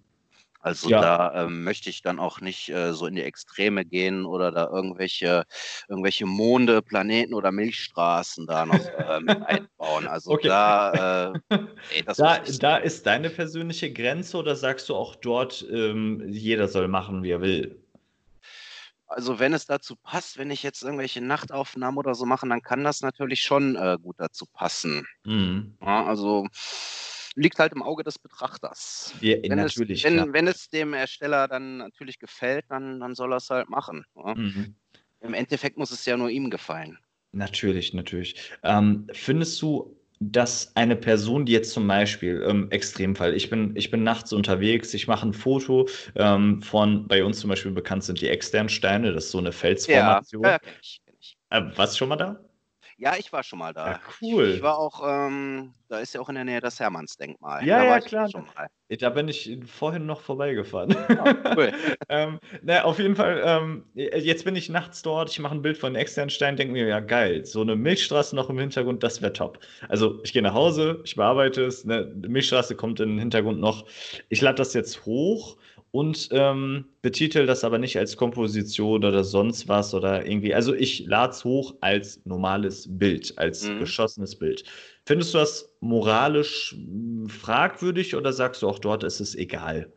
Also 0.61 0.89
ja. 0.89 0.99
da 0.99 1.45
ähm, 1.45 1.63
möchte 1.63 1.89
ich 1.89 2.01
dann 2.01 2.19
auch 2.19 2.41
nicht 2.41 2.69
äh, 2.69 2.93
so 2.93 3.07
in 3.07 3.15
die 3.15 3.23
Extreme 3.23 3.85
gehen 3.85 4.25
oder 4.25 4.51
da 4.51 4.67
irgendwelche, 4.67 5.45
irgendwelche 5.87 6.25
Monde, 6.25 6.81
Planeten 6.81 7.33
oder 7.33 7.51
Milchstraßen 7.51 8.45
da 8.45 8.65
noch 8.65 8.85
äh, 8.85 9.21
mit 9.21 9.41
einbauen. 9.47 10.07
Also 10.07 10.31
okay. 10.31 10.49
da, 10.49 11.31
äh, 11.33 11.55
ey, 11.95 12.03
da, 12.03 12.39
da 12.59 12.77
ist 12.77 13.05
deine 13.05 13.29
persönliche 13.29 13.91
Grenze 13.93 14.37
oder 14.37 14.57
sagst 14.57 14.89
du 14.89 14.95
auch 14.95 15.15
dort, 15.15 15.65
ähm, 15.71 16.25
jeder 16.27 16.67
soll 16.67 16.89
machen, 16.89 17.23
wie 17.23 17.31
er 17.31 17.41
will? 17.41 17.81
Also 19.07 19.39
wenn 19.39 19.53
es 19.53 19.65
dazu 19.65 19.95
passt, 19.95 20.37
wenn 20.37 20.51
ich 20.51 20.61
jetzt 20.61 20.83
irgendwelche 20.83 21.21
Nachtaufnahmen 21.21 21.97
oder 21.97 22.13
so 22.13 22.25
mache, 22.25 22.47
dann 22.47 22.61
kann 22.61 22.83
das 22.83 23.01
natürlich 23.01 23.41
schon 23.41 23.75
äh, 23.75 23.97
gut 23.99 24.17
dazu 24.19 24.45
passen. 24.45 25.07
Mhm. 25.23 25.77
Ja, 25.81 26.05
also 26.05 26.47
liegt 27.35 27.59
halt 27.59 27.73
im 27.73 27.83
Auge 27.83 28.03
des 28.03 28.19
Betrachters. 28.19 29.13
Ja, 29.21 29.37
wenn 29.41 29.57
natürlich. 29.57 30.03
Es, 30.03 30.11
wenn, 30.11 30.33
wenn, 30.33 30.47
es 30.47 30.69
dem 30.69 30.93
Ersteller 30.93 31.47
dann 31.47 31.77
natürlich 31.77 32.19
gefällt, 32.19 32.65
dann, 32.69 32.99
dann 32.99 33.15
soll 33.15 33.33
er 33.33 33.37
es 33.37 33.49
halt 33.49 33.69
machen. 33.69 34.05
Ja? 34.15 34.35
Mhm. 34.35 34.75
Im 35.21 35.33
Endeffekt 35.33 35.77
muss 35.77 35.91
es 35.91 36.05
ja 36.05 36.17
nur 36.17 36.29
ihm 36.29 36.49
gefallen. 36.49 36.97
Natürlich, 37.31 37.93
natürlich. 37.93 38.35
Ähm, 38.63 39.07
findest 39.13 39.61
du, 39.61 39.95
dass 40.19 40.75
eine 40.75 40.95
Person, 40.95 41.45
die 41.45 41.53
jetzt 41.53 41.71
zum 41.71 41.87
Beispiel, 41.87 42.43
ähm, 42.45 42.69
Extremfall, 42.71 43.33
ich 43.35 43.49
bin, 43.49 43.75
ich 43.75 43.89
bin 43.89 44.03
nachts 44.03 44.33
unterwegs, 44.33 44.93
ich 44.93 45.07
mache 45.07 45.27
ein 45.27 45.33
Foto 45.33 45.87
ähm, 46.15 46.61
von, 46.61 47.07
bei 47.07 47.23
uns 47.23 47.39
zum 47.39 47.49
Beispiel 47.49 47.71
bekannt 47.71 48.03
sind 48.03 48.19
die 48.19 48.27
externen 48.27 48.69
Steine, 48.69 49.13
das 49.13 49.25
ist 49.25 49.31
so 49.31 49.37
eine 49.37 49.51
Felsformation. 49.51 50.43
Ja, 50.43 50.51
ja 50.51 50.59
kenn 50.59 50.73
ich, 50.81 51.01
kenn 51.05 51.15
ich. 51.19 51.37
Äh, 51.49 51.61
was 51.75 51.97
schon 51.97 52.09
mal 52.09 52.17
da? 52.17 52.43
Ja, 52.99 53.15
ich 53.17 53.31
war 53.31 53.43
schon 53.43 53.59
mal 53.59 53.73
da. 53.73 53.91
Ja, 53.91 53.99
cool. 54.21 54.49
Ich, 54.49 54.55
ich 54.57 54.61
war 54.61 54.77
auch, 54.77 55.01
ähm, 55.07 55.73
da 55.87 55.99
ist 55.99 56.13
ja 56.13 56.19
auch 56.19 56.27
in 56.27 56.35
der 56.35 56.43
Nähe 56.43 56.59
das 56.59 56.81
Hermannsdenkmal. 56.81 57.65
Ja, 57.65 57.79
da 57.79 57.85
ja, 57.85 57.99
klar. 58.01 58.29
Da 58.89 59.09
bin 59.09 59.29
ich 59.29 59.57
vorhin 59.65 60.05
noch 60.05 60.19
vorbeigefahren. 60.19 60.93
Oh, 61.09 61.51
cool. 61.55 61.71
ähm, 62.09 62.39
na, 62.61 62.83
auf 62.83 62.99
jeden 62.99 63.15
Fall, 63.15 63.41
ähm, 63.45 63.85
jetzt 63.93 64.43
bin 64.43 64.57
ich 64.57 64.67
nachts 64.67 65.01
dort, 65.01 65.31
ich 65.31 65.39
mache 65.39 65.55
ein 65.55 65.61
Bild 65.61 65.77
von 65.77 65.93
den 65.93 66.01
externen 66.01 66.29
Steinen, 66.29 66.57
denke 66.57 66.73
mir, 66.73 66.87
ja 66.87 66.99
geil, 66.99 67.45
so 67.45 67.61
eine 67.61 67.77
Milchstraße 67.77 68.35
noch 68.35 68.49
im 68.49 68.59
Hintergrund, 68.59 69.01
das 69.01 69.21
wäre 69.21 69.31
top. 69.31 69.59
Also 69.87 70.19
ich 70.23 70.33
gehe 70.33 70.41
nach 70.41 70.53
Hause, 70.53 70.99
ich 71.05 71.15
bearbeite 71.15 71.63
es, 71.63 71.85
eine 71.85 72.05
Milchstraße 72.05 72.75
kommt 72.75 72.99
im 72.99 73.17
Hintergrund 73.17 73.61
noch. 73.61 73.85
Ich 74.27 74.41
lade 74.41 74.55
das 74.55 74.73
jetzt 74.73 75.05
hoch 75.05 75.55
und 75.91 76.29
ähm, 76.31 76.85
betitel 77.01 77.45
das 77.45 77.63
aber 77.63 77.79
nicht 77.79 77.97
als 77.97 78.15
Komposition 78.15 79.03
oder 79.03 79.23
sonst 79.23 79.67
was 79.67 79.93
oder 79.93 80.25
irgendwie. 80.25 80.53
Also 80.53 80.73
ich 80.73 81.05
lade 81.07 81.31
es 81.31 81.43
hoch 81.43 81.75
als 81.81 82.21
normales 82.25 82.85
Bild, 82.89 83.37
als 83.37 83.63
mhm. 83.63 83.79
geschossenes 83.79 84.37
Bild. 84.37 84.63
Findest 85.05 85.33
du 85.33 85.39
das 85.39 85.69
moralisch 85.79 86.73
hm, 86.73 87.29
fragwürdig 87.29 88.15
oder 88.15 88.33
sagst 88.33 88.61
du 88.61 88.69
auch 88.69 88.79
dort 88.79 89.03
ist 89.03 89.19
es 89.19 89.35
egal? 89.35 89.91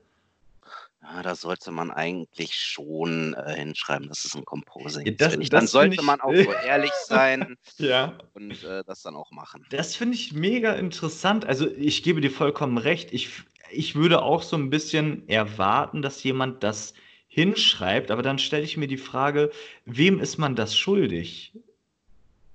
Ja, 1.02 1.22
da 1.22 1.34
sollte 1.34 1.72
man 1.72 1.90
eigentlich 1.90 2.54
schon 2.54 3.34
äh, 3.34 3.56
hinschreiben, 3.56 4.08
dass 4.08 4.24
es 4.24 4.34
ein 4.36 4.44
Composing 4.44 5.16
das, 5.16 5.34
ist. 5.34 5.52
Dann 5.52 5.66
sollte 5.66 5.96
ich, 5.96 6.02
man 6.02 6.20
auch 6.20 6.32
so 6.34 6.52
ehrlich 6.52 6.92
sein 7.06 7.56
ja. 7.78 8.16
und 8.34 8.62
äh, 8.62 8.84
das 8.86 9.02
dann 9.02 9.16
auch 9.16 9.32
machen. 9.32 9.66
Das 9.70 9.96
finde 9.96 10.14
ich 10.14 10.32
mega 10.32 10.72
interessant. 10.72 11.44
Also 11.44 11.68
ich 11.68 12.02
gebe 12.04 12.20
dir 12.20 12.30
vollkommen 12.30 12.78
recht. 12.78 13.12
Ich, 13.12 13.42
ich 13.72 13.94
würde 13.94 14.22
auch 14.22 14.42
so 14.42 14.56
ein 14.56 14.70
bisschen 14.70 15.28
erwarten, 15.28 16.02
dass 16.02 16.22
jemand 16.22 16.62
das 16.62 16.94
hinschreibt, 17.28 18.10
aber 18.10 18.22
dann 18.22 18.38
stelle 18.38 18.64
ich 18.64 18.76
mir 18.76 18.88
die 18.88 18.98
Frage, 18.98 19.50
wem 19.86 20.20
ist 20.20 20.38
man 20.38 20.54
das 20.54 20.76
schuldig? 20.76 21.52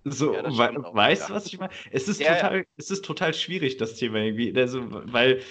So, 0.03 0.33
ja, 0.33 0.43
we 0.43 0.83
weißt 0.93 1.29
du, 1.29 1.33
was 1.33 1.47
ich 1.47 1.59
meine? 1.59 1.73
Es 1.91 2.07
ist, 2.07 2.21
ja, 2.21 2.35
total, 2.35 2.57
ja. 2.59 2.63
es 2.77 2.91
ist 2.91 3.03
total 3.03 3.33
schwierig, 3.33 3.77
das 3.77 3.95
Thema 3.95 4.19
irgendwie. 4.19 4.55
Also, 4.55 4.81
weil 4.89 5.41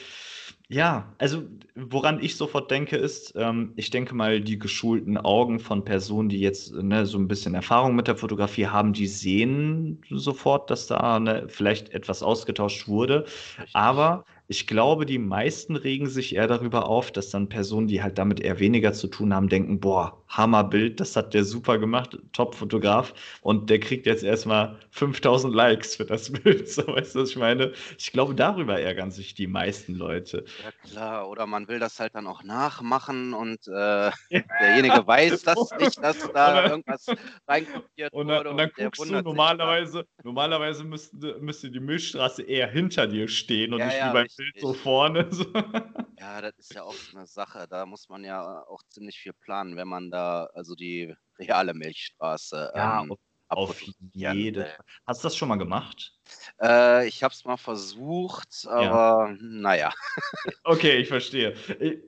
Ja, 0.69 1.14
also 1.19 1.45
woran 1.77 2.23
ich 2.23 2.37
sofort 2.37 2.71
denke, 2.73 2.97
ist, 2.97 3.35
ähm, 3.37 3.73
ich 3.77 3.91
denke 3.91 4.14
mal, 4.17 4.41
die 4.41 4.59
geschulten 4.59 5.17
Augen 5.17 5.61
von 5.61 5.85
Personen, 5.85 6.29
die 6.29 6.41
jetzt 6.41 6.75
ne, 6.75 7.07
so 7.07 7.19
ein 7.19 7.29
bisschen 7.29 7.55
Erfahrung 7.55 7.95
mit 7.95 8.09
der 8.09 8.17
Fotografie 8.17 8.67
haben, 8.67 8.93
die 8.93 9.07
sehen 9.07 10.03
sofort, 10.11 10.71
dass 10.71 10.89
da 10.89 11.21
ne, 11.21 11.47
vielleicht 11.49 11.91
etwas 11.91 12.23
ausgetauscht 12.23 12.89
wurde. 12.89 13.27
Richtig. 13.59 13.77
Aber 13.77 14.25
ich 14.49 14.66
glaube, 14.66 15.07
die 15.07 15.18
meisten 15.18 15.76
regen 15.76 16.09
sich 16.09 16.34
eher 16.36 16.47
darüber 16.47 16.86
auf, 16.88 17.11
dass 17.11 17.30
dann 17.30 17.49
Personen, 17.49 17.88
die 17.88 18.03
halt 18.03 18.18
damit 18.18 18.40
eher 18.40 18.61
weniger 18.61 18.92
zu 18.92 19.09
tun 19.09 19.34
haben, 19.34 19.49
denken, 19.49 19.80
boah, 19.80 20.22
Hammerbild, 20.28 21.01
das 21.01 21.16
hat 21.16 21.34
der 21.34 21.44
super 21.44 21.78
gemacht, 21.78 22.18
Top-Fotograf. 22.32 23.12
Und 23.40 23.70
der 23.70 23.80
kriegt 23.80 24.07
jetzt 24.07 24.22
erstmal 24.22 24.78
5000 24.90 25.55
Likes 25.55 25.97
für 25.97 26.05
das 26.07 26.30
Bild, 26.32 26.68
so 26.68 26.86
weißt 26.86 27.14
du, 27.14 27.20
was 27.20 27.30
ich 27.30 27.36
meine? 27.36 27.72
Ich 27.99 28.12
glaube, 28.12 28.34
darüber 28.34 28.80
ärgern 28.80 29.11
sich 29.11 29.34
die 29.34 29.47
meisten 29.47 29.94
Leute. 29.94 30.44
Ja 30.59 30.70
klar, 30.72 31.28
oder 31.28 31.47
man 31.47 31.68
will 31.68 31.78
das 31.78 32.01
halt 32.01 32.14
dann 32.14 32.26
auch 32.26 32.42
nachmachen 32.42 33.34
und 33.34 33.66
äh, 33.68 34.11
derjenige 34.59 35.07
weiß 35.07 35.42
das 35.42 35.74
nicht, 35.78 36.03
dass 36.03 36.30
da 36.32 36.64
irgendwas 36.64 37.12
reinkopiert 37.47 38.12
Und 38.12 38.28
wurde 38.28 38.44
dann, 38.44 38.47
und 38.53 38.57
dann 38.57 38.70
guckst 38.74 39.11
du, 39.11 39.20
normalerweise, 39.20 40.07
normalerweise 40.22 40.84
müsste, 40.84 41.38
müsste 41.40 41.70
die 41.70 41.80
Milchstraße 41.80 42.42
eher 42.42 42.68
hinter 42.68 43.07
dir 43.07 43.28
stehen 43.28 43.74
und 43.74 43.80
Ja, 43.80 43.86
nicht 43.86 43.97
ja, 43.97 44.09
wie 44.09 44.12
beim 44.14 44.28
Bild 44.37 44.59
so 44.61 44.74
vorne. 44.74 45.28
So. 45.32 45.45
Ja, 46.18 46.41
das 46.41 46.53
ist 46.59 46.74
ja 46.74 46.82
auch 46.82 46.99
so 46.99 47.16
eine 47.16 47.26
Sache. 47.26 47.66
Da 47.68 47.84
muss 47.87 48.09
man 48.09 48.24
ja 48.24 48.62
auch 48.66 48.82
ziemlich 48.89 49.18
viel 49.18 49.34
planen, 49.34 49.76
wenn 49.76 49.89
man 49.89 50.11
da 50.11 50.45
also 50.55 50.74
die 50.74 51.14
reale 51.39 51.74
Milchstraße 51.74 52.72
Ja, 52.74 53.03
ähm, 53.03 53.18
Auf 53.49 53.80
jeden. 54.12 54.64
Fall. 54.64 54.76
Hast 55.07 55.22
du 55.24 55.26
das 55.28 55.36
schon 55.36 55.49
mal 55.49 55.57
gemacht? 55.57 56.16
Äh, 56.61 57.07
ich 57.09 57.22
habe 57.22 57.32
es 57.32 57.44
mal 57.44 57.57
versucht, 57.57 58.66
aber 58.68 59.34
naja. 59.40 59.92
Okay, 60.64 60.99
ich 60.99 61.09
verstehe. 61.09 61.55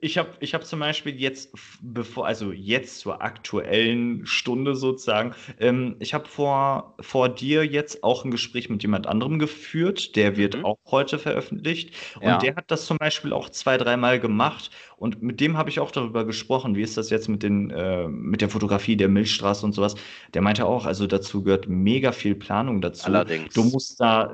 Ich 0.01 0.17
habe 0.17 0.31
ich 0.39 0.53
hab 0.53 0.65
zum 0.65 0.79
Beispiel 0.79 1.19
jetzt, 1.19 1.51
bevor, 1.81 2.25
also 2.27 2.51
jetzt 2.51 2.99
zur 2.99 3.21
aktuellen 3.21 4.25
Stunde 4.25 4.75
sozusagen, 4.75 5.33
ähm, 5.59 5.95
ich 5.99 6.13
habe 6.13 6.25
vor, 6.27 6.95
vor 7.01 7.29
dir 7.29 7.65
jetzt 7.65 8.03
auch 8.03 8.23
ein 8.25 8.31
Gespräch 8.31 8.69
mit 8.69 8.81
jemand 8.81 9.07
anderem 9.07 9.39
geführt, 9.39 10.15
der 10.15 10.37
wird 10.37 10.55
Mhm. 10.55 10.65
auch 10.65 10.77
heute 10.89 11.19
veröffentlicht. 11.19 11.93
Und 12.21 12.25
Ja. 12.25 12.37
der 12.41 12.55
hat 12.55 12.71
das 12.71 12.85
zum 12.85 12.97
Beispiel 12.97 13.33
auch 13.33 13.49
zwei, 13.49 13.77
dreimal 13.77 14.19
gemacht. 14.19 14.71
Und 14.97 15.21
mit 15.21 15.39
dem 15.39 15.57
habe 15.57 15.69
ich 15.69 15.79
auch 15.79 15.91
darüber 15.91 16.25
gesprochen, 16.25 16.75
wie 16.75 16.81
ist 16.81 16.97
das 16.97 17.09
jetzt 17.09 17.27
mit 17.29 17.43
den, 17.43 17.69
äh, 17.71 18.07
mit 18.07 18.41
der 18.41 18.49
Fotografie 18.49 18.95
der 18.97 19.09
Milchstraße 19.09 19.65
und 19.65 19.73
sowas. 19.73 19.95
Der 20.33 20.41
meinte 20.41 20.65
auch, 20.65 20.85
also 20.85 21.07
dazu 21.07 21.28
gehört 21.43 21.67
mega 21.67 22.11
viel 22.11 22.35
Planung 22.35 22.81
dazu. 22.81 23.05
Allerdings. 23.05 23.53
Du 23.53 23.63
musst 23.63 23.99
da 23.99 24.33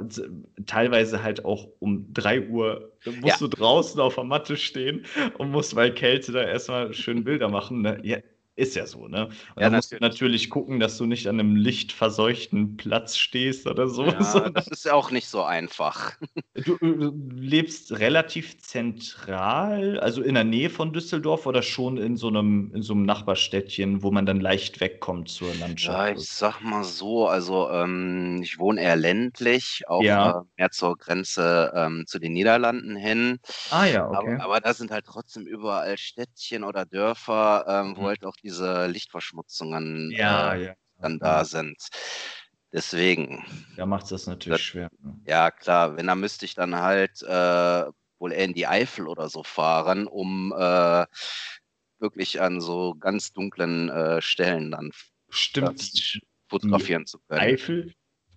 teilweise 0.65 1.21
halt 1.21 1.45
auch 1.45 1.67
um 1.79 2.11
3 2.13 2.47
Uhr 2.47 2.91
musst 3.05 3.25
Ja. 3.41 3.47
du 3.47 3.47
draußen 3.47 3.99
auf 3.99 4.15
der 4.15 4.23
Matte 4.23 4.57
stehen 4.57 5.05
und 5.37 5.51
musst 5.51 5.75
bei 5.75 5.89
Kälte 5.89 6.31
da 6.31 6.41
erstmal 6.43 6.93
schön 6.93 7.23
Bilder 7.23 7.49
machen. 7.49 7.81
Ne? 7.81 7.99
Ja, 8.03 8.17
ist 8.55 8.75
ja 8.75 8.85
so, 8.87 9.07
ne? 9.07 9.27
Und 9.55 9.61
Ja, 9.61 9.69
dann 9.73 9.73
musst 9.73 9.91
du 9.91 9.99
natürlich. 9.99 10.49
gucken, 10.49 10.79
dass 10.79 10.97
du 10.97 11.05
nicht 11.05 11.27
an 11.27 11.39
einem 11.39 11.55
lichtverseuchten 11.55 12.77
Platz 12.77 13.17
stehst 13.17 13.67
oder 13.67 13.87
so. 13.87 14.13
Ja, 14.13 14.49
das 14.53 14.67
ist 14.67 14.85
ja 14.85 14.93
auch 14.93 15.09
nicht 15.11 15.27
so 15.27 15.43
einfach. 15.43 16.17
Du, 16.57 16.77
du 16.79 17.11
lebst 17.35 17.91
relativ 17.99 18.57
zentral, 18.59 19.99
also 19.99 20.21
in 20.21 20.35
der 20.35 20.43
Nähe 20.45 20.69
von 20.69 20.93
Düsseldorf 20.93 21.45
oder 21.47 21.61
schon 21.61 21.97
in 21.97 22.15
so 22.17 22.27
einem, 22.29 22.71
in 22.73 22.81
so 22.81 22.93
einem 22.93 23.03
Nachbarstädtchen, 23.03 24.03
wo 24.03 24.11
man 24.11 24.25
dann 24.25 24.39
leicht 24.39 24.79
wegkommt 24.79 25.27
zur 25.29 25.53
Ja, 25.77 26.09
Landschaft? 26.09 26.09
ich 26.09 26.29
sag 26.31 26.61
mal 26.61 26.83
so, 26.83 27.27
also 27.27 27.69
ähm, 27.69 28.41
ich 28.43 28.59
wohne 28.59 28.81
eher 28.81 28.95
ländlich, 28.95 29.83
auch 29.87 30.07
Ja. 30.07 30.41
äh, 30.41 30.41
mehr 30.57 30.69
zur 30.71 30.97
Grenze 30.97 31.71
ähm, 31.75 32.05
zu 32.07 32.19
den 32.19 32.33
Niederlanden 32.33 32.95
hin. 32.95 33.39
Ah 33.69 33.85
ja, 33.87 34.09
okay. 34.11 34.37
Aber, 34.37 34.39
aber 34.39 34.59
da 34.61 34.73
sind 34.73 34.91
halt 34.91 35.05
trotzdem 35.05 35.45
überall 35.47 35.97
Städtchen 35.97 36.63
oder 36.63 36.85
Dörfer, 36.85 37.65
ähm, 37.67 37.97
wo 37.97 38.05
Mhm. 38.05 38.07
halt 38.07 38.25
auch 38.25 38.35
diese 38.45 38.85
Lichtverschmutzungen 38.85 40.11
Ja, 40.11 40.53
äh, 40.53 40.65
ja. 40.67 40.73
dann 41.01 41.19
da 41.19 41.43
sind. 41.43 41.75
Deswegen, 42.71 43.43
Da 43.75 43.85
macht 43.85 44.03
es 44.03 44.09
das 44.09 44.27
natürlich 44.27 44.59
Das- 44.59 44.65
schwer. 44.65 44.89
ne? 45.01 45.19
ja 45.25 45.49
klar, 45.51 45.97
wenn, 45.97 46.07
dann 46.07 46.19
müsste 46.19 46.45
ich 46.45 46.53
dann 46.55 46.75
halt 46.75 47.21
äh, 47.23 47.85
wohl 48.19 48.31
eher 48.31 48.45
in 48.45 48.53
die 48.53 48.67
Eifel 48.67 49.07
oder 49.07 49.29
so 49.29 49.43
fahren, 49.43 50.07
um 50.07 50.53
äh, 50.57 51.05
wirklich 51.99 52.41
an 52.41 52.61
so 52.61 52.93
ganz 52.95 53.33
dunklen 53.33 53.89
äh, 53.89 54.21
Stellen 54.21 54.71
dann 54.71 54.91
Stimmt, 55.29 55.79
Das- 55.79 55.91
die 55.91 56.21
fotografieren 56.47 57.05
zu 57.07 57.19
können. 57.27 57.41
Eifel, 57.41 57.93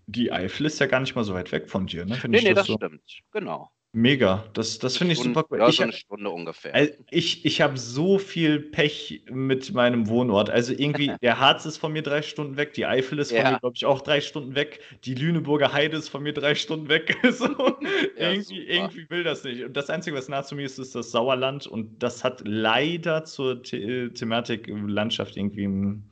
die 0.07 0.33
Eifel 0.33 0.67
ist 0.67 0.79
ja 0.81 0.87
gar 0.87 1.01
nicht 1.01 1.15
mal 1.15 1.25
so 1.25 1.35
weit 1.35 1.53
weg 1.53 1.69
von 1.69 1.87
dir, 1.87 2.07
ne? 2.07 2.15
Find 2.15 2.33
Nee, 2.33 2.39
ich 2.39 2.45
nee, 2.45 2.55
das 2.55 2.67
das 2.67 2.67
so 2.69 2.77
stimmt. 2.77 3.03
Genau. 3.33 3.71
Mega. 3.93 4.45
Das, 4.53 4.79
das 4.79 4.97
finde 4.97 5.15
ich 5.15 5.19
Stunde- 5.19 5.39
super 5.41 5.49
cool. 5.51 5.59
Ja, 5.61 5.69
Ich, 5.69 5.77
so 5.77 5.83
eine 5.83 5.93
Stunde 5.93 6.31
ungefähr. 6.31 6.75
also 6.75 6.93
ich, 7.11 7.45
ich 7.45 7.61
habe 7.61 7.77
so 7.79 8.19
viel 8.19 8.61
Pech 8.61 9.23
mit 9.31 9.73
meinem 9.73 10.09
Wohnort. 10.09 10.51
Also 10.51 10.73
irgendwie, 10.77 11.13
der 11.23 11.39
Harz 11.41 11.65
ist 11.67 11.79
von 11.79 11.93
mir 11.93 12.03
drei 12.03 12.23
Stunden 12.23 12.57
weg, 12.57 12.75
die 12.75 12.87
Eifel 12.87 13.19
ist 13.19 13.31
von 13.33 13.39
Ja. 13.41 13.53
mir, 13.53 13.59
glaube 13.61 13.75
ich, 13.77 13.85
auch 13.87 14.01
drei 14.03 14.21
Stunden 14.21 14.55
weg, 14.55 14.81
die 15.05 15.15
Lüneburger 15.15 15.73
Heide 15.73 15.97
ist 15.97 16.09
von 16.09 16.23
mir 16.23 16.33
drei 16.33 16.55
Stunden 16.55 16.89
weg. 16.89 17.17
so, 17.31 17.47
Ja, 18.19 18.31
irgendwie, 18.31 18.43
super. 18.61 18.73
irgendwie 18.73 19.11
will 19.11 19.25
das 19.25 19.45
nicht. 19.45 19.65
Und 19.65 19.77
das 19.77 19.91
Einzige, 19.91 20.17
was 20.17 20.29
nah 20.29 20.43
zu 20.43 20.55
mir 20.55 20.67
ist, 20.67 20.79
ist 20.79 20.95
das 20.95 21.11
Sauerland. 21.11 21.67
Und 21.67 22.03
das 22.03 22.25
hat 22.25 22.43
leider 22.45 23.25
zur 23.25 23.61
The 23.65 24.11
Thematik 24.15 24.67
Landschaft 24.69 25.37
irgendwie, 25.37 25.65
hm, 25.65 26.03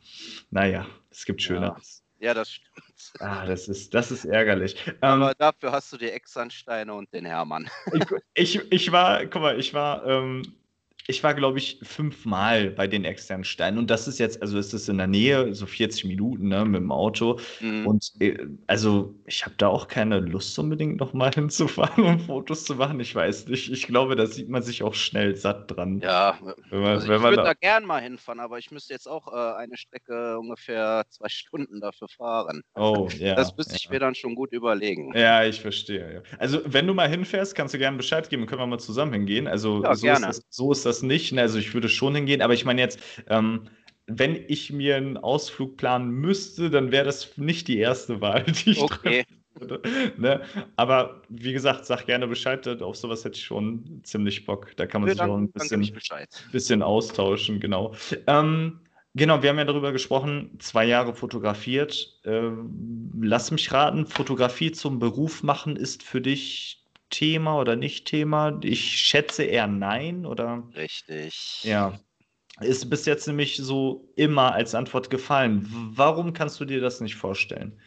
naja, 0.50 0.86
es 1.10 1.24
gibt. 1.24 1.42
Schöneres. 1.42 2.02
Ja, 2.18 2.34
das 2.34 2.50
stimmt. 2.50 2.76
Ah, 3.20 3.44
das 3.44 3.68
ist, 3.68 3.92
das 3.92 4.10
ist 4.10 4.24
ärgerlich. 4.24 4.76
Ähm, 4.86 5.22
Aber 5.22 5.34
dafür 5.34 5.72
hast 5.72 5.92
du 5.92 5.96
die 5.96 6.10
Exansteine 6.10 6.94
und 6.94 7.12
den 7.12 7.26
Hermann. 7.26 7.68
ich, 8.34 8.60
ich 8.72 8.92
war, 8.92 9.26
guck 9.26 9.42
mal, 9.42 9.58
ich 9.58 9.74
war, 9.74 10.04
ähm, 10.06 10.42
ich 11.08 11.22
war, 11.22 11.34
glaube 11.34 11.58
ich, 11.58 11.78
fünfmal 11.82 12.70
bei 12.70 12.86
den 12.88 13.04
externen 13.04 13.44
Steinen. 13.44 13.78
Und 13.78 13.90
das 13.90 14.08
ist 14.08 14.18
jetzt, 14.18 14.42
also 14.42 14.58
es 14.58 14.74
ist 14.74 14.88
in 14.88 14.98
der 14.98 15.06
Nähe, 15.06 15.54
so 15.54 15.64
40 15.66 16.04
Minuten, 16.04 16.48
ne, 16.48 16.64
mit 16.64 16.80
dem 16.80 16.90
Auto. 16.90 17.38
Mhm. 17.60 17.86
Und 17.86 18.12
äh, 18.18 18.36
also 18.66 19.14
ich 19.26 19.44
habe 19.44 19.54
da 19.56 19.68
auch 19.68 19.86
keine 19.86 20.18
Lust 20.18 20.58
unbedingt 20.58 20.98
nochmal 20.98 21.30
hinzufahren, 21.34 22.04
um 22.04 22.20
Fotos 22.20 22.64
zu 22.64 22.74
machen. 22.74 22.98
Ich 22.98 23.14
weiß 23.14 23.46
nicht. 23.46 23.70
Ich 23.70 23.86
glaube, 23.86 24.16
da 24.16 24.26
sieht 24.26 24.48
man 24.48 24.62
sich 24.62 24.82
auch 24.82 24.94
schnell 24.94 25.36
satt 25.36 25.70
dran. 25.70 26.00
ja, 26.00 26.38
Wenn 26.70 26.80
man, 26.80 26.90
also 26.94 27.12
ich 27.12 27.22
würde 27.22 27.36
da, 27.36 27.44
da 27.44 27.54
gern 27.54 27.84
mal 27.84 28.02
hinfahren, 28.02 28.40
aber 28.40 28.58
ich 28.58 28.72
müsste 28.72 28.92
jetzt 28.92 29.08
auch 29.08 29.32
äh, 29.32 29.56
eine 29.56 29.76
Strecke 29.76 30.38
ungefähr 30.38 31.04
zwei 31.10 31.28
Stunden 31.28 31.80
dafür 31.80 32.08
fahren. 32.08 32.62
oh, 32.74 33.08
ja. 33.16 33.36
das 33.36 33.56
müsste 33.56 33.76
ich 33.76 33.84
ja. 33.84 33.92
mir 33.92 34.00
dann 34.00 34.16
schon 34.16 34.34
gut 34.34 34.52
überlegen. 34.52 35.16
Ja, 35.16 35.44
ich 35.44 35.60
verstehe. 35.60 36.14
Ja. 36.14 36.22
Also, 36.38 36.60
wenn 36.64 36.86
du 36.88 36.94
mal 36.94 37.08
hinfährst, 37.08 37.54
kannst 37.54 37.74
du 37.74 37.78
gerne 37.78 37.96
Bescheid 37.96 38.28
geben, 38.28 38.46
können 38.46 38.60
wir 38.60 38.66
mal 38.66 38.80
zusammen 38.80 39.12
hingehen. 39.12 39.46
Also, 39.46 39.84
Ja, 39.84 39.94
so, 39.94 40.02
gerne. 40.02 40.30
Ist 40.30 40.38
das, 40.38 40.46
so 40.50 40.72
ist 40.72 40.84
das 40.84 40.95
nicht. 41.02 41.32
Ne? 41.32 41.42
Also, 41.42 41.58
ich 41.58 41.74
würde 41.74 41.88
schon 41.88 42.14
hingehen, 42.14 42.42
aber 42.42 42.54
ich 42.54 42.64
meine 42.64 42.80
jetzt, 42.80 43.00
ähm, 43.28 43.68
wenn 44.06 44.36
ich 44.48 44.72
mir 44.72 44.96
einen 44.96 45.16
Ausflug 45.16 45.76
planen 45.76 46.10
müsste, 46.10 46.70
dann 46.70 46.92
wäre 46.92 47.04
das 47.04 47.36
nicht 47.36 47.68
die 47.68 47.78
erste 47.78 48.20
Wahl, 48.20 48.44
die 48.64 48.70
ich 48.70 48.82
Okay, 48.82 49.24
würde. 49.58 49.82
Ne? 50.18 50.42
Aber 50.76 51.22
wie 51.28 51.52
gesagt, 51.52 51.86
sag 51.86 52.06
gerne 52.06 52.26
Bescheid, 52.26 52.66
auf 52.82 52.96
sowas 52.96 53.24
hätte 53.24 53.36
ich 53.38 53.44
schon 53.44 54.00
ziemlich 54.04 54.44
Bock. 54.46 54.76
Da 54.76 54.86
kann 54.86 55.00
man 55.00 55.08
Nö, 55.08 55.14
sich 55.14 55.24
auch 55.24 55.36
ein 55.36 55.52
dann, 55.54 55.68
gebe 55.68 55.82
ich 55.82 55.92
bisschen, 55.92 56.26
bisschen 56.52 56.82
austauschen, 56.82 57.60
genau. 57.60 57.94
Ähm, 58.26 58.80
genau, 59.14 59.42
wir 59.42 59.50
haben 59.50 59.58
ja 59.58 59.64
darüber 59.64 59.92
gesprochen, 59.92 60.56
zwei 60.58 60.84
Jahre 60.86 61.14
fotografiert. 61.14 62.20
Ähm, 62.24 63.10
lass 63.20 63.50
mich 63.50 63.72
raten, 63.72 64.06
Fotografie 64.06 64.72
zum 64.72 64.98
Beruf 64.98 65.42
machen 65.42 65.76
ist 65.76 66.02
für 66.02 66.20
dich 66.20 66.85
Thema 67.16 67.58
oder 67.58 67.76
nicht 67.76 68.06
Thema? 68.06 68.60
Ich 68.62 69.00
schätze 69.00 69.42
eher 69.44 69.66
nein, 69.66 70.26
oder? 70.26 70.68
Richtig. 70.74 71.64
Ja. 71.64 71.98
Ist 72.60 72.90
bis 72.90 73.06
jetzt 73.06 73.26
nämlich 73.26 73.56
so 73.56 74.12
immer 74.16 74.52
als 74.52 74.74
Antwort 74.74 75.08
gefallen. 75.08 75.66
Warum 75.94 76.34
kannst 76.34 76.60
du 76.60 76.66
dir 76.66 76.82
das 76.82 77.00
nicht 77.00 77.14
vorstellen? 77.16 77.80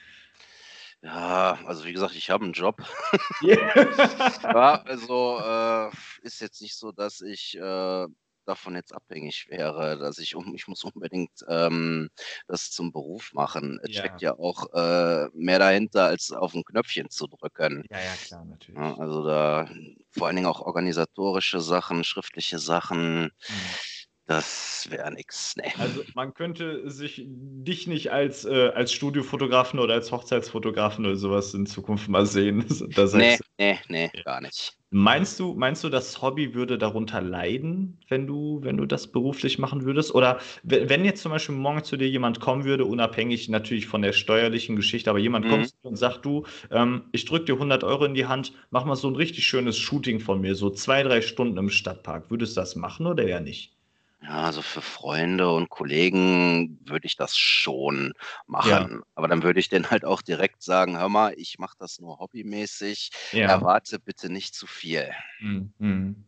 Ja, 1.03 1.59
also 1.65 1.85
wie 1.85 1.93
gesagt, 1.93 2.15
ich 2.15 2.31
habe 2.31 2.43
einen 2.43 2.53
Job. 2.53 2.81
Ja, 3.41 4.81
also 4.81 5.39
äh, 5.39 5.89
ist 6.23 6.41
jetzt 6.41 6.61
nicht 6.63 6.75
so, 6.75 6.91
dass 6.91 7.21
ich 7.21 7.55
äh, 7.55 8.07
davon 8.49 8.75
jetzt 8.75 8.93
abhängig 8.93 9.47
wäre, 9.49 9.97
dass 9.97 10.17
ich 10.19 10.35
um, 10.35 10.53
ich 10.55 10.67
muss 10.67 10.83
unbedingt 10.83 11.31
ähm, 11.47 12.09
das 12.47 12.71
zum 12.71 12.91
Beruf 12.91 13.31
machen. 13.33 13.79
Es 13.83 13.91
Ja. 13.91 13.99
steckt 13.99 14.21
ja 14.21 14.37
auch 14.37 14.65
äh, 14.73 15.27
mehr 15.33 15.59
dahinter, 15.59 16.05
als 16.05 16.31
auf 16.31 16.53
ein 16.55 16.63
Knöpfchen 16.63 17.09
zu 17.09 17.27
drücken. 17.27 17.85
Ja, 17.89 17.99
ja, 18.01 18.17
klar, 18.17 18.45
natürlich. 18.45 18.79
Ja, 18.79 18.95
also 18.97 19.23
da 19.25 19.69
vor 20.11 20.27
allen 20.27 20.35
Dingen 20.37 20.47
auch 20.47 20.61
organisatorische 20.61 21.61
Sachen, 21.61 22.03
schriftliche 22.03 22.59
Sachen, 22.59 23.31
Mhm. 23.49 23.79
das 24.25 24.87
wäre 24.89 25.11
nix. 25.11 25.55
Nee. 25.57 25.73
Also 25.77 26.03
man 26.13 26.33
könnte 26.33 26.89
sich 26.89 27.23
dich 27.27 27.87
nicht 27.87 28.11
als, 28.11 28.43
äh, 28.45 28.69
als 28.69 28.91
Studiofotografen 28.91 29.79
oder 29.79 29.93
als 29.93 30.11
Hochzeitsfotografen 30.11 31.05
oder 31.05 31.15
sowas 31.15 31.53
in 31.53 31.65
Zukunft 31.65 32.09
mal 32.09 32.25
sehen. 32.25 32.65
Da 32.93 33.07
Nee, 33.11 33.37
nee, 33.57 33.79
nee, 33.87 34.11
gar 34.23 34.41
nicht. 34.41 34.78
Meinst 34.91 35.39
du, 35.39 35.53
meinst 35.53 35.83
du, 35.83 35.89
das 35.89 36.19
Hobby 36.23 36.55
würde 36.55 36.79
darunter 36.79 37.21
leiden, 37.21 37.99
wenn 38.07 38.25
du, 38.25 38.59
wenn 38.63 38.75
du 38.75 38.87
das 38.87 39.11
beruflich 39.11 39.59
machen 39.59 39.85
würdest? 39.85 40.15
Oder 40.15 40.39
wenn 40.63 41.05
jetzt 41.05 41.21
zum 41.21 41.31
Beispiel 41.31 41.53
morgen 41.53 41.83
zu 41.83 41.95
dir 41.95 42.09
jemand 42.09 42.39
kommen 42.39 42.63
würde, 42.65 42.85
unabhängig 42.85 43.49
natürlich 43.49 43.85
von 43.85 44.01
der 44.01 44.13
steuerlichen 44.13 44.75
Geschichte, 44.75 45.11
aber 45.11 45.19
jemand 45.19 45.45
mhm. 45.45 45.49
kommt 45.49 45.73
und 45.83 45.95
sagt, 45.95 46.25
du, 46.25 46.45
ähm, 46.71 47.03
ich 47.11 47.25
drücke 47.25 47.45
dir 47.45 47.53
100 47.53 47.83
Euro 47.83 48.05
in 48.05 48.15
die 48.15 48.25
Hand, 48.25 48.53
mach 48.71 48.83
mal 48.83 48.95
so 48.95 49.07
ein 49.07 49.15
richtig 49.15 49.45
schönes 49.45 49.77
Shooting 49.77 50.19
von 50.19 50.41
mir, 50.41 50.55
so 50.55 50.71
zwei, 50.71 51.03
drei 51.03 51.21
Stunden 51.21 51.57
im 51.57 51.69
Stadtpark. 51.69 52.31
Würdest 52.31 52.57
du 52.57 52.61
das 52.61 52.75
machen 52.75 53.05
oder 53.05 53.23
eher 53.23 53.41
nicht? 53.41 53.78
Ja, 54.21 54.43
also 54.43 54.61
für 54.61 54.81
Freunde 54.81 55.49
und 55.51 55.69
Kollegen 55.69 56.77
würde 56.83 57.05
ich 57.05 57.15
das 57.15 57.37
schon 57.37 58.13
machen. 58.47 58.91
Ja. 58.91 59.05
Aber 59.15 59.29
dann 59.29 59.43
würde 59.43 59.61
ich 59.61 59.69
denen 59.69 59.89
halt 59.89 60.03
auch 60.03 60.21
direkt 60.21 60.61
sagen, 60.61 60.97
hör 60.97 61.07
mal, 61.07 61.33
ich 61.37 61.57
mache 61.57 61.77
das 61.79 61.99
nur 61.99 62.19
hobbymäßig, 62.19 63.11
ja. 63.31 63.47
erwarte 63.47 63.97
bitte 63.97 64.29
nicht 64.29 64.55
zu 64.55 64.67
viel. 64.67 65.09
Mhm. 65.39 66.25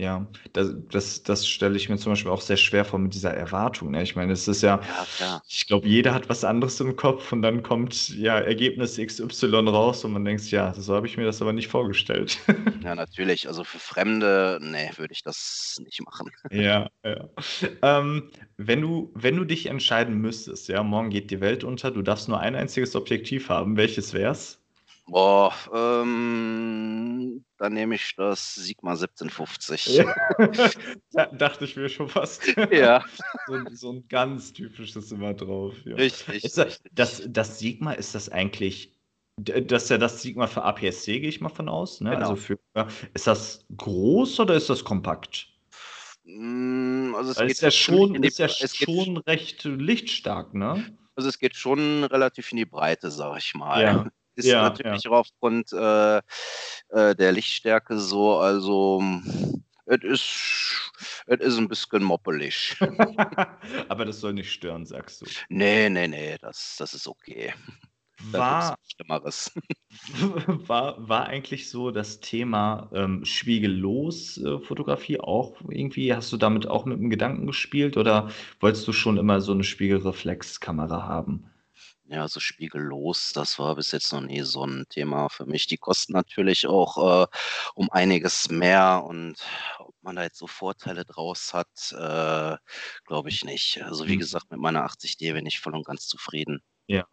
Ja, 0.00 0.26
das, 0.54 0.72
das, 0.90 1.22
das 1.24 1.46
stelle 1.46 1.76
ich 1.76 1.90
mir 1.90 1.98
zum 1.98 2.12
Beispiel 2.12 2.30
auch 2.30 2.40
sehr 2.40 2.56
schwer 2.56 2.86
vor 2.86 2.98
mit 2.98 3.12
dieser 3.12 3.34
Erwartung. 3.34 3.90
Ne? 3.90 4.02
Ich 4.02 4.16
meine, 4.16 4.32
es 4.32 4.48
ist 4.48 4.62
ja, 4.62 4.80
ja 5.18 5.42
ich 5.46 5.66
glaube, 5.66 5.86
jeder 5.86 6.14
hat 6.14 6.30
was 6.30 6.42
anderes 6.42 6.80
im 6.80 6.96
Kopf 6.96 7.30
und 7.32 7.42
dann 7.42 7.62
kommt 7.62 8.08
ja 8.08 8.38
Ergebnis 8.38 8.96
XY 8.96 9.68
raus 9.68 10.02
und 10.02 10.12
man 10.12 10.24
denkt, 10.24 10.50
ja, 10.50 10.72
so 10.72 10.94
habe 10.94 11.06
ich 11.06 11.18
mir 11.18 11.26
das 11.26 11.42
aber 11.42 11.52
nicht 11.52 11.68
vorgestellt. 11.68 12.38
Ja, 12.82 12.94
natürlich. 12.94 13.46
Also 13.46 13.62
für 13.62 13.78
Fremde, 13.78 14.58
nee, 14.62 14.90
würde 14.96 15.12
ich 15.12 15.22
das 15.22 15.78
nicht 15.84 16.00
machen. 16.02 16.30
Ja, 16.50 16.88
ja. 17.04 17.28
Ähm, 17.82 18.30
wenn 18.56 18.80
du, 18.80 19.10
wenn 19.14 19.36
du 19.36 19.44
dich 19.44 19.66
entscheiden 19.66 20.18
müsstest, 20.18 20.68
ja, 20.68 20.82
morgen 20.82 21.10
geht 21.10 21.30
die 21.30 21.40
Welt 21.40 21.62
unter, 21.62 21.90
du 21.90 22.00
darfst 22.00 22.28
nur 22.28 22.40
ein 22.40 22.54
einziges 22.54 22.96
Objektiv 22.96 23.50
haben, 23.50 23.76
welches 23.76 24.14
wär's? 24.14 24.59
Boah, 25.10 25.52
ähm, 25.74 27.44
dann 27.58 27.72
nehme 27.72 27.96
ich 27.96 28.14
das 28.16 28.54
Sigma 28.54 28.92
1750. 28.92 29.86
Ja. 29.88 30.14
da 31.12 31.26
dachte 31.26 31.64
ich 31.64 31.74
mir 31.76 31.88
schon 31.88 32.08
fast. 32.08 32.46
Ja. 32.70 33.04
so, 33.48 33.58
so, 33.72 33.92
ein 33.92 34.08
ganz 34.08 34.52
typisches 34.52 35.10
immer 35.10 35.34
drauf. 35.34 35.74
Ja. 35.84 35.96
Richtig. 35.96 36.44
Ist 36.44 36.58
das, 36.58 36.80
das, 36.92 37.22
das 37.26 37.58
Sigma, 37.58 37.92
ist 37.92 38.14
das 38.14 38.28
eigentlich, 38.28 38.96
das 39.36 39.84
ist 39.84 39.90
ja 39.90 39.98
das 39.98 40.22
Sigma 40.22 40.46
für 40.46 40.62
APS-C, 40.62 41.18
gehe 41.18 41.28
ich 41.28 41.40
mal 41.40 41.48
von 41.48 41.68
aus. 41.68 42.00
Ne? 42.00 42.10
Genau. 42.10 42.30
Also 42.30 42.36
für, 42.36 42.58
ist 43.12 43.26
das 43.26 43.66
groß 43.76 44.38
oder 44.38 44.54
ist 44.54 44.70
das 44.70 44.84
kompakt? 44.84 45.48
Mm, 46.22 47.16
also 47.16 47.32
es 47.32 47.38
geht 47.38 47.50
ist 47.50 47.62
ja 47.62 47.72
schon, 47.72 48.22
die, 48.22 48.28
ist 48.28 48.38
ja 48.38 48.48
schon 48.48 49.16
recht 49.16 49.64
lichtstark, 49.64 50.54
ne? 50.54 50.96
Also 51.16 51.28
es 51.28 51.40
geht 51.40 51.56
schon 51.56 52.04
relativ 52.04 52.52
in 52.52 52.58
die 52.58 52.64
Breite, 52.64 53.10
sag 53.10 53.38
ich 53.38 53.54
mal. 53.54 53.82
Ja. 53.82 54.06
Ist 54.40 54.46
ja, 54.46 54.62
natürlich 54.62 55.04
ja. 55.04 55.10
auch 55.10 55.20
aufgrund 55.20 55.72
äh, 55.72 56.18
äh, 56.88 57.14
der 57.14 57.32
Lichtstärke 57.32 57.98
so, 57.98 58.38
also 58.38 59.02
es 59.86 60.02
ist, 60.02 60.92
es 61.26 61.40
ist 61.40 61.58
ein 61.58 61.68
bisschen 61.68 62.02
moppelig. 62.02 62.76
Aber 63.88 64.04
das 64.04 64.20
soll 64.20 64.32
nicht 64.32 64.50
stören, 64.50 64.86
sagst 64.86 65.20
du. 65.20 65.26
Nee, 65.48 65.90
nee, 65.90 66.08
nee, 66.08 66.36
das, 66.40 66.76
das 66.78 66.94
ist 66.94 67.06
okay. 67.06 67.52
War, 68.32 68.78
war, 70.68 71.08
war 71.08 71.26
eigentlich 71.26 71.70
so 71.70 71.90
das 71.90 72.20
Thema 72.20 72.90
ähm, 72.94 73.24
spiegellos 73.24 74.38
äh, 74.38 75.18
auch 75.20 75.60
irgendwie, 75.68 76.14
hast 76.14 76.32
du 76.32 76.36
damit 76.36 76.66
auch 76.66 76.84
mit 76.84 76.98
dem 76.98 77.10
Gedanken 77.10 77.46
gespielt 77.46 77.96
oder 77.96 78.30
wolltest 78.60 78.86
du 78.86 78.92
schon 78.92 79.16
immer 79.16 79.40
so 79.40 79.52
eine 79.52 79.64
Spiegelreflexkamera 79.64 81.08
haben? 81.08 81.50
Ja, 82.12 82.26
so 82.26 82.40
spiegellos, 82.40 83.30
das 83.32 83.56
war 83.60 83.76
bis 83.76 83.92
jetzt 83.92 84.12
noch 84.12 84.20
nie 84.20 84.40
so 84.40 84.64
ein 84.66 84.84
Thema 84.88 85.28
für 85.28 85.46
mich. 85.46 85.68
Die 85.68 85.76
kosten 85.76 86.12
natürlich 86.12 86.66
auch 86.66 87.22
äh, 87.22 87.26
um 87.76 87.88
einiges 87.92 88.50
mehr 88.50 89.04
und 89.06 89.36
ob 89.78 89.94
man 90.02 90.16
da 90.16 90.24
jetzt 90.24 90.38
so 90.38 90.48
Vorteile 90.48 91.04
draus 91.04 91.54
hat, 91.54 91.68
äh, 91.92 92.56
glaube 93.06 93.28
ich 93.28 93.44
nicht. 93.44 93.84
Also 93.84 94.08
wie 94.08 94.16
mhm. 94.16 94.18
gesagt, 94.18 94.50
mit 94.50 94.58
meiner 94.58 94.84
80D 94.84 95.34
bin 95.34 95.46
ich 95.46 95.60
voll 95.60 95.76
und 95.76 95.86
ganz 95.86 96.08
zufrieden. 96.08 96.60
Ja. 96.88 97.06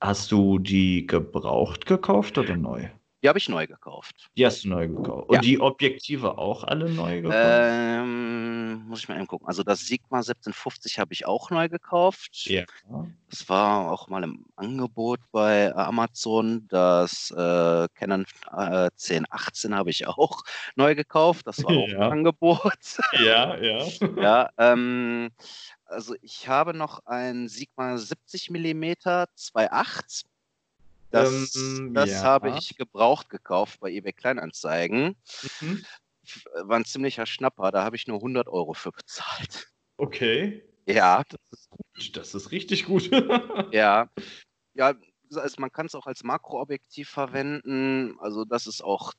Hast 0.00 0.32
du 0.32 0.58
die 0.58 1.06
gebraucht 1.06 1.86
gekauft 1.86 2.36
oder 2.36 2.56
neu? 2.56 2.90
Die 3.22 3.28
habe 3.28 3.38
ich 3.38 3.48
neu 3.48 3.68
gekauft. 3.68 4.30
Die 4.36 4.44
hast 4.44 4.64
du 4.64 4.68
neu 4.68 4.88
gekauft. 4.88 5.28
Und 5.28 5.36
ja. 5.36 5.40
die 5.40 5.60
Objektive 5.60 6.38
auch 6.38 6.64
alle 6.64 6.90
neu 6.90 7.22
gekauft? 7.22 7.38
Ähm, 7.40 8.84
muss 8.88 9.00
ich 9.00 9.08
mal 9.08 9.16
eben 9.16 9.28
gucken. 9.28 9.46
Also 9.46 9.62
das 9.62 9.86
Sigma 9.86 10.18
1750 10.18 10.98
habe 10.98 11.12
ich 11.12 11.24
auch 11.24 11.50
neu 11.50 11.68
gekauft. 11.68 12.46
Ja. 12.46 12.64
Das 13.30 13.48
war 13.48 13.92
auch 13.92 14.08
mal 14.08 14.24
im 14.24 14.44
Angebot 14.56 15.20
bei 15.30 15.72
Amazon. 15.74 16.66
Das 16.66 17.30
äh, 17.30 17.86
Canon 17.94 18.26
äh, 18.50 18.90
1018 18.90 19.76
habe 19.76 19.90
ich 19.90 20.08
auch 20.08 20.42
neu 20.74 20.96
gekauft. 20.96 21.46
Das 21.46 21.62
war 21.62 21.70
auch 21.70 21.88
ja. 21.88 22.06
im 22.06 22.12
Angebot. 22.12 22.62
Ja, 23.22 23.56
ja. 23.56 23.86
ja, 24.16 24.50
ähm, 24.58 25.30
also 25.84 26.14
ich 26.22 26.48
habe 26.48 26.74
noch 26.74 27.04
ein 27.04 27.48
Sigma 27.48 27.96
70 27.98 28.50
mm 28.50 28.84
2.8 28.84 30.24
das, 31.12 31.54
ähm, 31.54 31.94
das 31.94 32.10
ja. 32.10 32.22
habe 32.22 32.50
ich 32.50 32.76
gebraucht 32.76 33.28
gekauft 33.28 33.80
bei 33.80 33.90
eBay 33.90 34.12
Kleinanzeigen. 34.12 35.16
Mhm. 35.60 35.84
War 36.54 36.76
ein 36.78 36.84
ziemlicher 36.84 37.26
Schnapper, 37.26 37.70
da 37.70 37.84
habe 37.84 37.96
ich 37.96 38.06
nur 38.06 38.18
100 38.18 38.48
Euro 38.48 38.74
für 38.74 38.92
bezahlt. 38.92 39.68
Okay. 39.96 40.64
Ja. 40.86 41.22
Das 41.28 41.40
ist 41.50 41.70
gut, 41.70 42.16
das 42.16 42.34
ist 42.34 42.50
richtig 42.50 42.86
gut. 42.86 43.10
ja. 43.72 44.08
Ja, 44.74 44.94
also 45.34 45.60
man 45.60 45.70
kann 45.70 45.86
es 45.86 45.94
auch 45.94 46.06
als 46.06 46.24
Makroobjektiv 46.24 47.08
verwenden. 47.08 48.16
Also 48.20 48.44
das 48.44 48.66
ist 48.66 48.82
auch 48.82 49.12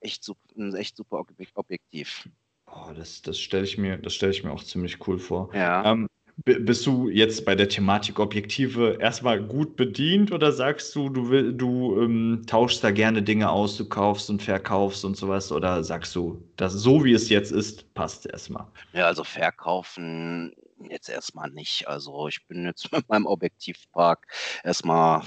echt 0.00 0.24
super, 0.24 0.40
ein 0.56 0.74
echt 0.74 0.96
super 0.96 1.24
Objektiv. 1.54 2.28
Oh, 2.66 2.92
das, 2.94 3.22
das 3.22 3.38
stelle 3.38 3.64
ich, 3.64 3.78
mir, 3.78 4.00
stell 4.08 4.30
ich 4.30 4.44
mir 4.44 4.52
auch 4.52 4.64
ziemlich 4.64 5.06
cool 5.06 5.18
vor. 5.18 5.54
Ja. 5.54 5.92
Ähm, 5.92 6.08
bist 6.44 6.84
du 6.86 7.08
jetzt 7.08 7.44
bei 7.44 7.54
der 7.54 7.68
Thematik 7.68 8.18
Objektive 8.18 8.98
erstmal 9.00 9.42
gut 9.42 9.76
bedient 9.76 10.32
oder 10.32 10.52
sagst 10.52 10.94
du, 10.94 11.08
du, 11.08 11.30
will, 11.30 11.52
du 11.52 12.00
ähm, 12.02 12.42
tauschst 12.46 12.82
da 12.82 12.90
gerne 12.90 13.22
Dinge 13.22 13.50
aus, 13.50 13.76
du 13.76 13.88
kaufst 13.88 14.28
und 14.30 14.42
verkaufst 14.42 15.04
und 15.04 15.16
sowas 15.16 15.52
oder 15.52 15.84
sagst 15.84 16.14
du, 16.16 16.42
dass 16.56 16.72
so 16.72 17.04
wie 17.04 17.12
es 17.12 17.28
jetzt 17.28 17.52
ist, 17.52 17.94
passt 17.94 18.26
erstmal? 18.26 18.66
Ja, 18.92 19.06
also 19.06 19.24
verkaufen 19.24 20.52
jetzt 20.90 21.08
erstmal 21.08 21.50
nicht. 21.50 21.88
Also 21.88 22.28
ich 22.28 22.46
bin 22.46 22.64
jetzt 22.66 22.90
mit 22.92 23.08
meinem 23.08 23.26
Objektivpark 23.26 24.26
erstmal 24.64 25.22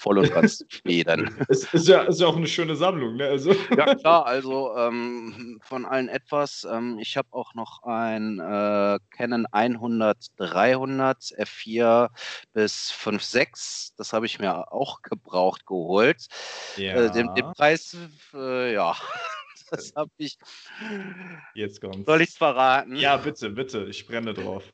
voll 0.00 0.18
und 0.18 0.32
ganz 0.32 0.58
zufrieden. 0.70 1.36
Es 1.48 1.64
ist 1.74 1.86
ja, 1.86 2.02
ist 2.02 2.20
ja 2.20 2.26
auch 2.26 2.36
eine 2.36 2.46
schöne 2.46 2.74
Sammlung, 2.74 3.16
ne? 3.16 3.26
Also. 3.26 3.54
Ja, 3.76 3.94
klar, 3.94 4.26
also 4.26 4.74
ähm, 4.76 5.60
von 5.62 5.84
allen 5.84 6.08
etwas. 6.08 6.66
Ähm, 6.70 6.98
ich 6.98 7.16
habe 7.16 7.28
auch 7.32 7.54
noch 7.54 7.82
ein 7.82 8.38
äh, 8.38 8.98
Canon 9.10 9.46
100 9.52 10.16
300 10.36 11.18
F4 11.38 12.08
bis 12.52 12.92
5.6. 12.92 13.92
Das 13.96 14.12
habe 14.12 14.26
ich 14.26 14.38
mir 14.38 14.72
auch 14.72 15.02
gebraucht 15.02 15.66
geholt. 15.66 16.26
Ja. 16.76 16.94
Äh, 16.94 17.10
den, 17.12 17.34
den, 17.34 17.52
Preis, 17.52 17.96
äh, 18.34 18.72
ja. 18.72 18.96
Das 19.70 19.92
habe 19.94 20.10
ich. 20.16 20.36
Jetzt 21.54 21.80
kommt. 21.80 22.04
Soll 22.04 22.22
ich 22.22 22.30
es 22.30 22.36
verraten? 22.36 22.96
Ja, 22.96 23.16
bitte, 23.18 23.50
bitte. 23.50 23.84
Ich 23.84 24.04
brenne 24.04 24.34
drauf. 24.34 24.64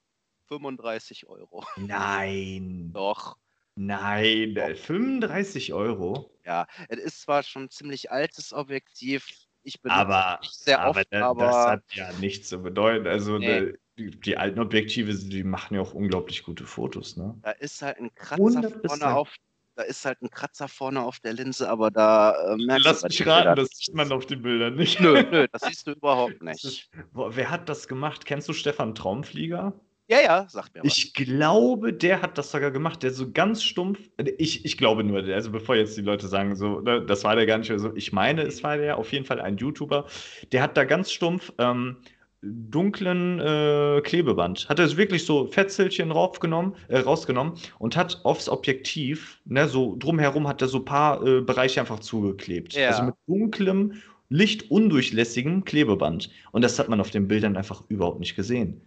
35 0.48 1.28
Euro. 1.28 1.66
Nein. 1.76 2.92
Doch. 2.94 3.36
Nein, 3.76 4.56
35 4.56 5.72
Euro? 5.72 6.30
Ja, 6.44 6.66
es 6.88 6.98
ist 6.98 7.20
zwar 7.22 7.42
schon 7.42 7.64
ein 7.64 7.70
ziemlich 7.70 8.10
altes 8.10 8.52
Objektiv, 8.52 9.28
ich 9.62 9.82
benutze 9.82 10.00
aber, 10.00 10.38
nicht 10.40 10.54
sehr 10.54 10.80
aber 10.80 11.00
oft, 11.00 11.06
da, 11.10 11.28
aber 11.28 11.46
das 11.46 11.66
hat 11.66 11.82
ja 11.92 12.12
nichts 12.20 12.48
zu 12.48 12.62
bedeuten. 12.62 13.06
Also 13.06 13.38
nee. 13.38 13.74
die, 13.98 14.10
die, 14.12 14.36
alten 14.36 14.60
Objektive, 14.60 15.12
die 15.14 15.42
machen 15.42 15.74
ja 15.74 15.80
auch 15.80 15.92
unglaublich 15.92 16.44
gute 16.44 16.64
Fotos, 16.64 17.16
ne? 17.16 17.36
Da 17.42 17.50
ist 17.50 17.82
halt 17.82 17.98
ein 17.98 18.14
Kratzer 18.14 18.70
vorne 18.86 19.14
auf 19.14 19.34
da 19.76 19.82
ist 19.82 20.06
halt 20.06 20.22
ein 20.22 20.30
Kratzer 20.30 20.68
vorne 20.68 21.02
auf 21.02 21.20
der 21.20 21.34
Linse, 21.34 21.68
aber 21.68 21.90
da 21.90 22.54
äh, 22.54 22.56
merkst 22.56 22.84
Lass 22.86 23.02
mich 23.02 23.26
raten, 23.26 23.56
das 23.56 23.68
sieht 23.74 23.94
man 23.94 24.10
auf 24.10 24.24
den 24.24 24.40
Bildern 24.40 24.74
nicht. 24.74 25.00
Nö, 25.00 25.22
nö, 25.30 25.46
das 25.52 25.62
siehst 25.62 25.86
du 25.86 25.90
überhaupt 25.92 26.40
nicht. 26.42 26.64
Ist, 26.64 26.90
wer 27.12 27.50
hat 27.50 27.68
das 27.68 27.86
gemacht? 27.86 28.24
Kennst 28.24 28.48
du 28.48 28.54
Stefan 28.54 28.94
Traumflieger? 28.94 29.78
Ja, 30.08 30.18
ja, 30.20 30.46
sagt 30.48 30.74
mir 30.74 30.84
was. 30.84 30.96
Ich 30.96 31.14
glaube, 31.14 31.92
der 31.92 32.22
hat 32.22 32.38
das 32.38 32.52
sogar 32.52 32.70
gemacht, 32.70 33.02
der 33.02 33.10
so 33.10 33.30
ganz 33.32 33.62
stumpf. 33.62 33.98
Ich, 34.38 34.64
ich 34.64 34.78
glaube 34.78 35.02
nur, 35.02 35.24
also 35.24 35.50
bevor 35.50 35.74
jetzt 35.74 35.96
die 35.96 36.02
Leute 36.02 36.28
sagen, 36.28 36.54
so, 36.54 36.80
ne, 36.80 37.04
das 37.04 37.24
war 37.24 37.34
der 37.34 37.46
gar 37.46 37.58
nicht 37.58 37.72
so. 37.76 37.94
Ich 37.96 38.12
meine, 38.12 38.42
es 38.42 38.62
war 38.62 38.76
der 38.76 38.98
auf 38.98 39.12
jeden 39.12 39.24
Fall 39.24 39.40
ein 39.40 39.56
YouTuber. 39.56 40.06
Der 40.52 40.62
hat 40.62 40.76
da 40.76 40.84
ganz 40.84 41.10
stumpf 41.10 41.52
ähm, 41.58 41.96
dunklen 42.42 43.40
äh, 43.40 44.00
Klebeband. 44.02 44.68
Hat 44.68 44.78
er 44.78 44.96
wirklich 44.96 45.24
so 45.24 45.48
Fetzelchen 45.48 46.12
raufgenommen, 46.12 46.74
äh, 46.86 46.98
rausgenommen 46.98 47.54
und 47.80 47.96
hat 47.96 48.20
aufs 48.24 48.48
Objektiv, 48.48 49.40
ne, 49.44 49.68
so 49.68 49.96
drumherum 49.98 50.46
hat 50.46 50.62
er 50.62 50.68
so 50.68 50.78
ein 50.78 50.84
paar 50.84 51.26
äh, 51.26 51.40
Bereiche 51.40 51.80
einfach 51.80 51.98
zugeklebt. 51.98 52.74
Ja. 52.74 52.90
Also 52.90 53.02
mit 53.02 53.14
dunklem, 53.26 53.94
lichtundurchlässigem 54.28 55.64
Klebeband. 55.64 56.30
Und 56.52 56.62
das 56.62 56.78
hat 56.78 56.88
man 56.88 57.00
auf 57.00 57.10
den 57.10 57.26
Bildern 57.26 57.56
einfach 57.56 57.82
überhaupt 57.88 58.20
nicht 58.20 58.36
gesehen. 58.36 58.80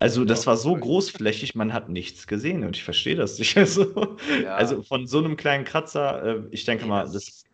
Also 0.00 0.24
das 0.24 0.46
war 0.46 0.56
so 0.56 0.74
großflächig, 0.74 1.54
man 1.54 1.74
hat 1.74 1.90
nichts 1.90 2.26
gesehen 2.26 2.64
und 2.64 2.74
ich 2.74 2.82
verstehe 2.82 3.16
das 3.16 3.38
nicht. 3.38 3.54
Also, 3.60 4.16
ja. 4.42 4.54
also 4.54 4.82
von 4.82 5.06
so 5.06 5.18
einem 5.18 5.36
kleinen 5.36 5.64
Kratzer, 5.64 6.24
äh, 6.24 6.42
ich 6.50 6.64
denke 6.64 6.84
nee, 6.84 6.88
mal, 6.88 7.04
das, 7.04 7.44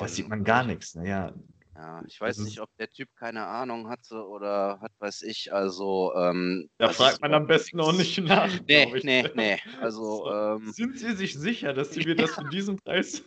das, 0.00 0.16
sieht 0.16 0.26
man 0.26 0.42
gar 0.42 0.64
nichts. 0.64 0.94
Naja, 0.94 1.34
Ja, 1.74 2.02
ich 2.06 2.18
weiß 2.18 2.38
nicht, 2.38 2.60
ob 2.60 2.74
der 2.78 2.88
Typ 2.88 3.14
keine 3.14 3.46
Ahnung 3.46 3.90
hatte 3.90 4.26
oder 4.26 4.80
hat, 4.80 4.92
weiß 5.00 5.20
ich. 5.22 5.52
Also, 5.52 6.14
ähm, 6.16 6.70
da 6.78 6.88
fragt 6.88 7.20
man 7.20 7.34
am 7.34 7.46
besten 7.46 7.78
auch 7.78 7.92
nicht 7.92 8.16
nach. 8.22 8.48
Nee, 8.66 8.86
nee, 9.02 9.28
nee. 9.34 9.58
Also, 9.82 10.00
so. 10.24 10.32
ähm, 10.32 10.72
sind 10.72 10.98
Sie 10.98 11.12
sich 11.12 11.34
sicher, 11.34 11.74
dass 11.74 11.90
Sie 11.90 12.04
mir 12.04 12.16
das 12.16 12.30
für 12.30 12.48
diesen 12.48 12.78
Preis? 12.78 13.22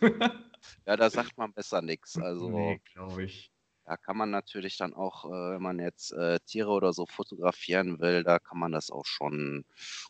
ja, 0.86 0.96
da 0.96 1.08
sagt 1.08 1.38
man 1.38 1.52
besser 1.52 1.82
nichts. 1.82 2.18
Also, 2.18 2.50
nee, 2.50 2.80
glaube 2.94 3.22
ich. 3.22 3.49
Da 3.90 3.96
kann 3.96 4.16
man 4.16 4.30
natürlich 4.30 4.76
dann 4.76 4.94
auch, 4.94 5.24
äh, 5.24 5.54
wenn 5.54 5.62
man 5.62 5.80
jetzt 5.80 6.12
äh, 6.12 6.38
Tiere 6.46 6.70
oder 6.70 6.92
so 6.92 7.06
fotografieren 7.06 7.98
will, 7.98 8.22
da 8.22 8.38
kann 8.38 8.56
man 8.56 8.70
das 8.70 8.88
auch 8.88 9.04
schon 9.04 9.64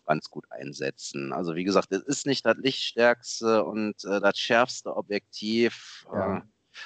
ganz 0.05 0.29
gut 0.29 0.45
einsetzen. 0.51 1.33
Also 1.33 1.55
wie 1.55 1.65
gesagt, 1.65 1.91
es 1.91 2.03
ist 2.03 2.27
nicht 2.27 2.45
das 2.45 2.59
lichtstärkste 2.59 3.65
und 3.65 4.05
äh, 4.05 4.21
das 4.21 4.37
schärfste 4.39 4.95
Objektiv. 4.95 6.07
Ja. 6.13 6.43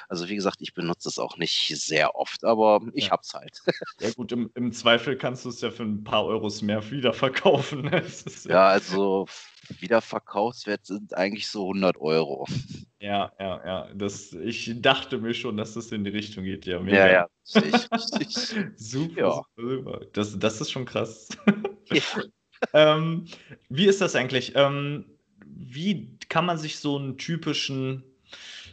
Also 0.09 0.29
wie 0.29 0.35
gesagt, 0.35 0.59
ich 0.61 0.75
benutze 0.75 1.09
es 1.09 1.19
auch 1.19 1.37
nicht 1.37 1.73
sehr 1.77 2.15
oft, 2.15 2.45
aber 2.45 2.81
ich 2.93 3.07
ja. 3.07 3.11
hab's 3.13 3.35
halt. 3.35 3.61
Ja 4.01 4.11
gut, 4.11 4.33
im, 4.33 4.51
im 4.55 4.73
Zweifel 4.73 5.17
kannst 5.17 5.45
du 5.45 5.49
es 5.49 5.61
ja 5.61 5.71
für 5.71 5.85
ein 5.85 6.05
paar 6.05 6.25
Euros 6.25 6.63
mehr 6.63 6.91
wiederverkaufen. 6.91 7.83
Ne? 7.83 8.03
Ja, 8.45 8.51
ja, 8.51 8.69
also 8.69 9.27
Wiederverkaufswert 9.81 10.87
sind 10.87 11.15
eigentlich 11.15 11.49
so 11.49 11.69
100 11.69 11.97
Euro. 11.99 12.47
Ja, 12.99 13.33
ja, 13.39 13.65
ja. 13.65 13.89
Das, 13.95 14.33
ich 14.33 14.71
dachte 14.81 15.19
mir 15.19 15.35
schon, 15.35 15.57
dass 15.57 15.75
das 15.75 15.93
in 15.93 16.05
die 16.05 16.11
Richtung 16.11 16.45
geht. 16.45 16.67
Ja, 16.67 16.81
mega. 16.81 17.07
ja, 17.07 17.13
ja 17.13 17.29
richtig, 17.55 17.91
richtig. 17.93 18.69
super, 18.77 19.21
ja. 19.21 19.43
super. 19.57 20.01
Das, 20.13 20.39
das 20.39 20.61
ist 20.61 20.71
schon 20.71 20.85
krass. 20.85 21.29
Ja. 21.91 22.03
ähm, 22.73 23.27
wie 23.69 23.87
ist 23.87 24.01
das 24.01 24.17
eigentlich? 24.17 24.53
Ähm, 24.55 25.07
wie 25.47 26.19
kann 26.29 26.47
man 26.47 26.59
sich 26.59 26.79
so 26.79 26.99
einen 26.99 27.19
typischen 27.19 28.05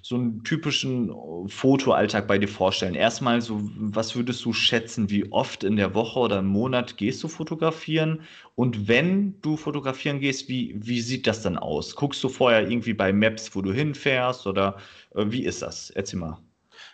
so 0.02 0.16
einen 0.16 0.44
typischen 0.44 1.10
äh, 1.10 1.48
Fotoalltag 1.48 2.28
bei 2.28 2.38
dir 2.38 2.48
vorstellen? 2.48 2.96
Erstmal 2.96 3.42
so, 3.42 3.62
was 3.76 4.16
würdest 4.16 4.44
du 4.46 4.54
schätzen, 4.54 5.10
wie 5.10 5.32
oft 5.32 5.64
in 5.64 5.76
der 5.76 5.94
Woche 5.96 6.20
oder 6.20 6.40
im 6.40 6.48
Monat 6.48 6.98
gehst 6.98 7.24
du 7.24 7.28
fotografieren? 7.28 8.22
Und 8.56 8.88
wenn 8.88 9.40
du 9.42 9.58
fotografieren 9.58 10.20
gehst, 10.20 10.50
wie, 10.50 10.76
wie 10.78 11.02
sieht 11.02 11.28
das 11.28 11.42
dann 11.42 11.58
aus? 11.58 11.96
Guckst 11.96 12.24
du 12.24 12.30
vorher 12.30 12.70
irgendwie 12.70 12.94
bei 12.94 13.14
Maps, 13.14 13.56
wo 13.56 13.62
du 13.62 13.74
hinfährst 13.74 14.48
oder 14.48 14.78
äh, 15.16 15.26
wie 15.30 15.44
ist 15.46 15.62
das? 15.62 15.90
Erzähl 15.92 16.20
mal. 16.20 16.51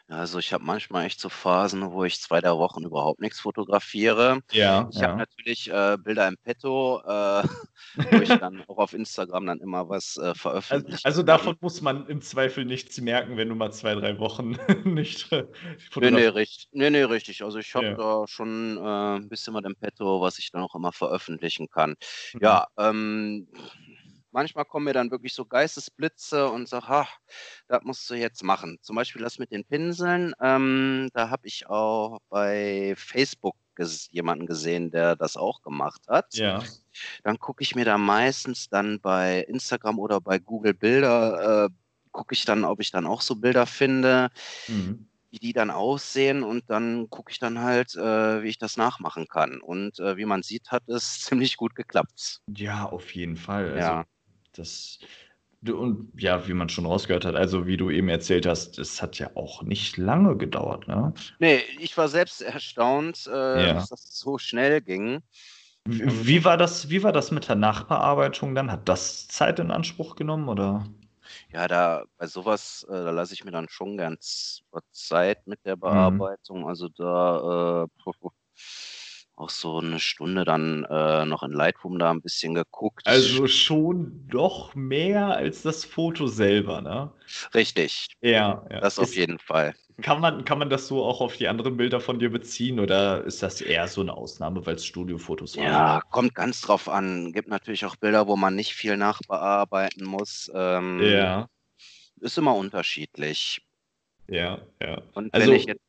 Also 0.10 0.40
ich 0.40 0.54
habe 0.54 0.64
manchmal 0.64 1.06
echt 1.06 1.20
so 1.20 1.28
Phasen, 1.28 1.92
wo 1.92 2.06
ich 2.06 2.22
zwei, 2.22 2.40
drei 2.40 2.52
Wochen 2.52 2.84
überhaupt 2.86 3.20
nichts 3.20 3.42
fotografiere. 3.42 4.40
Ja, 4.52 4.88
Ich 4.94 5.04
habe 5.04 5.18
natürlich 5.18 5.70
äh, 5.70 5.98
Bilder 6.02 6.30
im 6.30 6.38
Petto, 6.38 7.02
äh, 7.06 7.44
wo 7.96 8.22
ich 8.22 8.38
dann 8.38 8.64
auch 8.68 8.78
auf 8.78 8.94
Instagram 8.94 9.46
dann 9.48 9.60
immer 9.60 9.90
was 9.90 10.16
äh, 10.16 10.22
Also, 10.28 10.34
veröffentlichen 10.40 11.02
also 11.04 11.24
davon 11.24 11.58
muss 11.60 11.82
man 11.82 12.08
im 12.08 12.22
Zweifel 12.22 12.64
nichts 12.64 13.00
merken, 13.02 13.36
wenn 13.36 13.50
du 13.50 13.56
mal 13.56 13.72
zwei, 13.72 13.96
drei 13.96 14.18
Wochen 14.20 14.52
nicht 14.86 15.30
äh, 15.34 15.44
Nee, 16.00 16.12
nee, 16.12 16.30
fotografierst. 16.30 16.36
richtig. 16.36 16.68
Nee, 16.72 16.90
nee, 16.90 17.04
richtig. 17.04 17.44
Also 17.44 17.60
ich 17.60 17.76
habe 17.76 17.88
Ja. 17.88 17.96
da 17.96 18.24
schon 18.28 18.78
äh, 18.78 19.16
ein 19.18 19.28
bisschen 19.30 19.54
was 19.56 19.64
im 19.66 19.76
Petto, 19.76 20.22
was 20.22 20.40
ich 20.40 20.52
dann 20.52 20.62
auch 20.62 20.76
immer 20.76 20.94
veröffentlichen 20.94 21.68
kann. 21.70 21.96
Mhm. 22.34 22.40
Ja, 22.42 22.66
ähm, 22.78 23.48
manchmal 24.38 24.66
kommen 24.66 24.86
mir 24.86 24.94
dann 24.94 25.10
wirklich 25.10 25.34
so 25.34 25.46
Geistesblitze 25.46 26.48
und 26.52 26.70
sag, 26.70 26.88
ha, 26.88 27.08
das 27.68 27.82
musst 27.84 28.08
du 28.08 28.14
jetzt 28.14 28.44
machen. 28.44 28.78
Zum 28.84 28.96
Beispiel 28.96 29.24
das 29.24 29.40
mit 29.40 29.52
den 29.52 29.66
Pinseln. 29.66 30.34
Ähm, 30.40 31.10
da 31.14 31.32
habe 31.32 31.48
ich 31.48 31.68
auch 31.68 32.20
bei 32.30 32.94
Facebook 32.98 33.56
ges 33.76 34.08
jemanden 34.12 34.46
gesehen, 34.46 34.92
der 34.92 35.16
das 35.16 35.38
auch 35.38 35.64
gemacht 35.64 36.02
hat. 36.08 36.36
Ja. 36.36 36.64
Dann 37.24 37.40
gucke 37.40 37.64
ich 37.64 37.74
mir 37.74 37.84
da 37.86 37.98
meistens 37.98 38.70
dann 38.70 39.02
bei 39.02 39.42
Instagram 39.42 39.98
oder 39.98 40.22
bei 40.22 40.38
Google 40.38 40.76
Bilder, 40.76 41.66
äh, 41.66 41.70
gucke 42.12 42.34
ich 42.36 42.46
dann, 42.46 42.64
ob 42.64 42.80
ich 42.80 42.92
dann 42.92 43.08
auch 43.08 43.22
so 43.22 43.36
Bilder 43.36 43.66
finde, 43.66 44.30
Mhm. 44.68 45.08
wie 45.32 45.40
die 45.40 45.54
dann 45.54 45.72
aussehen 45.72 46.44
und 46.44 46.70
dann 46.70 47.10
gucke 47.10 47.32
ich 47.32 47.40
dann 47.40 47.60
halt, 47.60 47.96
äh, 47.96 48.44
wie 48.44 48.50
ich 48.50 48.60
das 48.60 48.78
nachmachen 48.78 49.28
kann. 49.28 49.62
Und 49.62 50.00
äh, 50.00 50.16
wie 50.16 50.26
man 50.26 50.44
sieht, 50.44 50.70
hat 50.70 50.88
es 50.88 51.22
ziemlich 51.42 51.58
gut 51.58 51.74
geklappt. 51.74 52.42
Ja, 52.56 52.86
auf 52.86 53.16
jeden 53.16 53.36
Fall. 53.36 53.66
Also 53.72 53.80
Ja. 53.80 54.06
Das 54.58 55.00
und 55.68 56.12
ja, 56.22 56.48
wie 56.48 56.54
man 56.54 56.70
schon 56.70 56.86
rausgehört 56.86 57.26
hat, 57.26 57.36
also 57.36 57.66
wie 57.68 57.78
du 57.78 57.90
eben 57.90 58.10
erzählt 58.10 58.46
hast, 58.46 58.80
es 58.80 59.02
hat 59.02 59.20
ja 59.20 59.32
auch 59.36 59.64
nicht 59.64 59.98
lange 59.98 60.38
gedauert, 60.38 60.88
ne? 60.88 61.14
Ne, 61.40 61.62
ich 61.80 61.96
war 61.98 62.08
selbst 62.08 62.42
erstaunt, 62.42 63.28
äh, 63.28 63.32
Ja. 63.54 63.70
dass 63.70 63.90
das 63.90 64.18
so 64.18 64.38
schnell 64.40 64.82
ging. 64.82 65.22
Wie 65.86 66.44
war 66.44 66.58
das 66.58 66.90
wie 66.90 67.02
war 67.04 67.12
das 67.12 67.32
mit 67.32 67.48
der 67.48 67.56
Nachbearbeitung 67.56 68.56
dann? 68.56 68.72
Hat 68.72 68.88
das 68.90 69.28
Zeit 69.28 69.60
in 69.60 69.72
Anspruch 69.72 70.16
genommen, 70.16 70.50
oder? 70.50 70.86
Ja, 71.52 71.68
da 71.70 72.04
bei 72.18 72.28
sowas, 72.28 72.84
äh, 72.90 72.92
da 72.92 73.12
lasse 73.12 73.34
ich 73.34 73.46
mir 73.46 73.52
dann 73.52 73.70
schon 73.70 73.96
gern 73.98 74.18
z 74.20 74.64
Zeit 74.92 75.48
mit 75.48 75.64
der 75.66 75.78
Mhm. 75.86 76.28
Bearbeitung. 76.28 76.68
Also 76.68 76.90
da, 76.90 77.86
äh, 77.86 77.88
auch 79.38 79.50
so 79.52 79.82
'ne 79.82 80.00
Stunde 80.00 80.46
dann, 80.46 80.86
äh, 80.86 81.26
noch 81.26 81.44
in 81.44 81.52
Lightroom 81.52 82.00
da 82.00 82.12
'n 82.12 82.22
bisschen 82.22 82.54
geguckt. 82.56 83.06
Also 83.06 83.48
schon 83.48 84.28
doch 84.28 84.76
mehr 84.76 85.28
als 85.38 85.62
das 85.62 85.86
Foto 85.86 86.28
selber, 86.28 86.82
ne? 86.82 87.14
Richtig. 87.54 88.08
Ja, 88.24 88.66
ja. 88.72 88.80
Das 88.80 89.00
auf 89.00 89.16
Ist 89.16 89.18
jeden 89.18 89.40
Fall. 89.40 89.76
kann 90.02 90.22
man 90.22 90.46
kann 90.46 90.60
man 90.60 90.70
das 90.70 90.88
so 90.88 91.04
auch 91.06 91.22
auf 91.22 91.38
die 91.38 91.48
anderen 91.50 91.78
Bilder 91.78 92.00
von 92.02 92.20
dir 92.20 92.32
beziehen 92.32 92.80
oder 92.80 93.24
ist 93.26 93.44
das 93.44 93.62
eher 93.62 93.88
so 93.88 94.04
'ne 94.04 94.14
Ausnahme, 94.16 94.66
weil's 94.66 94.86
Studiofotos 94.86 95.60
waren? 95.60 95.84
Ja, 95.84 96.02
kommt 96.10 96.36
ganz 96.36 96.60
drauf 96.62 96.90
an. 96.90 97.32
Gibt 97.32 97.48
natürlich 97.48 97.86
auch 97.86 97.96
Bilder, 97.96 98.28
wo 98.28 98.36
man 98.36 98.56
nicht 98.56 98.74
viel 98.74 98.98
nachbearbeiten 98.98 100.06
muss. 100.06 100.52
Ähm, 100.54 101.18
Ja. 101.18 101.48
ist 102.22 102.38
immer 102.38 102.56
unterschiedlich. 102.56 103.62
Ja, 104.30 104.68
ja. 104.82 105.02
Und 105.16 105.32
wenn 105.38 105.52
Also 105.52 105.54
ich 105.54 105.66
jetzt 105.66 105.82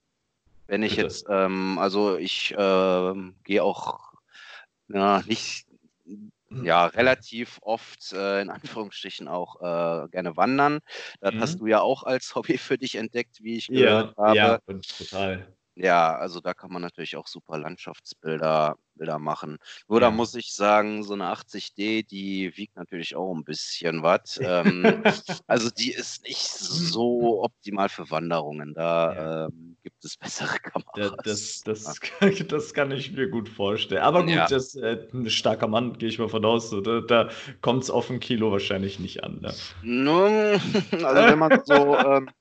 wenn 0.69 0.83
ich 0.85 0.97
bitte. 0.97 0.99
jetzt, 0.99 1.27
ähm 1.31 1.79
also 1.81 2.17
ich, 2.19 2.55
ähm, 2.59 3.37
gehe 3.45 3.65
auch, 3.65 4.15
ja, 4.89 5.23
nicht 5.27 5.67
ja, 6.61 6.87
relativ 6.87 7.59
oft, 7.63 8.13
äh, 8.13 8.41
in 8.43 8.51
Anführungsstrichen 8.51 9.29
auch, 9.29 9.57
äh, 9.61 10.09
gerne 10.11 10.37
wandern. 10.37 10.81
Das 11.21 11.35
hast 11.39 11.61
Mhm. 11.61 11.61
du 11.61 11.67
ja 11.67 11.81
auch 11.83 12.03
als 12.05 12.35
Hobby 12.37 12.59
für 12.59 12.79
dich 12.79 12.97
entdeckt, 12.97 13.39
wie 13.43 13.57
ich 13.57 13.71
Ja, 13.71 13.73
gehört 13.73 14.17
ja, 14.25 14.57
habe. 14.57 14.61
und 14.67 14.97
total. 14.97 15.58
Ja, 15.81 16.17
also 16.17 16.41
da 16.41 16.55
kann 16.55 16.73
man 16.73 16.83
natürlich 16.83 17.15
auch 17.17 17.29
super 17.29 17.57
Landschaftsbilder 17.57 18.77
Bilder 18.97 19.21
machen. 19.21 19.59
Nur 19.87 20.01
da 20.01 20.11
Ja. 20.11 20.11
muss 20.11 20.35
ich 20.35 20.53
sagen, 20.53 21.05
so 21.05 21.15
'ne 21.15 21.27
80D, 21.29 22.03
die 22.03 22.57
wiegt 22.57 22.75
natürlich 22.75 23.15
auch 23.15 23.33
'n 23.33 23.45
bisschen 23.45 24.03
was. 24.03 24.41
Ähm, 24.43 25.05
also 25.47 25.71
die 25.71 25.93
ist 25.93 26.25
nicht 26.25 26.41
so 26.49 27.45
optimal 27.45 27.89
für 27.91 28.11
Wanderungen. 28.11 28.75
Ja. 29.07 29.29
Da, 29.29 29.47
ähm, 29.47 29.77
gibt 29.85 30.05
es 30.05 30.17
bessere 30.57 30.59
Da 30.95 31.11
das 31.23 31.61
Kameras. 31.61 31.69
Ja. 31.85 31.95
das 31.95 32.01
kann 32.01 32.33
das 32.49 32.73
kann 32.75 32.91
ich 32.91 33.13
mir 33.13 33.29
gut 33.29 33.49
vorstellen. 33.49 34.03
Aber 34.03 34.25
gut, 34.27 34.45
Ja. 34.45 34.51
das 34.51 34.75
äh, 34.75 35.07
'n 35.13 35.29
starker 35.31 35.69
Mann, 35.69 35.99
gehe 35.99 36.09
ich 36.09 36.19
mal 36.19 36.29
von 36.29 36.45
aus, 36.45 36.71
so 36.71 36.81
da 36.81 37.01
da 37.01 37.29
kommt's 37.61 37.91
auf 37.91 38.11
'n 38.11 38.21
Kilo 38.21 38.51
wahrscheinlich 38.53 38.99
nicht 38.99 39.23
an, 39.25 39.41
ne? 39.41 39.61
Ne, 39.83 40.61
also 41.05 41.27
wenn 41.27 41.39
man 41.39 41.53
so, 41.63 42.01
ähm, 42.03 42.33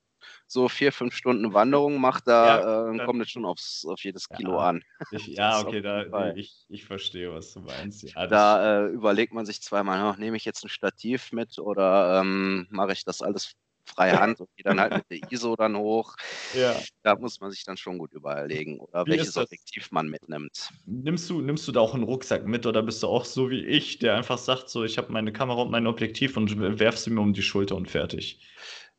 so 0.48 0.68
4, 0.68 0.92
5 0.92 1.14
Stunden 1.14 1.54
Wanderung 1.54 2.00
macht, 2.00 2.28
Ja, 2.40 2.58
da, 2.58 2.86
äh, 2.88 2.90
dann 2.90 3.02
kommt 3.02 3.22
es 3.22 3.30
schon 3.30 3.44
aufs 3.46 3.84
auf 3.86 4.02
jedes 4.04 4.30
Kilo 4.30 4.58
Ja, 4.58 4.60
an. 4.60 4.82
ich 5.10 5.26
ja, 5.28 5.58
okay, 5.60 5.80
da 5.80 6.04
ich 6.34 6.66
ich 6.68 6.84
verstehe, 6.84 7.32
was 7.32 7.52
du 7.54 7.60
meinst. 7.60 8.02
Ja, 8.02 8.26
Da, 8.30 8.86
äh, 8.86 8.90
überlegt 8.90 9.32
man 9.32 9.46
sich 9.46 9.62
zweimal: 9.62 9.98
„Ach, 10.00 10.18
nehme 10.18 10.36
ich 10.36 10.44
jetzt 10.44 10.62
'n 10.64 10.68
Stativ 10.68 11.32
mit 11.32 11.58
oder, 11.58 12.20
ähm, 12.20 12.66
mache 12.70 12.92
ich 12.92 13.04
das 13.04 13.22
alles 13.22 13.52
freihand 13.86 14.40
und 14.40 14.48
gehe 14.56 14.64
dann 14.64 14.80
halt 14.80 14.94
mit 14.94 15.08
der 15.10 15.18
ISO 15.30 15.56
dann 15.56 15.76
hoch?“ 15.78 16.16
Ja. 16.52 16.86
Da 17.02 17.16
muss 17.16 17.40
man 17.40 17.50
sich 17.50 17.64
dann 17.64 17.76
schon 17.78 17.98
gut 17.98 18.12
überlegen 18.14 18.80
oder 18.80 19.08
Wie 19.08 19.10
welches? 19.10 19.36
Objektiv 19.38 19.90
man 19.92 20.08
mitnimmt. 20.08 20.70
Nimmst 20.86 21.28
du 21.30 21.40
nimmst 21.42 21.68
du 21.68 21.72
da 21.72 21.80
auch 21.80 21.94
'n 21.94 22.02
Rucksack 22.02 22.46
mit 22.46 22.64
oder 22.66 22.82
bist 22.82 23.02
du 23.02 23.08
auch 23.08 23.24
so 23.26 23.50
wie 23.50 23.64
ich, 23.64 23.98
der 23.98 24.16
einfach 24.16 24.38
sagt 24.38 24.68
so: 24.70 24.84
„Ich 24.84 24.96
habe 24.98 25.12
meine 25.12 25.32
Kamera 25.32 25.62
und 25.62 25.70
mein 25.70 25.86
Objektiv 25.86 26.36
und 26.36 26.58
w 26.58 26.78
werfe 26.78 26.98
sie 26.98 27.10
mir 27.10 27.20
um 27.20 27.32
die 27.34 27.42
Schulter 27.42 27.76
und 27.76 27.88
fertig?“ 27.90 28.40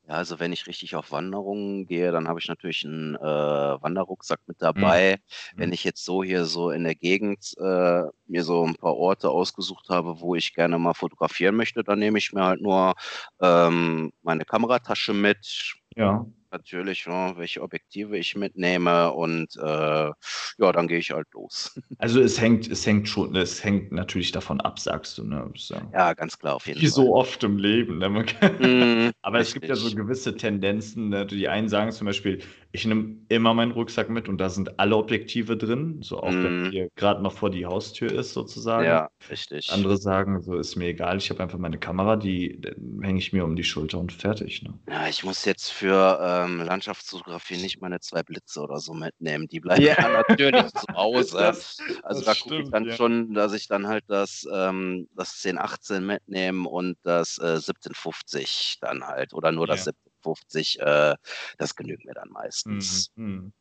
Ja, 0.09 0.15
also 0.15 0.39
wenn 0.39 0.51
ich 0.51 0.65
richtig 0.65 0.95
auf 0.95 1.11
Wanderungen 1.11 1.85
gehe, 1.85 2.11
dann 2.11 2.27
habe 2.27 2.39
ich 2.39 2.47
natürlich 2.47 2.83
'n, 2.83 3.15
äh, 3.15 3.19
Wanderrucksack 3.21 4.39
mit 4.47 4.59
Mhm. 4.75 4.99
dabei. 4.99 5.17
Wenn 5.55 5.71
Mhm. 5.71 5.73
ich 5.73 5.83
jetzt 5.83 6.03
so 6.03 6.23
hier 6.23 6.45
so 6.45 6.71
in 6.71 6.83
der 6.83 6.95
Gegend, 6.95 7.53
äh, 7.59 8.03
mir 8.25 8.43
so 8.43 8.63
'n 8.65 8.73
paar 8.75 8.95
Orte 8.97 9.29
ausgesucht 9.29 9.89
habe, 9.89 10.19
wo 10.19 10.33
ich 10.33 10.55
gerne 10.55 10.79
mal 10.79 10.95
fotografieren 10.95 11.55
möchte, 11.55 11.83
dann 11.83 11.99
nehme 11.99 12.17
ich 12.17 12.33
mir 12.33 12.43
halt 12.43 12.59
nur, 12.61 12.95
ähm, 13.39 14.11
meine 14.23 14.45
Kameratasche 14.45 15.13
mit. 15.13 15.75
Ja. 15.95 16.25
Natürlich, 16.51 17.05
ne, 17.05 17.33
welche 17.37 17.61
Objektive 17.61 18.17
ich 18.17 18.35
mitnehme 18.35 19.11
und, 19.13 19.55
äh, 19.57 19.61
ja, 19.61 20.71
dann 20.71 20.87
gehe 20.87 20.97
ich 20.97 21.11
halt 21.11 21.27
los. 21.33 21.79
Also 22.01 22.21
es 22.21 22.39
hängt 22.39 22.69
es 22.71 22.85
hängt 22.85 23.09
schon 23.09 23.35
es 23.35 23.63
hängt 23.63 23.91
natürlich 23.91 24.31
davon 24.31 24.61
ab, 24.61 24.79
sagst 24.79 25.17
du, 25.17 25.25
ne? 25.25 25.51
Ist 25.53 25.69
ja 25.69 25.93
Ja, 25.93 26.13
ganz 26.13 26.37
klar, 26.37 26.55
auf 26.55 26.67
jeden 26.67 26.81
wie 26.81 26.87
Fall. 26.87 26.95
so 26.95 27.15
oft 27.15 27.43
im 27.43 27.57
Leben, 27.57 27.99
ne? 27.99 28.25
Kann 28.25 28.59
Mhm, 28.59 29.11
aber 29.21 29.39
es 29.39 29.53
gibt 29.53 29.67
ja 29.69 29.77
so 29.77 29.91
richtig. 29.91 29.95
gewisse 29.95 30.35
Tendenzen, 30.37 31.09
ne? 31.09 31.25
Die 31.25 31.49
einen 31.49 31.69
sagen 31.69 31.91
zum 31.91 32.07
Beispiel: 32.07 32.41
„Ich 32.73 32.85
nehme 32.85 33.17
immer 33.29 33.53
meinen 33.53 33.71
Rucksack 33.73 34.09
mit 34.09 34.29
und 34.29 34.37
da 34.39 34.49
sind 34.49 34.79
alle 34.79 34.95
Objektive 34.97 35.57
drin“, 35.57 36.01
so 36.03 36.19
auch 36.21 36.41
wenn 36.43 36.51
Mhm. 36.51 36.71
hier 36.71 36.89
grad 36.95 37.21
noch 37.21 37.33
vor 37.33 37.49
die 37.51 37.65
Haustür 37.65 38.11
ist 38.13 38.33
sozusagen. 38.33 38.99
Ja, 38.99 39.09
richtig. 39.29 39.67
Andere 39.67 39.97
sagen 39.97 40.41
so: 40.43 40.55
„Ist 40.57 40.75
mir 40.77 40.87
egal, 40.89 41.17
ich 41.19 41.29
habe 41.31 41.43
einfach 41.43 41.59
meine 41.59 41.79
Kamera, 41.79 42.17
die 42.17 42.61
hänge 43.03 43.19
ich 43.19 43.33
mir 43.33 43.45
um 43.45 43.55
die 43.57 43.63
Schulter 43.65 43.99
und 43.99 44.13
fertig“, 44.13 44.63
ne? 44.63 44.79
Ja, 44.87 45.07
ich 45.07 45.23
muss 45.23 45.45
jetzt 45.45 45.69
für, 45.71 46.19
ähm, 46.45 46.61
Landschaftsfotografie 46.61 47.57
nicht 47.57 47.81
meine 47.81 47.99
zwei 47.99 48.23
Blitze 48.23 48.61
oder 48.61 48.79
so 48.79 48.93
mitnehmen. 48.93 49.47
Die 49.47 49.59
bleiben 49.59 49.81
ja. 49.81 49.95
dann 49.95 50.13
natürlich 50.27 50.67
zu 50.73 50.87
Hause. 50.95 51.37
Das, 51.37 51.77
also 52.03 52.23
da 52.23 52.33
gucke 52.33 52.61
ich 52.61 52.69
dann 52.69 52.85
ja. 52.85 52.95
schon, 52.95 53.33
dass 53.33 53.53
ich 53.53 53.67
dann 53.67 53.87
halt 53.87 54.05
das, 54.07 54.47
ähm, 54.51 55.07
das 55.15 55.33
1018 55.43 56.05
mitnehme 56.05 56.67
und 56.67 56.97
das 57.03 57.37
äh, 57.37 57.57
1750 57.57 58.77
dann 58.81 59.05
halt 59.05 59.33
oder 59.33 59.51
nur 59.51 59.67
das 59.67 59.87
1750. 59.87 60.79
Äh, 60.79 61.15
das 61.57 61.75
genügt 61.75 62.05
mir 62.05 62.13
dann 62.13 62.29
meistens. 62.29 63.11
Mhm. 63.15 63.53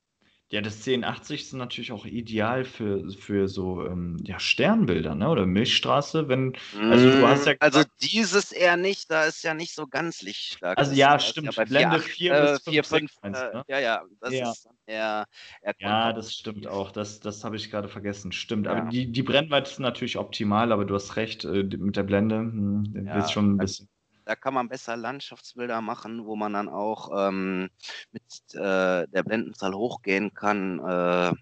Ja, 0.51 0.63
das 0.63 0.77
1080 0.77 1.43
ist 1.43 1.53
natürlich 1.53 1.93
auch 1.93 2.07
ideal 2.07 2.65
für, 2.65 3.11
für 3.11 3.49
so 3.49 3.85
ähm, 3.85 4.17
ja, 4.25 4.41
Sternbilder, 4.41 5.15
ne? 5.15 5.29
Oder 5.29 5.45
Milchstraße, 5.45 6.27
wenn. 6.29 6.57
Also 6.81 7.11
du 7.11 7.29
hast 7.29 7.47
ja 7.47 7.53
mm, 7.53 7.57
Also 7.61 7.83
dieses 8.01 8.53
eher 8.53 8.79
nicht, 8.79 9.11
da 9.11 9.25
ist 9.25 9.45
ja 9.45 9.53
nicht 9.53 9.75
so 9.75 9.87
ganz 9.87 10.23
lichtstark. 10.23 10.79
Also 10.79 10.95
ja, 10.95 11.19
stimmt. 11.19 11.55
Ja 11.55 11.65
Blende 11.65 12.01
4 12.01 12.33
bis 12.41 12.63
4, 12.63 12.85
5, 12.85 13.13
5 13.21 13.39
ne? 13.39 13.63
Ja, 13.69 13.79
ja, 13.79 14.03
das 14.21 14.33
ja. 14.33 14.51
ist 14.51 14.69
eher, 14.87 15.27
eher 15.61 15.75
Ja, 15.81 16.13
das 16.15 16.33
stimmt 16.33 16.67
auch. 16.67 16.93
Das, 16.93 17.21
das 17.21 17.45
habe 17.45 17.57
ich 17.57 17.71
gerade 17.71 17.91
vergessen. 17.91 18.33
Stimmt. 18.33 18.65
Ja. 18.65 18.73
Aber 18.73 18.89
die, 18.89 19.13
die 19.13 19.23
Brennweite 19.23 19.71
ist 19.71 19.81
natürlich 19.81 20.17
optimal, 20.17 20.73
aber 20.73 20.87
du 20.87 20.95
hast 20.95 21.17
recht, 21.17 21.45
äh, 21.45 21.65
mit 21.65 21.97
der 21.97 22.05
Blende 22.05 22.39
hm, 22.39 23.05
ja, 23.07 23.17
wird 23.17 23.31
schon 23.31 23.53
ein 23.53 23.59
bisschen 23.59 23.89
da 24.29 24.37
kann 24.37 24.53
man 24.53 24.69
besser 24.69 24.95
Landschaftsbilder 24.95 25.81
machen, 25.81 26.27
wo 26.27 26.37
man 26.37 26.53
dann 26.53 26.69
auch 26.69 27.11
ähm, 27.17 27.71
mit 28.13 28.23
äh, 28.53 29.09
der 29.09 29.23
Blendenzahl 29.25 29.73
hochgehen 29.73 30.35
kann. 30.35 30.79
Äh, 30.81 31.33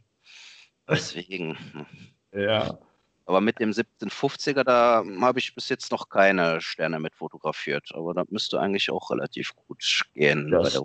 deswegen. 0.89 1.59
Ja. 2.33 2.79
Aber 3.25 3.41
mit 3.41 3.59
dem 3.59 3.73
1750er, 3.73 4.63
da 4.63 5.03
habe 5.21 5.41
ich 5.41 5.53
bis 5.53 5.69
jetzt 5.69 5.91
noch 5.91 6.09
keine 6.09 6.61
Sterne 6.61 7.01
mit 7.01 7.17
fotografiert. 7.17 7.91
Aber 7.93 8.15
das 8.15 8.29
müsste 8.31 8.61
eigentlich 8.61 8.89
auch 8.93 9.11
relativ 9.11 9.57
gut 9.57 10.05
gehen 10.15 10.53
das, 10.53 10.75
bei 10.75 10.79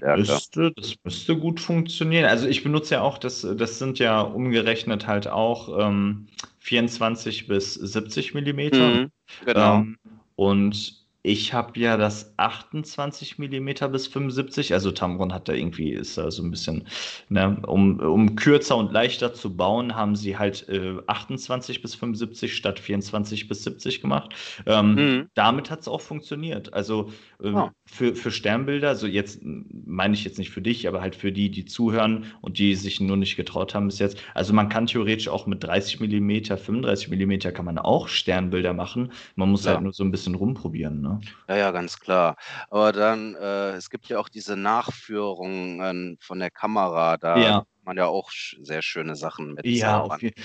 der 0.00 0.16
das 0.16 0.28
müsste, 0.28 0.72
das 0.72 0.96
müsste 1.04 1.36
gut 1.38 1.60
funktionieren. 1.60 2.24
Also 2.24 2.48
ich 2.48 2.64
benutze 2.64 2.94
ja 2.94 3.02
auch, 3.02 3.16
das, 3.16 3.46
das 3.56 3.78
sind 3.78 4.00
ja 4.00 4.22
umgerechnet 4.22 5.06
halt 5.06 5.28
auch 5.28 5.78
ähm, 5.78 6.26
24 6.58 7.46
bis 7.46 7.74
70 7.74 8.34
Millimeter. 8.34 8.88
Mhm, 8.88 9.10
genau. 9.44 9.76
Ähm, 9.76 9.98
und 10.34 11.03
ich 11.26 11.54
habe 11.54 11.80
ja 11.80 11.96
das 11.96 12.34
28 12.36 13.38
mm 13.38 13.70
bis 13.90 14.06
75, 14.06 14.74
also 14.74 14.92
Tamron 14.92 15.32
hat 15.32 15.48
da 15.48 15.54
irgendwie, 15.54 15.90
ist 15.90 16.18
da 16.18 16.30
so 16.30 16.42
ein 16.42 16.50
bisschen, 16.50 16.86
ne, 17.30 17.62
um, 17.66 17.98
um 17.98 18.36
kürzer 18.36 18.76
und 18.76 18.92
leichter 18.92 19.32
zu 19.32 19.56
bauen, 19.56 19.96
haben 19.96 20.16
sie 20.16 20.36
halt 20.36 20.68
äh, 20.68 20.96
28 21.06 21.80
bis 21.80 21.94
75 21.94 22.54
statt 22.54 22.78
24 22.78 23.48
bis 23.48 23.64
70 23.64 24.02
gemacht. 24.02 24.34
Ähm, 24.66 24.94
mhm. 24.94 25.28
Damit 25.32 25.70
hat 25.70 25.80
es 25.80 25.88
auch 25.88 26.02
funktioniert. 26.02 26.74
Also 26.74 27.10
äh, 27.44 27.52
oh. 27.52 27.70
für, 27.84 28.14
für 28.14 28.30
Sternbilder, 28.30 28.88
also 28.88 29.06
jetzt 29.06 29.40
meine 29.42 30.14
ich 30.14 30.24
jetzt 30.24 30.38
nicht 30.38 30.50
für 30.50 30.62
dich, 30.62 30.88
aber 30.88 31.00
halt 31.00 31.14
für 31.14 31.32
die, 31.32 31.50
die 31.50 31.64
zuhören 31.64 32.26
und 32.40 32.58
die 32.58 32.74
sich 32.74 33.00
nur 33.00 33.16
nicht 33.16 33.36
getraut 33.36 33.74
haben 33.74 33.86
bis 33.86 33.98
jetzt. 33.98 34.18
Also 34.34 34.52
man 34.52 34.68
kann 34.68 34.86
theoretisch 34.86 35.28
auch 35.28 35.46
mit 35.46 35.62
30 35.62 36.00
mm, 36.00 36.56
35 36.56 37.10
mm 37.10 37.54
kann 37.54 37.64
man 37.64 37.78
auch 37.78 38.08
Sternbilder 38.08 38.72
machen. 38.72 39.12
Man 39.36 39.50
muss 39.50 39.64
ja. 39.64 39.72
halt 39.72 39.82
nur 39.82 39.92
so 39.92 40.04
ein 40.04 40.10
bisschen 40.10 40.34
rumprobieren. 40.34 41.00
Ne? 41.00 41.20
Ja, 41.48 41.56
ja, 41.56 41.70
ganz 41.70 42.00
klar. 42.00 42.36
Aber 42.70 42.92
dann, 42.92 43.34
äh, 43.34 43.72
es 43.72 43.90
gibt 43.90 44.08
ja 44.08 44.18
auch 44.18 44.28
diese 44.28 44.56
Nachführungen 44.56 46.16
von 46.20 46.38
der 46.38 46.50
Kamera, 46.50 47.16
da 47.16 47.36
Ja. 47.36 47.66
Man 47.84 47.96
ja 47.96 48.06
auch 48.06 48.30
sehr 48.30 48.82
schöne 48.82 49.16
Sachen 49.16 49.54
mit 49.54 49.66
Ja, 49.66 50.00
auf 50.00 50.22
jeden 50.22 50.40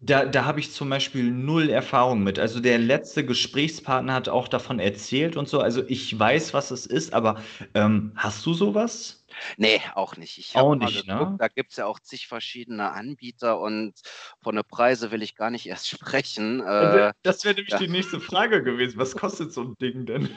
Da, 0.00 0.24
da 0.24 0.44
habe 0.44 0.60
ich 0.60 0.72
zum 0.72 0.88
Beispiel 0.88 1.30
null 1.30 1.68
Erfahrung 1.68 2.22
mit. 2.22 2.38
Also 2.38 2.60
der 2.60 2.78
letzte 2.78 3.24
Gesprächspartner 3.24 4.14
hat 4.14 4.28
auch 4.28 4.48
davon 4.48 4.78
erzählt 4.78 5.36
und 5.36 5.48
so. 5.48 5.60
Also 5.60 5.82
ich 5.86 6.18
weiß, 6.18 6.54
was 6.54 6.70
es 6.70 6.86
ist, 6.86 7.12
aber 7.12 7.42
ähm, 7.74 8.12
hast 8.16 8.44
du 8.46 8.54
sowas? 8.54 9.24
Nee, 9.56 9.80
auch 9.94 10.16
nicht. 10.16 10.38
Ich 10.38 10.56
Auch 10.56 10.74
nicht, 10.74 11.06
ne? 11.06 11.36
da 11.38 11.48
gibt 11.48 11.70
es 11.70 11.76
ja 11.76 11.86
auch 11.86 12.00
zig 12.00 12.26
verschiedene 12.26 12.92
Anbieter 12.92 13.60
und 13.60 13.94
von 14.42 14.56
den 14.56 14.64
Preise 14.64 15.10
will 15.12 15.22
ich 15.22 15.34
gar 15.34 15.50
nicht 15.50 15.66
erst 15.66 15.88
sprechen. 15.88 16.60
Äh, 16.60 17.12
das 17.22 17.44
wäre 17.44 17.54
nämlich 17.54 17.72
ja. 17.72 17.78
die 17.78 17.88
nächste 17.88 18.20
Frage 18.20 18.62
gewesen. 18.62 18.98
Was 18.98 19.16
kostet 19.16 19.52
so 19.52 19.62
ein 19.62 19.74
Ding 19.80 20.06
denn? 20.06 20.28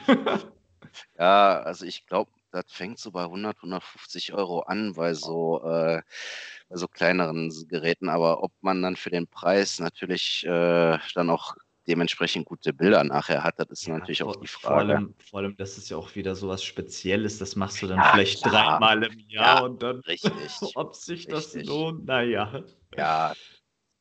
Ja, 1.18 1.60
also 1.60 1.84
ich 1.84 2.06
glaube, 2.06 2.30
das 2.54 2.64
fängt 2.68 2.98
so 2.98 3.10
bei 3.10 3.24
100, 3.24 3.56
150 3.56 4.32
Euro 4.32 4.60
an 4.60 4.94
bei 4.94 5.12
so, 5.12 5.62
äh, 5.64 6.02
bei 6.68 6.76
so 6.76 6.86
kleineren 6.88 7.52
Geräten. 7.68 8.08
Aber 8.08 8.42
ob 8.42 8.52
man 8.60 8.80
dann 8.80 8.96
für 8.96 9.10
den 9.10 9.26
Preis 9.26 9.80
natürlich 9.80 10.46
äh, 10.46 10.98
dann 11.14 11.30
auch 11.30 11.54
dementsprechend 11.86 12.46
gute 12.46 12.72
Bilder 12.72 13.04
nachher 13.04 13.44
hat, 13.44 13.58
das 13.58 13.68
ist 13.70 13.86
ja, 13.86 13.98
natürlich 13.98 14.22
auch 14.22 14.36
die 14.36 14.46
Frage. 14.46 14.74
Vor 14.74 14.78
allem, 14.78 15.14
vor 15.18 15.40
allem, 15.40 15.56
das 15.56 15.76
ist 15.76 15.90
ja 15.90 15.96
auch 15.96 16.14
wieder 16.14 16.34
so 16.34 16.48
was 16.48 16.62
Spezielles, 16.62 17.38
das 17.38 17.56
machst 17.56 17.82
du 17.82 17.86
dann 17.88 17.98
ja, 17.98 18.10
vielleicht 18.12 18.42
klar. 18.42 18.78
dreimal 18.78 19.02
im 19.02 19.18
Jahr 19.28 19.56
ja, 19.58 19.60
und 19.64 19.82
dann, 19.82 20.00
richtig, 20.00 20.32
ob 20.76 20.94
sich 20.94 21.28
richtig. 21.28 21.30
das 21.30 21.54
lohnt, 21.66 22.06
naja. 22.06 22.64
Ja, 22.96 23.34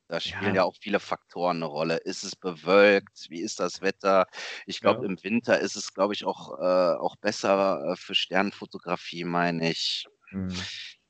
da 0.07 0.19
spielen 0.19 0.55
ja. 0.55 0.61
ja. 0.61 0.63
auch 0.63 0.75
viele 0.79 0.99
Faktoren 0.99 1.57
eine 1.57 1.65
Rolle. 1.65 1.97
Ist 1.97 2.23
es 2.23 2.35
bewölkt? 2.35 3.27
Wie 3.29 3.41
ist 3.41 3.59
das 3.59 3.81
Wetter? 3.81 4.27
Ich 4.65 4.81
glaube, 4.81 5.03
ja. 5.03 5.09
im 5.09 5.23
Winter 5.23 5.59
ist 5.59 5.75
es, 5.75 5.93
glaube 5.93 6.13
ich, 6.13 6.25
auch, 6.25 6.59
äh, 6.59 6.95
auch 6.97 7.15
besser 7.15 7.91
äh, 7.91 7.95
für 7.95 8.15
Sternfotografie, 8.15 9.23
meine 9.23 9.71
ich. 9.71 10.05
Mhm. 10.31 10.55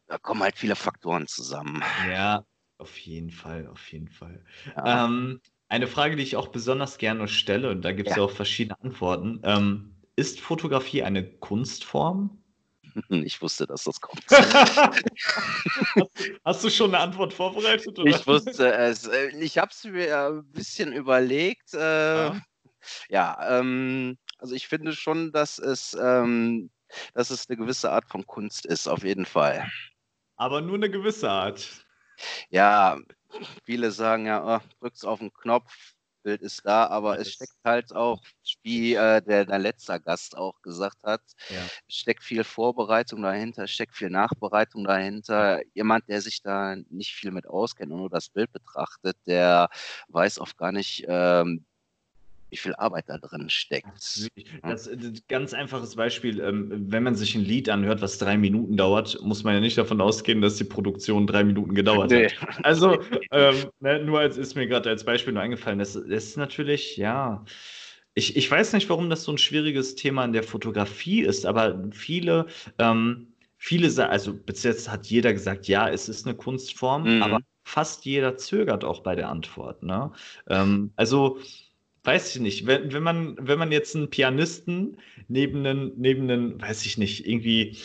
Da 0.07 0.17
kommen 0.17 0.43
halt 0.43 0.57
viele 0.57 0.75
Faktoren 0.75 1.27
zusammen. 1.27 1.83
Ja, 2.09 2.45
auf 2.77 2.97
jeden 2.99 3.31
Fall, 3.31 3.67
auf 3.67 3.91
jeden 3.91 4.09
Fall. 4.09 4.43
Ja. 4.75 5.05
Ähm, 5.05 5.41
eine 5.69 5.87
Frage, 5.87 6.15
die 6.15 6.23
ich 6.23 6.35
auch 6.35 6.49
besonders 6.49 6.97
gerne 6.97 7.27
stelle, 7.27 7.71
und 7.71 7.81
da 7.81 7.93
gibt 7.93 8.09
es 8.09 8.15
ja. 8.15 8.21
ja. 8.21 8.27
auch 8.27 8.31
verschiedene 8.31 8.79
Antworten. 8.81 9.41
Ähm, 9.43 9.95
ist 10.15 10.39
Fotografie 10.39 11.01
eine 11.01 11.25
Kunstform? 11.25 12.42
Ich 13.09 13.41
wusste, 13.41 13.65
dass 13.67 13.83
das 13.83 13.99
kommt. 14.01 14.23
hast, 16.45 16.63
du 16.63 16.69
schon 16.69 16.93
eine 16.93 17.03
Antwort 17.03 17.33
vorbereitet? 17.33 17.97
Oder? 17.99 18.09
Ich 18.09 18.27
wusste 18.27 18.73
es. 18.73 19.07
Äh, 19.07 19.29
ich 19.39 19.57
habe 19.57 19.71
es 19.71 19.83
mir 19.83 20.27
ein 20.29 20.45
bisschen 20.51 20.93
überlegt. 20.93 21.73
Äh, 21.73 22.25
ja, 22.25 22.41
ja 23.09 23.59
ähm, 23.59 24.17
also 24.37 24.55
ich 24.55 24.67
finde 24.67 24.93
schon, 24.93 25.31
dass 25.31 25.57
es, 25.59 25.97
ähm, 25.99 26.69
dass 27.13 27.29
es 27.29 27.49
eine 27.49 27.57
gewisse 27.57 27.91
Art 27.91 28.09
von 28.09 28.25
Kunst 28.25 28.65
ist, 28.65 28.87
auf 28.87 29.03
jeden 29.03 29.25
Fall. 29.25 29.67
Aber 30.35 30.61
nur 30.61 30.75
eine 30.75 30.89
gewisse 30.89 31.29
Art. 31.29 31.85
Ja, 32.49 32.99
viele 33.63 33.91
sagen 33.91 34.25
ja, 34.25 34.57
oh, 34.57 34.61
drückst 34.79 35.05
auf 35.05 35.19
den 35.19 35.33
Knopf, 35.33 35.92
Bild 36.23 36.41
ist 36.41 36.61
da, 36.65 36.87
aber 36.87 37.19
es 37.19 37.31
steckt 37.33 37.53
halt 37.63 37.93
auch, 37.93 38.21
wie 38.63 38.95
äh, 38.95 39.21
der, 39.21 39.45
der 39.45 39.59
letzter 39.59 39.99
Gast 39.99 40.37
auch 40.37 40.61
gesagt 40.61 41.03
hat, 41.03 41.21
ja. 41.49 41.61
steckt 41.87 42.23
viel 42.23 42.43
Vorbereitung 42.43 43.21
dahinter, 43.21 43.67
steckt 43.67 43.95
viel 43.95 44.09
Nachbereitung 44.09 44.85
dahinter. 44.85 45.61
Jemand, 45.73 46.07
der 46.09 46.21
sich 46.21 46.41
da 46.41 46.75
nicht 46.89 47.13
viel 47.13 47.31
mit 47.31 47.47
auskennt 47.47 47.91
und 47.91 47.99
nur 47.99 48.09
das 48.09 48.29
Bild 48.29 48.51
betrachtet, 48.51 49.17
der 49.27 49.69
weiß 50.09 50.39
oft 50.39 50.57
gar 50.57 50.71
nicht, 50.71 51.05
ähm, 51.07 51.65
wie 52.53 52.57
viel 52.57 52.75
Arbeit 52.75 53.05
da 53.07 53.17
drin 53.17 53.49
steckt. 53.49 53.87
Das, 54.61 54.87
das, 54.95 55.27
ganz 55.27 55.55
einfaches 55.55 55.95
Beispiel, 55.95 56.39
ähm, 56.39 56.71
wenn 56.91 57.01
man 57.01 57.15
sich 57.15 57.33
ein 57.33 57.41
Lied 57.41 57.67
anhört, 57.67 58.03
was 58.03 58.19
drei 58.19 58.37
Minuten 58.37 58.77
dauert, 58.77 59.19
muss 59.23 59.43
man 59.43 59.55
ja 59.55 59.59
nicht 59.59 59.75
davon 59.75 59.99
ausgehen, 59.99 60.39
dass 60.39 60.57
die 60.57 60.63
Produktion 60.63 61.25
drei 61.25 61.43
Minuten 61.43 61.73
gedauert 61.73 62.11
nee. 62.11 62.29
hat. 62.29 62.63
Also 62.63 63.01
ähm, 63.31 63.55
ne, 63.79 64.03
nur 64.03 64.19
als 64.19 64.37
ist 64.37 64.53
mir 64.53 64.67
gerade 64.67 64.91
als 64.91 65.03
Beispiel 65.03 65.33
nur 65.33 65.41
eingefallen, 65.41 65.79
das, 65.79 65.93
das 65.93 66.03
ist 66.05 66.37
natürlich, 66.37 66.95
ja. 66.95 67.43
Ich, 68.13 68.35
ich 68.35 68.51
weiß 68.51 68.73
nicht, 68.73 68.87
warum 68.87 69.09
das 69.09 69.23
so 69.23 69.31
ein 69.31 69.39
schwieriges 69.39 69.95
Thema 69.95 70.23
in 70.23 70.33
der 70.33 70.43
Fotografie 70.43 71.21
ist, 71.21 71.47
aber 71.47 71.83
viele, 71.89 72.45
ähm, 72.77 73.33
viele, 73.57 74.07
also 74.07 74.31
bis 74.31 74.61
jetzt 74.61 74.91
hat 74.91 75.07
jeder 75.07 75.33
gesagt, 75.33 75.67
ja, 75.67 75.89
es 75.89 76.07
ist 76.07 76.27
eine 76.27 76.35
Kunstform, 76.35 77.15
mhm. 77.15 77.23
aber 77.23 77.39
fast 77.63 78.05
jeder 78.05 78.37
zögert 78.37 78.83
auch 78.83 79.01
bei 79.01 79.15
der 79.15 79.29
Antwort. 79.29 79.81
Ne? 79.81 80.11
Ähm, 80.47 80.91
also 80.95 81.39
weiß 82.03 82.35
ich 82.35 82.41
nicht, 82.41 82.65
wenn, 82.65 82.91
wenn, 82.91 83.03
man, 83.03 83.37
wenn 83.39 83.59
man 83.59 83.71
jetzt 83.71 83.95
einen 83.95 84.09
Pianisten 84.09 84.97
neben 85.27 85.65
einen, 85.65 85.93
neben 85.97 86.29
einen, 86.29 86.61
weiß 86.61 86.85
ich 86.85 86.97
nicht, 86.97 87.27
irgendwie 87.27 87.77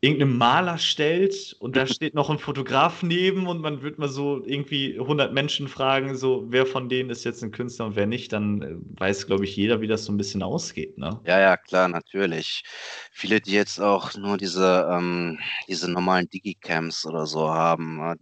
irgendeinem 0.00 0.36
Maler 0.36 0.78
stellt 0.78 1.56
und 1.60 1.76
da 1.76 1.86
steht 1.86 2.14
noch 2.14 2.28
ein 2.28 2.38
Fotograf 2.38 3.02
neben 3.02 3.46
und 3.46 3.60
man 3.60 3.82
wird 3.82 3.98
mal 3.98 4.08
so 4.08 4.44
irgendwie 4.44 4.98
100 4.98 5.32
Menschen 5.32 5.68
fragen, 5.68 6.16
so 6.16 6.44
wer 6.48 6.66
von 6.66 6.88
denen 6.88 7.08
ist 7.08 7.24
jetzt 7.24 7.42
ein 7.42 7.52
Künstler 7.52 7.86
und 7.86 7.96
wer 7.96 8.06
nicht, 8.06 8.32
dann 8.32 8.62
äh, 8.62 9.00
weiß, 9.00 9.26
glaube 9.26 9.44
ich, 9.44 9.56
jeder, 9.56 9.80
wie 9.80 9.86
das 9.86 10.04
so 10.04 10.12
ein 10.12 10.16
bisschen 10.16 10.42
ausgeht, 10.42 10.98
ne? 10.98 11.20
Ja, 11.24 11.40
ja, 11.40 11.56
klar, 11.56 11.88
natürlich. 11.88 12.64
Viele, 13.12 13.40
die 13.40 13.52
jetzt 13.52 13.80
auch 13.80 14.14
nur 14.14 14.36
diese, 14.36 14.88
ähm, 14.90 15.38
diese 15.68 15.90
normalen 15.90 16.28
Digicams 16.28 17.06
oder 17.06 17.26
so 17.26 17.48
haben, 17.48 17.98
ne, 17.98 18.16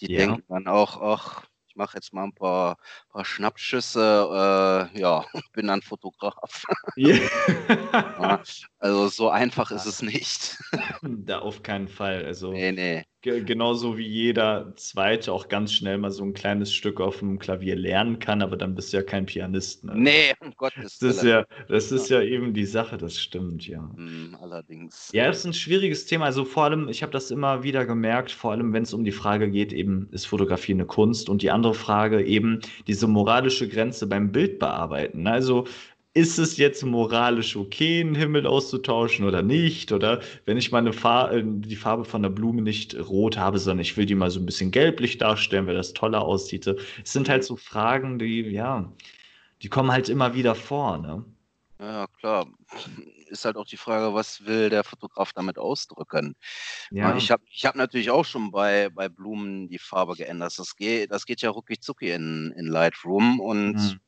die 0.00 0.12
ja. 0.12 0.18
denken 0.18 0.44
dann 0.48 0.66
auch, 0.66 1.00
ach, 1.02 1.49
ich 1.70 1.76
mache 1.76 1.96
jetzt 1.96 2.12
mal 2.12 2.24
ein 2.24 2.32
paar, 2.32 2.76
paar 3.10 3.24
Schnappschüsse, 3.24 4.90
äh, 4.92 4.98
ja, 4.98 5.24
bin 5.52 5.68
dann 5.68 5.82
Fotograf. 5.82 6.64
Yeah. 6.96 7.20
ja, 8.20 8.42
Also 8.82 9.08
so 9.08 9.28
einfach 9.28 9.70
ist 9.70 9.84
es 9.84 10.00
nicht. 10.02 10.58
Da 11.02 11.40
auf 11.40 11.62
keinen 11.62 11.88
Fall. 11.88 12.24
Also 12.24 12.52
Nee, 12.52 12.72
ne. 12.72 13.04
genauso 13.22 13.98
wie 13.98 14.06
jeder 14.06 14.74
Zweite 14.76 15.32
auch 15.32 15.48
ganz 15.48 15.72
schnell 15.74 15.98
mal 15.98 16.10
so 16.10 16.24
ein 16.24 16.32
kleines 16.32 16.72
Stück 16.72 17.00
auf 17.00 17.18
dem 17.18 17.38
Klavier 17.38 17.76
lernen 17.76 18.18
kann, 18.18 18.40
aber 18.42 18.56
dann 18.56 18.74
bist 18.74 18.92
du 18.92 18.96
ja 18.98 19.02
kein 19.02 19.26
Pianist, 19.26 19.84
ne? 19.84 19.94
Ne, 19.96 20.32
um 20.40 20.52
Gottes 20.56 20.98
Das 20.98 21.16
ist 21.16 21.22
Willen. 21.22 21.44
ja 21.50 21.64
das 21.68 21.92
ist 21.92 22.08
ja 22.08 22.22
eben 22.22 22.54
die 22.54 22.64
Sache, 22.64 22.96
das 22.96 23.18
stimmt, 23.18 23.66
ja. 23.68 23.82
Mhm, 23.96 24.36
allerdings. 24.40 25.10
Ja, 25.12 25.26
das 25.26 25.38
ist 25.40 25.44
ein 25.46 25.54
schwieriges 25.54 26.06
Thema. 26.06 26.24
Also 26.24 26.44
vor 26.46 26.64
allem, 26.64 26.88
ich 26.88 27.02
habe 27.02 27.12
das 27.12 27.30
immer 27.30 27.62
wieder 27.62 27.84
gemerkt, 27.84 28.30
vor 28.32 28.52
allem 28.52 28.72
wenn 28.72 28.84
es 28.84 28.94
um 28.94 29.04
die 29.04 29.12
Frage 29.12 29.50
geht, 29.50 29.72
eben, 29.74 30.08
ist 30.12 30.26
Fotografie 30.26 30.72
eine 30.72 30.86
Kunst? 30.86 31.28
Und 31.28 31.42
die 31.42 31.50
andere 31.50 31.74
Frage 31.74 32.24
eben 32.24 32.60
diese 32.86 33.06
moralische 33.06 33.68
Grenze 33.68 34.06
beim 34.06 34.32
Bildbearbeiten. 34.32 35.24
Ne? 35.24 35.32
Also 35.32 35.66
ist 36.12 36.38
es 36.38 36.56
jetzt 36.56 36.84
moralisch 36.84 37.56
okay, 37.56 38.00
einen 38.00 38.16
Himmel 38.16 38.46
auszutauschen 38.46 39.24
oder 39.24 39.42
nicht? 39.42 39.92
Oder 39.92 40.20
wenn 40.44 40.56
ich 40.56 40.72
meine 40.72 40.92
Far 40.92 41.32
äh, 41.32 41.42
die 41.44 41.76
Farbe 41.76 42.04
von 42.04 42.22
der 42.22 42.30
Blume 42.30 42.62
nicht 42.62 42.96
rot 42.98 43.36
habe, 43.36 43.58
sondern 43.58 43.82
ich 43.82 43.96
will 43.96 44.06
die 44.06 44.16
mal 44.16 44.30
so 44.30 44.40
ein 44.40 44.46
bisschen 44.46 44.72
gelblich 44.72 45.18
darstellen, 45.18 45.66
weil 45.66 45.76
das 45.76 45.92
toller 45.92 46.22
aussieht. 46.22 46.66
Es 46.66 47.12
sind 47.12 47.28
halt 47.28 47.44
so 47.44 47.56
Fragen, 47.56 48.18
die, 48.18 48.42
ja, 48.42 48.92
die 49.62 49.68
kommen 49.68 49.92
halt 49.92 50.08
immer 50.08 50.34
wieder 50.34 50.54
vor, 50.54 50.98
ne? 50.98 51.24
Ja, 51.78 52.06
klar. 52.18 52.46
Ist 53.28 53.44
halt 53.44 53.56
auch 53.56 53.64
die 53.64 53.78
Frage, 53.78 54.12
was 54.12 54.44
will 54.44 54.68
der 54.68 54.84
Fotograf 54.84 55.32
damit 55.32 55.58
ausdrücken? 55.58 56.34
Ja, 56.90 57.16
ich 57.16 57.30
habe 57.30 57.42
ich 57.50 57.64
habe 57.64 57.78
natürlich 57.78 58.10
auch 58.10 58.24
schon 58.24 58.50
bei 58.50 58.90
bei 58.90 59.08
Blumen 59.08 59.68
die 59.68 59.78
Farbe 59.78 60.14
geändert. 60.14 60.58
Das 60.58 60.76
geht 60.76 61.10
das 61.10 61.24
geht 61.24 61.40
ja 61.40 61.50
rucki-zucki 61.50 62.10
in 62.10 62.52
in 62.56 62.66
Lightroom 62.66 63.40
und 63.40 63.74
mhm. 63.74 64.00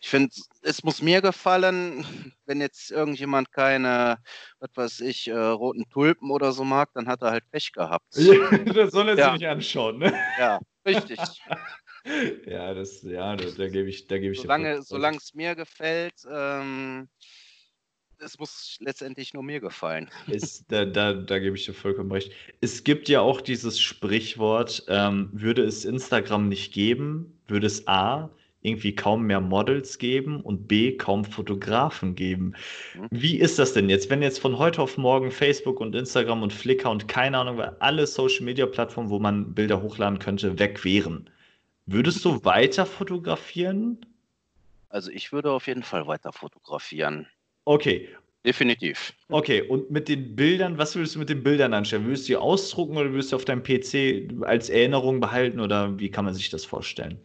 Ich 0.00 0.08
finde, 0.08 0.34
es 0.62 0.82
muss 0.84 1.02
mir 1.02 1.20
gefallen, 1.20 2.04
wenn 2.46 2.60
jetzt 2.60 2.90
irgendjemand 2.90 3.52
keine, 3.52 4.18
was 4.60 4.70
weiß 4.74 5.00
ich, 5.00 5.28
äh, 5.28 5.32
roten 5.36 5.88
Tulpen 5.90 6.30
oder 6.30 6.52
so 6.52 6.64
mag, 6.64 6.90
dann 6.94 7.08
hat 7.08 7.22
er 7.22 7.30
halt 7.32 7.50
Pech 7.50 7.72
gehabt. 7.72 8.06
Das 8.74 8.92
soll 8.92 9.08
er 9.08 9.16
sich 9.16 9.24
Ja. 9.24 9.32
nicht 9.32 9.46
anschauen, 9.46 9.98
ne? 9.98 10.12
Ja, 10.38 10.58
richtig. 10.86 11.18
Ja, 12.46 12.72
das, 12.72 13.02
ja, 13.02 13.36
da, 13.36 13.44
da 13.56 13.68
gebe 13.68 13.88
ich, 13.88 14.06
da 14.06 14.16
gebe 14.18 14.32
ich 14.32 14.38
dir 14.40 14.42
Solange 14.42 14.64
vollkommen 14.64 14.78
recht. 14.80 14.88
solange 14.88 15.16
es 15.18 15.34
mir 15.34 15.54
gefällt, 15.54 16.14
ähm, 16.30 17.08
es 18.18 18.38
muss 18.38 18.76
letztendlich 18.80 19.34
nur 19.34 19.42
mir 19.42 19.60
gefallen. 19.60 20.08
Ist, 20.28 20.64
da, 20.72 20.84
da, 20.84 21.12
da 21.12 21.38
gebe 21.38 21.56
ich 21.56 21.66
dir 21.66 21.74
vollkommen 21.74 22.10
recht. 22.10 22.32
Es 22.60 22.82
gibt 22.84 23.08
ja 23.08 23.20
auch 23.20 23.40
dieses 23.40 23.78
Sprichwort, 23.80 24.84
ähm, 24.88 25.28
würde 25.32 25.64
es 25.64 25.84
Instagram 25.84 26.48
nicht 26.48 26.72
geben, 26.72 27.40
würde 27.46 27.66
es 27.66 27.86
A, 27.86 28.30
irgendwie 28.62 28.94
kaum 28.94 29.24
mehr 29.24 29.40
Models 29.40 29.98
geben 29.98 30.40
und 30.40 30.66
B, 30.66 30.96
kaum 30.96 31.24
Fotografen 31.24 32.14
geben. 32.14 32.54
Mhm. 32.94 33.08
Wie 33.10 33.38
ist 33.38 33.58
das 33.58 33.72
denn 33.72 33.88
jetzt, 33.88 34.10
wenn 34.10 34.22
jetzt 34.22 34.40
von 34.40 34.58
heute 34.58 34.82
auf 34.82 34.98
morgen 34.98 35.30
Facebook 35.30 35.80
und 35.80 35.94
Instagram 35.94 36.42
und 36.42 36.52
Flickr 36.52 36.90
und 36.90 37.08
keine 37.08 37.38
Ahnung, 37.38 37.56
weil 37.56 37.76
alle 37.78 38.06
Social 38.06 38.44
Media 38.44 38.66
Plattformen, 38.66 39.10
wo 39.10 39.18
man 39.18 39.54
Bilder 39.54 39.80
hochladen 39.80 40.18
könnte, 40.18 40.58
weg 40.58 40.84
wären? 40.84 41.30
Würdest 41.86 42.24
du 42.24 42.44
weiter 42.44 42.84
fotografieren? 42.84 44.04
Also, 44.90 45.10
ich 45.10 45.32
würde 45.32 45.52
auf 45.52 45.66
jeden 45.66 45.82
Fall 45.82 46.06
weiter 46.06 46.32
fotografieren. 46.32 47.26
Okay, 47.64 48.08
Definitiv. 48.44 49.12
Okay, 49.30 49.60
und 49.60 49.90
mit 49.90 50.08
den 50.08 50.34
Bildern, 50.36 50.78
was 50.78 50.94
würdest 50.96 51.14
du 51.14 51.18
mit 51.18 51.28
den 51.28 51.42
Bildern 51.42 51.74
anstellen? 51.74 52.06
Würdest 52.06 52.24
du 52.24 52.32
die 52.32 52.36
ausdrucken 52.38 52.96
oder 52.96 53.10
würdest 53.12 53.32
du 53.32 53.36
auf 53.36 53.44
deinem 53.44 53.62
PC 53.62 54.26
als 54.42 54.70
Erinnerung 54.70 55.20
behalten 55.20 55.60
oder 55.60 55.98
wie 55.98 56.10
kann 56.10 56.24
man 56.24 56.32
sich 56.34 56.48
das 56.48 56.64
vorstellen? 56.64 57.20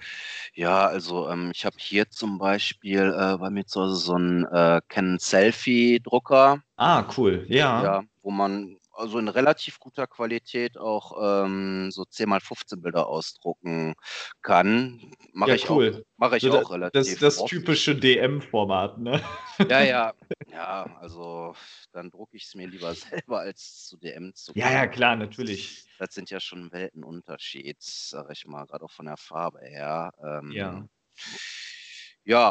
Ja, 0.56 0.86
also, 0.86 1.28
ähm, 1.30 1.50
ich 1.52 1.66
habe 1.66 1.76
hier 1.80 2.08
zum 2.12 2.38
Beispiel, 2.38 3.00
äh, 3.18 3.38
bei 3.38 3.50
mir 3.50 3.66
zu 3.66 3.82
Hause 3.82 3.96
so 3.96 4.14
'n, 4.16 4.46
äh, 4.52 4.82
Canon 4.88 5.18
Selfie-Drucker. 5.18 6.62
Ah, 6.78 7.08
cool, 7.18 7.46
ja. 7.50 7.94
Ja, 7.94 8.04
wo 8.22 8.30
man 8.32 8.78
also 8.94 9.20
in 9.20 9.28
relativ 9.28 9.80
guter 9.80 10.08
Qualität 10.08 10.78
auch, 10.78 11.46
ähm, 11.46 11.92
so 11.92 12.06
10 12.06 12.30
mal 12.30 12.40
15 12.40 12.82
Bilder 12.82 13.08
ausdrucken 13.08 13.96
kann. 14.42 15.12
Mache 15.34 15.50
Ja, 15.50 15.56
ich 15.56 15.70
auch 15.70 15.76
cool. 15.78 16.06
mache 16.18 16.38
ich 16.38 16.44
So 16.44 16.52
auch 16.54 16.62
das, 16.62 16.70
relativ 16.70 17.20
das 17.20 17.40
oft. 17.40 17.50
typische 17.50 17.96
DM-Format, 17.96 19.00
ne? 19.00 19.22
Ja, 19.70 19.82
ja. 19.82 20.14
Ja, 20.52 20.84
also 21.00 21.56
dann 21.94 22.12
drucke 22.12 22.38
ich 22.38 22.44
es 22.44 22.54
mir 22.54 22.68
lieber 22.68 22.94
selber, 23.28 23.40
als 23.40 23.86
zu 23.88 23.98
DM 23.98 24.34
zu 24.36 24.52
Ja, 24.56 24.72
ja, 24.72 24.86
klar, 24.88 25.16
natürlich. 25.16 25.84
Das 25.98 26.14
sind 26.14 26.30
ja 26.30 26.40
schon 26.40 26.72
Weltenunterschied, 26.72 27.82
sage 27.82 28.34
ich 28.34 28.46
mal, 28.46 28.66
gerade 28.66 28.86
auch 28.86 28.92
von 28.92 29.08
der 29.08 29.18
Farbe 29.18 29.62
her. 29.62 30.12
Ähm, 30.24 30.52
ja, 30.52 30.86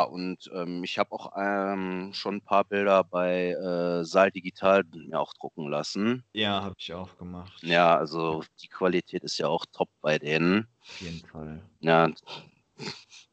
und, 0.04 0.50
ähm, 0.54 0.84
ich 0.84 0.98
habe 0.98 1.12
auch, 1.12 1.32
ähm, 1.34 2.10
schon 2.12 2.36
'n 2.36 2.42
paar 2.42 2.64
Bilder 2.64 3.04
bei, 3.04 3.52
äh, 3.52 4.04
Saal 4.04 4.30
Digital 4.30 4.84
mir 4.92 5.18
auch 5.18 5.32
drucken 5.32 5.66
lassen. 5.70 6.24
Ja, 6.34 6.62
habe 6.62 6.74
ich 6.78 6.92
auch 6.94 7.16
gemacht. 7.18 7.62
Ja, 7.64 7.96
also 7.96 8.42
die 8.60 8.66
Qualität 8.68 9.22
ist 9.22 9.38
ja 9.38 9.46
auch 9.46 9.64
top 9.72 9.88
bei 10.00 10.18
denen. 10.18 10.66
Auf 10.88 11.00
jeden 11.00 11.22
Fall. 11.24 11.68
Ja, 11.80 12.08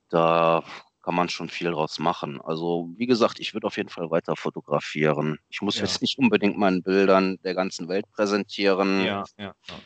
da 0.10 0.64
kann 1.04 1.16
man 1.16 1.30
schon 1.30 1.50
viel 1.50 1.72
draus 1.72 2.00
machen. 2.00 2.42
Also, 2.42 2.90
wie 2.98 3.08
gesagt, 3.08 3.40
ich 3.40 3.54
würde 3.54 3.68
auf 3.68 3.78
jeden 3.78 3.90
Fall 3.90 4.12
weiter 4.12 4.36
fotografieren. 4.36 5.40
Ich 5.50 5.62
muss 5.62 5.80
Ja. 5.80 5.82
jetzt 5.82 6.02
nicht 6.02 6.18
unbedingt 6.20 6.58
meinen 6.58 6.84
Bildern 6.84 7.38
der 7.44 7.56
ganzen 7.56 7.90
Welt 7.90 8.06
präsentieren. 8.12 9.08
Ja, 9.08 9.24
ja, 9.38 9.54
ja. 9.68 9.82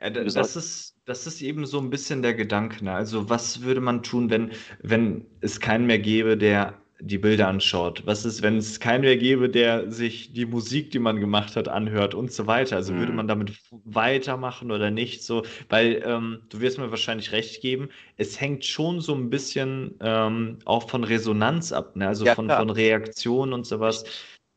Ja, 0.00 0.10
gesagt 0.18 0.32
das 0.32 0.56
ist, 0.56 0.93
das 1.06 1.26
ist 1.26 1.42
eben 1.42 1.66
so 1.66 1.78
ein 1.80 1.90
bisschen 1.90 2.22
der 2.22 2.34
Gedanke. 2.34 2.84
Ne? 2.84 2.92
Also, 2.92 3.28
was 3.28 3.62
würde 3.62 3.80
man 3.80 4.02
tun, 4.02 4.30
wenn, 4.30 4.52
wenn 4.82 5.26
es 5.40 5.60
keinen 5.60 5.86
mehr 5.86 5.98
gäbe, 5.98 6.36
der 6.38 6.80
die 7.00 7.18
Bilder 7.18 7.48
anschaut? 7.48 8.02
Was 8.06 8.24
ist, 8.24 8.40
wenn 8.42 8.56
es 8.56 8.80
keinen 8.80 9.02
mehr 9.02 9.16
gäbe, 9.18 9.50
der 9.50 9.90
sich 9.90 10.32
die 10.32 10.46
Musik, 10.46 10.90
die 10.92 10.98
man 11.00 11.20
gemacht 11.20 11.56
hat, 11.56 11.68
anhört 11.68 12.14
und 12.14 12.32
so 12.32 12.46
weiter? 12.46 12.76
Also, 12.76 12.96
würde 12.96 13.12
Mhm. 13.12 13.18
man 13.18 13.28
damit 13.28 13.52
weitermachen 13.84 14.70
oder 14.70 14.90
nicht? 14.90 15.22
So, 15.24 15.42
weil 15.68 16.02
ähm, 16.06 16.40
du 16.48 16.60
wirst 16.60 16.78
mir 16.78 16.90
wahrscheinlich 16.90 17.32
recht 17.32 17.60
geben, 17.60 17.90
es 18.16 18.40
hängt 18.40 18.64
schon 18.64 19.00
so 19.00 19.14
ein 19.14 19.28
bisschen 19.28 19.96
ähm, 20.00 20.58
auch 20.64 20.88
von 20.88 21.04
Resonanz 21.04 21.72
ab, 21.72 21.96
ne? 21.96 22.08
Also 22.08 22.24
Ja, 22.24 22.34
von, 22.34 22.50
klar. 22.50 22.50
von 22.50 22.70
Reaktionen 22.70 23.52
und 23.52 23.66
sowas. 23.66 24.04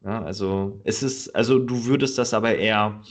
Ja, 0.03 0.23
also 0.23 0.79
es 0.83 1.03
ist, 1.03 1.35
also 1.35 1.59
du 1.59 1.85
würdest 1.85 2.17
das 2.17 2.33
aber 2.33 2.55
eher 2.55 3.01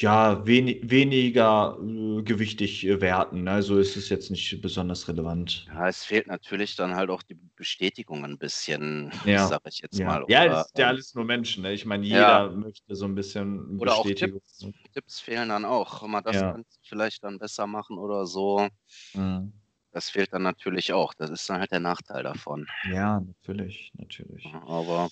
ja, 0.00 0.46
weni 0.46 0.80
weniger 0.82 1.78
äh, 1.80 2.22
gewichtig 2.22 2.86
äh, 2.86 3.00
werten. 3.00 3.44
ne? 3.44 3.52
Also 3.52 3.78
ist 3.78 3.96
es 3.96 4.08
jetzt 4.08 4.30
nicht 4.30 4.60
besonders 4.60 5.08
relevant. 5.08 5.66
Ja, 5.68 5.88
es 5.88 6.04
fehlt 6.04 6.26
natürlich 6.26 6.76
dann 6.76 6.94
halt 6.94 7.10
auch 7.10 7.22
die 7.22 7.38
Bestätigung 7.56 8.24
ein 8.24 8.38
bisschen, 8.38 9.12
Ja, 9.26 9.46
sage 9.46 9.68
ich 9.68 9.78
jetzt 9.80 9.98
ja. 9.98 10.06
mal. 10.06 10.24
Ja, 10.28 10.44
Oder, 10.44 10.60
es 10.60 10.66
ist 10.66 10.78
ja 10.78 10.84
ähm, 10.84 10.88
alles 10.88 11.14
nur 11.14 11.24
Menschen. 11.24 11.62
Ne? 11.62 11.72
Ich 11.72 11.84
meine, 11.84 12.06
Ja. 12.06 12.44
jeder 12.46 12.56
möchte 12.56 12.94
so 12.94 13.04
ein 13.04 13.14
bisschen 13.14 13.78
oder 13.78 13.94
auch 13.94 14.02
Bestätigung. 14.02 14.40
Tipps. 14.58 14.66
Tipps 14.92 15.20
fehlen 15.20 15.48
dann 15.48 15.64
auch. 15.64 16.06
Mal, 16.06 16.20
das 16.22 16.36
Ja. 16.36 16.58
vielleicht 16.82 17.22
dann 17.24 17.38
besser 17.38 17.66
machen 17.66 17.98
oder 17.98 18.26
so. 18.26 18.68
Mhm. 19.14 19.52
Das 19.92 20.08
fehlt 20.10 20.32
dann 20.32 20.42
natürlich 20.42 20.92
auch. 20.92 21.14
Das 21.14 21.30
ist 21.30 21.48
dann 21.50 21.58
halt 21.58 21.72
der 21.72 21.80
Nachteil 21.80 22.22
davon. 22.22 22.66
Ja, 22.92 23.20
natürlich, 23.20 23.90
natürlich. 23.94 24.44
Ja, 24.44 24.62
aber 24.66 25.08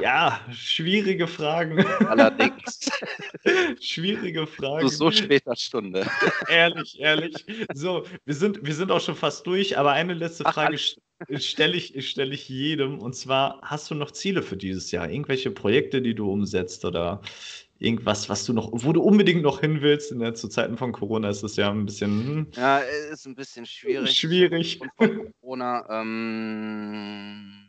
Ja, 0.00 0.40
schwierige 0.52 1.26
Fragen. 1.26 1.84
allerdings 2.06 2.90
Schwierige 3.80 4.46
Fragen. 4.46 4.88
so 4.88 5.10
später 5.10 5.54
Stunde. 5.56 6.06
Ehrlich, 6.48 6.98
ehrlich. 7.00 7.44
So, 7.74 8.04
wir 8.24 8.34
sind, 8.34 8.64
wir 8.64 8.74
sind 8.74 8.90
auch 8.90 9.00
schon 9.00 9.16
fast 9.16 9.46
durch, 9.46 9.78
aber 9.78 9.92
eine 9.92 10.14
letzte 10.14 10.44
Frage 10.44 10.78
stelle 11.36 11.76
ich, 11.76 12.08
stell 12.08 12.32
ich 12.32 12.48
jedem. 12.48 12.98
Und 12.98 13.14
zwar, 13.14 13.60
hast 13.62 13.90
du 13.90 13.94
noch 13.94 14.10
Ziele 14.10 14.42
für 14.42 14.56
dieses 14.56 14.90
Jahr? 14.90 15.08
Irgendwelche 15.08 15.50
Projekte, 15.50 16.02
die 16.02 16.14
du 16.14 16.30
umsetzt 16.30 16.84
oder 16.84 17.20
irgendwas, 17.78 18.28
was 18.28 18.44
du 18.44 18.52
noch, 18.52 18.70
wo 18.72 18.92
du 18.92 19.02
unbedingt 19.02 19.42
noch 19.42 19.60
hin 19.60 19.80
willst? 19.82 20.12
In 20.12 20.20
der, 20.20 20.34
zu 20.34 20.48
Zeiten 20.48 20.76
von 20.76 20.92
Corona 20.92 21.28
ist 21.28 21.42
das 21.42 21.56
ja 21.56 21.70
ein 21.70 21.84
bisschen 21.86 22.26
hm, 22.26 22.46
Ja, 22.56 22.78
ist 22.78 23.26
ein 23.26 23.34
bisschen 23.34 23.66
schwierig. 23.66 24.16
schwierig. 24.16 24.80
Und 24.80 24.90
von 24.96 25.32
Corona, 25.40 25.86
ähm, 26.02 27.63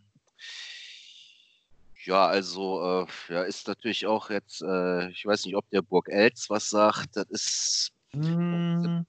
ja, 2.06 2.28
also, 2.28 3.06
äh, 3.30 3.34
ja, 3.34 3.44
ist 3.44 3.68
natürlich 3.68 4.06
auch 4.08 4.30
jetzt, 4.30 4.62
äh, 4.62 5.10
ich 5.10 5.26
weiß 5.26 5.46
nicht, 5.46 5.56
ob 5.56 5.70
der 5.70 5.82
Burg 5.82 6.08
Elz 6.10 6.50
was 6.50 6.70
sagt. 6.70 7.16
Das 7.16 7.26
ist 7.30 7.92
Hm, 8.14 9.06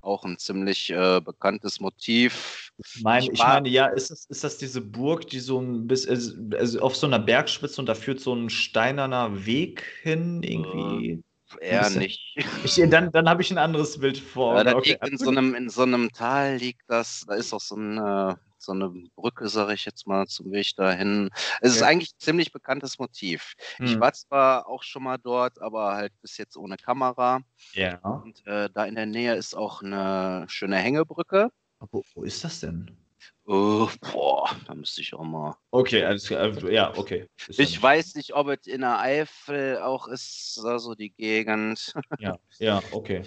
auch 0.00 0.24
ein 0.24 0.38
ziemlich 0.38 0.90
äh, 0.90 1.20
bekanntes 1.20 1.80
Motiv. 1.80 2.70
Ich 3.16 3.28
ich 3.32 3.38
war- 3.38 3.46
meine, 3.46 3.68
ja, 3.68 3.86
ist 3.86 4.10
das, 4.10 4.26
ist 4.26 4.44
das 4.44 4.58
diese 4.58 4.80
Burg, 4.80 5.26
die 5.28 5.40
so 5.40 5.60
ein 5.60 5.86
bisschen, 5.86 6.10
also, 6.10 6.34
also 6.56 6.80
auf 6.80 6.96
so 6.96 7.06
einer 7.06 7.18
Bergspitze 7.18 7.80
und 7.80 7.86
da 7.86 7.94
führt 7.94 8.20
so 8.20 8.34
ein 8.34 8.50
steinerner 8.50 9.46
Weg 9.46 9.82
hin, 10.02 10.42
irgendwie? 10.42 11.22
Eher 11.60 11.80
bisschen. 11.80 12.00
nicht. 12.00 12.20
Ich, 12.62 12.76
dann 12.90 13.10
dann 13.12 13.28
habe 13.28 13.42
ich 13.42 13.50
ein 13.50 13.58
anderes 13.58 13.98
Bild 14.00 14.18
vor. 14.18 14.54
Ja, 14.56 14.74
Okay. 14.76 14.98
in 15.02 15.18
so 15.18 15.30
einem, 15.30 15.54
in 15.54 15.68
so 15.70 15.82
einem 15.82 16.10
Tal 16.12 16.56
liegt 16.56 16.82
das, 16.88 17.24
da 17.26 17.34
ist 17.34 17.52
auch 17.52 17.60
so 17.60 17.76
eine, 17.76 18.38
so 18.64 18.72
eine 18.72 18.88
Brücke, 19.14 19.48
sage 19.48 19.74
ich 19.74 19.84
jetzt 19.84 20.06
mal, 20.06 20.26
zum 20.26 20.50
Weg 20.52 20.74
dahin. 20.76 21.30
Es 21.60 21.72
ist 21.74 21.80
Ja. 21.80 21.86
eigentlich 21.86 22.14
ein 22.14 22.18
ziemlich 22.20 22.52
bekanntes 22.52 22.98
Motiv. 22.98 23.54
Ich 23.80 23.92
Hm. 23.94 24.00
war 24.00 24.12
zwar 24.12 24.66
auch 24.68 24.82
schon 24.82 25.02
mal 25.04 25.18
dort, 25.18 25.60
aber 25.60 25.94
halt 25.94 26.12
bis 26.20 26.36
jetzt 26.38 26.56
ohne 26.56 26.76
Kamera. 26.76 27.40
Ja. 27.72 27.98
Und 28.02 28.46
äh, 28.46 28.68
da 28.72 28.84
in 28.84 28.94
der 28.94 29.06
Nähe 29.06 29.34
ist 29.34 29.54
auch 29.54 29.82
eine 29.82 30.44
schöne 30.48 30.76
Hängebrücke. 30.76 31.50
Wo, 31.90 32.02
wo 32.14 32.22
ist 32.22 32.42
das 32.44 32.60
denn? 32.60 32.90
Oh, 33.46 33.88
boah, 34.00 34.50
da 34.66 34.74
müsste 34.74 35.00
ich 35.02 35.12
auch 35.14 35.22
mal. 35.24 35.56
Okay, 35.70 36.02
alles 36.04 36.26
klar. 36.26 36.40
Also, 36.40 36.68
ja, 36.68 36.96
okay. 36.96 37.28
Ist 37.46 37.58
ich 37.58 37.80
weiß 37.82 38.14
nicht, 38.14 38.34
ob 38.34 38.48
es 38.48 38.66
in 38.66 38.80
der 38.80 38.98
Eifel 38.98 39.78
auch 39.78 40.08
ist, 40.08 40.58
also 40.64 40.94
die 40.94 41.10
Gegend. 41.10 41.92
Ja, 42.18 42.38
ja, 42.58 42.82
okay. 42.90 43.22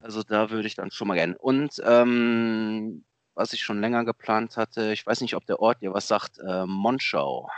Also 0.00 0.22
da 0.22 0.50
würde 0.50 0.66
ich 0.68 0.74
dann 0.74 0.90
schon 0.90 1.08
mal 1.08 1.14
gerne. 1.14 1.38
Und 1.38 1.80
ähm, 1.84 3.04
was 3.34 3.52
ich 3.52 3.62
schon 3.62 3.80
länger 3.80 4.04
geplant 4.04 4.56
hatte, 4.56 4.92
ich 4.92 5.06
weiß 5.06 5.20
nicht, 5.20 5.34
ob 5.34 5.46
der 5.46 5.60
Ort 5.60 5.82
dir 5.82 5.92
was 5.92 6.08
sagt, 6.08 6.38
äh, 6.38 6.66
Monschau. 6.66 7.48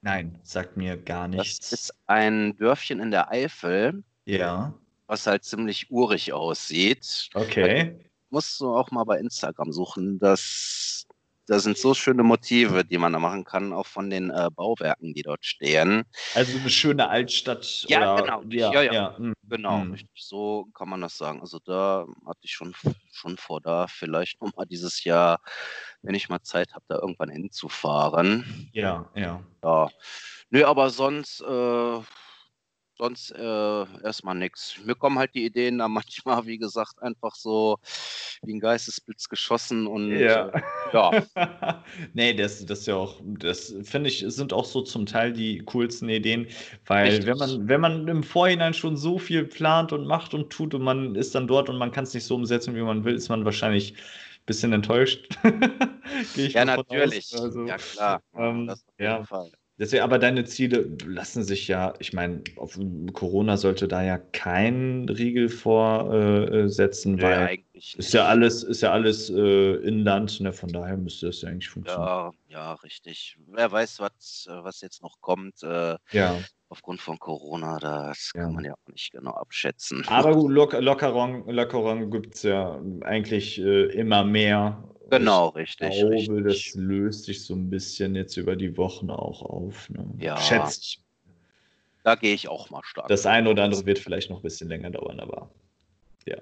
Nein, 0.00 0.38
sagt 0.42 0.76
mir 0.76 0.96
gar 0.96 1.28
nichts. 1.28 1.70
Das 1.70 1.80
ist 1.80 1.94
ein 2.06 2.56
Dörfchen 2.56 3.00
in 3.00 3.10
der 3.10 3.30
Eifel. 3.30 4.04
Ja. 4.26 4.74
Was 5.06 5.26
halt 5.26 5.44
ziemlich 5.44 5.90
urig 5.90 6.32
aussieht. 6.32 7.30
Okay 7.34 7.98
musst 8.34 8.60
du 8.60 8.74
auch 8.74 8.90
mal 8.90 9.04
bei 9.04 9.18
Instagram 9.18 9.72
suchen. 9.72 10.18
Das, 10.18 10.83
da 11.46 11.58
sind 11.58 11.76
so 11.76 11.94
schöne 11.94 12.22
Motive, 12.22 12.84
die 12.84 12.98
man 12.98 13.12
da 13.12 13.18
machen 13.18 13.44
kann, 13.44 13.72
auch 13.72 13.86
von 13.86 14.10
den 14.10 14.30
äh, 14.30 14.48
Bauwerken, 14.54 15.14
die 15.14 15.22
dort 15.22 15.44
stehen. 15.44 16.04
Also 16.34 16.58
eine 16.58 16.70
schöne 16.70 17.08
Altstadt. 17.08 17.84
Ja, 17.88 18.14
oder, 18.14 18.22
genau. 18.22 18.42
Ja, 18.48 18.72
ja, 18.72 18.82
ja. 18.82 18.92
ja. 18.92 19.14
Mhm. 19.18 19.34
Genau, 19.42 19.78
mhm. 19.78 19.98
So 20.14 20.68
kann 20.74 20.88
man 20.88 21.00
das 21.00 21.16
sagen. 21.18 21.40
Also 21.40 21.58
da 21.64 22.06
hatte 22.26 22.40
ich 22.42 22.52
schon, 22.52 22.74
schon 23.12 23.36
vor, 23.36 23.60
da 23.60 23.86
vielleicht 23.86 24.40
nochmal 24.40 24.66
dieses 24.66 25.04
Jahr, 25.04 25.40
wenn 26.02 26.14
ich 26.14 26.28
mal 26.28 26.42
Zeit 26.42 26.74
habe, 26.74 26.84
da 26.88 26.96
irgendwann 26.96 27.30
hinzufahren. 27.30 28.70
Ja, 28.72 29.08
ja. 29.14 29.42
Ja. 29.62 29.88
Nö, 30.50 30.64
aber 30.64 30.90
sonst. 30.90 31.40
Äh, 31.40 32.00
sonst 32.96 33.32
äh, 33.32 33.84
erstmal 34.02 34.34
nichts. 34.34 34.76
Mir 34.84 34.94
kommen 34.94 35.18
halt 35.18 35.34
die 35.34 35.44
Ideen 35.44 35.78
da 35.78 35.88
manchmal, 35.88 36.46
wie 36.46 36.58
gesagt, 36.58 37.02
einfach 37.02 37.34
so 37.34 37.78
wie 38.42 38.54
ein 38.54 38.60
Geistesblitz 38.60 39.28
geschossen 39.28 39.86
und 39.86 40.10
ja. 40.10 40.48
Äh, 40.48 40.62
ja. 40.92 41.24
nee, 42.12 42.34
das, 42.34 42.64
das 42.66 42.86
ja 42.86 42.96
auch, 42.96 43.20
das 43.24 43.74
finde 43.82 44.08
ich, 44.08 44.24
sind 44.26 44.52
auch 44.52 44.64
so 44.64 44.82
zum 44.82 45.06
Teil 45.06 45.32
die 45.32 45.58
coolsten 45.66 46.08
Ideen, 46.08 46.46
weil 46.86 47.24
wenn 47.26 47.38
man, 47.38 47.68
wenn 47.68 47.80
man 47.80 48.08
im 48.08 48.22
Vorhinein 48.22 48.74
schon 48.74 48.96
so 48.96 49.18
viel 49.18 49.44
plant 49.44 49.92
und 49.92 50.06
macht 50.06 50.34
und 50.34 50.50
tut 50.50 50.74
und 50.74 50.82
man 50.82 51.14
ist 51.14 51.34
dann 51.34 51.46
dort 51.46 51.68
und 51.68 51.78
man 51.78 51.92
kann 51.92 52.04
es 52.04 52.14
nicht 52.14 52.24
so 52.24 52.34
umsetzen, 52.34 52.74
wie 52.74 52.82
man 52.82 53.04
will, 53.04 53.14
ist 53.14 53.28
man 53.28 53.44
wahrscheinlich 53.44 53.92
ein 53.92 54.46
bisschen 54.46 54.72
enttäuscht. 54.72 55.36
ja, 56.36 56.64
natürlich. 56.64 57.32
Also, 57.34 57.66
ja, 57.66 57.76
klar. 57.76 58.22
Ähm, 58.36 58.66
das 58.66 58.84
auf 58.86 58.94
jeden 58.98 59.10
ja. 59.12 59.24
Fall. 59.24 59.50
Deswegen, 59.76 60.04
aber 60.04 60.20
deine 60.20 60.44
Ziele 60.44 60.88
lassen 61.04 61.42
sich 61.42 61.66
ja, 61.66 61.94
ich 61.98 62.12
meine, 62.12 62.44
auf 62.56 62.78
Corona 63.12 63.56
sollte 63.56 63.88
da 63.88 64.04
ja 64.04 64.18
kein 64.18 65.08
Riegel 65.08 65.48
vorsetzen, 65.48 67.18
äh, 67.18 67.22
weil 67.22 67.38
eigentlich 67.48 67.98
ist 67.98 68.12
ja 68.12 68.26
alles, 68.26 68.62
ist 68.62 68.82
ja 68.82 68.92
alles 68.92 69.30
äh, 69.30 69.74
Inland, 69.78 70.40
ne? 70.40 70.52
von 70.52 70.68
daher 70.68 70.96
müsste 70.96 71.26
das 71.26 71.42
ja 71.42 71.48
eigentlich 71.48 71.68
funktionieren. 71.68 72.06
Ja, 72.06 72.32
ja, 72.46 72.72
richtig. 72.74 73.36
Wer 73.48 73.72
weiß, 73.72 73.98
was, 73.98 74.46
was 74.48 74.80
jetzt 74.80 75.02
noch 75.02 75.20
kommt. 75.20 75.62
Äh, 75.64 75.96
ja. 76.12 76.38
Aufgrund 76.68 77.00
von 77.00 77.18
Corona, 77.18 77.78
das 77.78 78.32
ja. 78.34 78.42
kann 78.42 78.54
man 78.54 78.64
ja 78.64 78.72
auch 78.72 78.92
nicht 78.92 79.12
genau 79.12 79.32
abschätzen. 79.32 80.04
Aber 80.06 80.32
gut, 80.34 80.52
Lock 80.52 80.72
Lockerung, 80.72 81.48
Lockerung 81.48 82.10
gibt 82.10 82.36
es 82.36 82.42
ja 82.44 82.80
eigentlich 83.02 83.60
äh, 83.60 83.86
immer 83.86 84.24
mehr 84.24 84.82
Genau, 85.10 85.48
richtig. 85.48 85.90
Ich 85.90 86.00
glaube, 86.00 86.14
richtig. 86.14 86.72
das 86.72 86.74
löst 86.74 87.24
sich 87.24 87.44
so 87.44 87.54
ein 87.54 87.70
bisschen 87.70 88.14
jetzt 88.14 88.36
über 88.36 88.56
die 88.56 88.76
Wochen 88.76 89.10
auch 89.10 89.42
auf. 89.42 89.88
Ne? 89.90 90.06
Ja. 90.18 90.36
Schätze 90.36 90.80
ich. 90.80 91.00
Da 92.02 92.14
gehe 92.16 92.34
ich 92.34 92.48
auch 92.48 92.70
mal 92.70 92.82
stark. 92.84 93.08
Das 93.08 93.24
eine 93.24 93.48
oder 93.50 93.64
andere 93.64 93.86
wird 93.86 93.98
vielleicht 93.98 94.30
noch 94.30 94.38
ein 94.38 94.42
bisschen 94.42 94.68
länger 94.68 94.90
dauern, 94.90 95.20
aber 95.20 95.50
ja. 96.26 96.36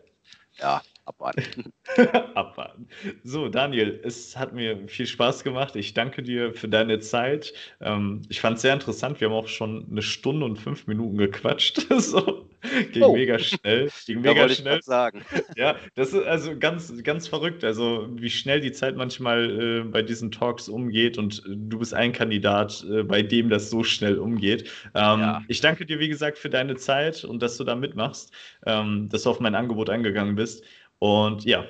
Ja, 0.58 0.82
abwarten. 1.04 1.72
abwarten. 2.34 2.88
So, 3.24 3.48
Daniel, 3.48 4.00
es 4.04 4.36
hat 4.36 4.52
mir 4.52 4.88
viel 4.88 5.06
Spaß 5.06 5.44
gemacht. 5.44 5.76
Ich 5.76 5.94
danke 5.94 6.22
dir 6.22 6.54
für 6.54 6.68
deine 6.68 7.00
Zeit. 7.00 7.52
Ähm, 7.80 8.22
ich 8.28 8.40
fand 8.40 8.56
es 8.56 8.62
sehr 8.62 8.72
interessant. 8.72 9.20
Wir 9.20 9.28
haben 9.28 9.34
auch 9.34 9.48
schon 9.48 9.86
eine 9.90 10.02
Stunde 10.02 10.46
und 10.46 10.58
fünf 10.58 10.86
Minuten 10.86 11.16
gequatscht. 11.18 11.86
so, 11.98 12.48
ging 12.92 13.02
oh. 13.02 13.14
mega 13.14 13.38
schnell. 13.38 13.90
Ging 14.06 14.20
mega 14.20 14.46
da 14.46 14.54
schnell. 14.54 14.78
Ich 14.78 14.84
sagen. 14.84 15.24
ja, 15.56 15.76
das 15.94 16.12
ist 16.12 16.24
also 16.24 16.56
ganz, 16.58 16.92
ganz 17.02 17.28
verrückt. 17.28 17.64
Also, 17.64 18.08
wie 18.12 18.30
schnell 18.30 18.60
die 18.60 18.72
Zeit 18.72 18.96
manchmal 18.96 19.60
äh, 19.60 19.84
bei 19.84 20.02
diesen 20.02 20.30
Talks 20.30 20.68
umgeht 20.68 21.18
und 21.18 21.42
du 21.46 21.78
bist 21.78 21.94
ein 21.94 22.12
Kandidat, 22.12 22.84
äh, 22.88 23.02
bei 23.02 23.22
dem 23.22 23.48
das 23.48 23.70
so 23.70 23.82
schnell 23.82 24.18
umgeht. 24.18 24.70
Ähm, 24.94 25.20
ja. 25.20 25.42
Ich 25.48 25.60
danke 25.60 25.86
dir, 25.86 25.98
wie 25.98 26.08
gesagt, 26.08 26.38
für 26.38 26.50
deine 26.50 26.76
Zeit 26.76 27.24
und 27.24 27.42
dass 27.42 27.56
du 27.56 27.64
da 27.64 27.74
mitmachst, 27.74 28.32
ähm, 28.66 29.08
dass 29.08 29.24
du 29.24 29.30
auf 29.30 29.40
mein 29.40 29.54
Angebot 29.54 29.90
eingegangen 29.90 30.36
bist. 30.36 30.64
Und 31.02 31.44
ja, 31.44 31.66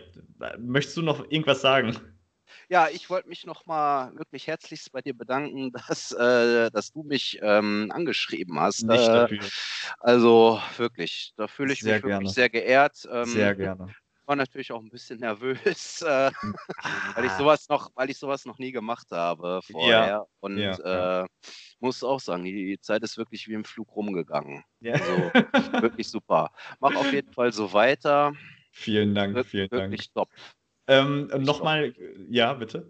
möchtest 0.59 0.99
du 0.99 1.01
noch 1.01 1.21
irgendwas 1.31 1.63
sagen? 1.63 1.97
Ja, 2.69 2.89
ich 2.93 3.09
wollte 3.09 3.31
mich 3.31 3.47
nochmal 3.47 4.15
wirklich 4.15 4.47
herzlichst 4.47 4.93
bei 4.93 5.01
dir 5.01 5.17
bedanken, 5.17 5.73
dass, 5.89 6.13
äh, 6.13 6.71
dass 6.71 6.93
du 6.93 7.03
mich 7.03 7.39
ähm, 7.41 7.91
angeschrieben 7.95 8.61
hast. 8.61 8.83
Nicht 8.83 9.03
äh, 9.03 9.07
dafür. 9.07 9.41
Also 10.01 10.61
wirklich, 10.77 11.33
da 11.39 11.49
fühle 11.49 11.73
ich 11.73 11.81
sehr 11.81 11.95
mich 11.95 12.03
gerne. 12.03 12.17
wirklich 12.17 12.35
sehr 12.35 12.51
geehrt. 12.51 13.09
Ähm, 13.11 13.25
sehr 13.25 13.55
gerne. 13.55 13.95
War 14.27 14.37
natürlich 14.37 14.71
auch 14.71 14.83
ein 14.83 14.91
bisschen 14.91 15.21
nervös, 15.21 16.03
äh, 16.07 16.31
weil 17.15 17.25
ich 17.25 17.33
sowas 17.33 17.71
noch, 17.71 17.89
weil 17.95 18.11
ich 18.11 18.19
sowas 18.19 18.45
noch 18.45 18.59
nie 18.59 18.71
gemacht 18.71 19.07
habe 19.13 19.61
vorher. 19.63 20.07
Ja. 20.07 20.27
Und 20.41 20.59
ja. 20.59 21.23
Äh, 21.23 21.27
muss 21.81 22.05
auch 22.05 22.21
sagen, 22.21 22.45
die 22.45 22.79
Zeit 22.83 23.03
ist 23.03 23.17
wirklich 23.17 23.49
wie 23.49 23.55
im 23.55 23.65
Flug 23.65 23.97
rumgegangen. 23.97 24.63
Ja. 24.81 24.93
Also 24.93 25.17
wirklich 25.83 26.11
super. 26.11 26.51
Mach 26.81 26.95
auf 26.97 27.11
jeden 27.15 27.33
Fall 27.33 27.51
so 27.51 27.73
weiter. 27.73 28.35
Vielen 28.73 29.15
Dank, 29.15 29.37
Wir 29.37 29.45
vielen 29.45 29.69
Dank. 29.69 29.97
top. 30.15 30.29
Ähm, 30.89 31.31
Nochmal, 31.39 31.95
ja, 32.29 32.55
bitte. 32.55 32.87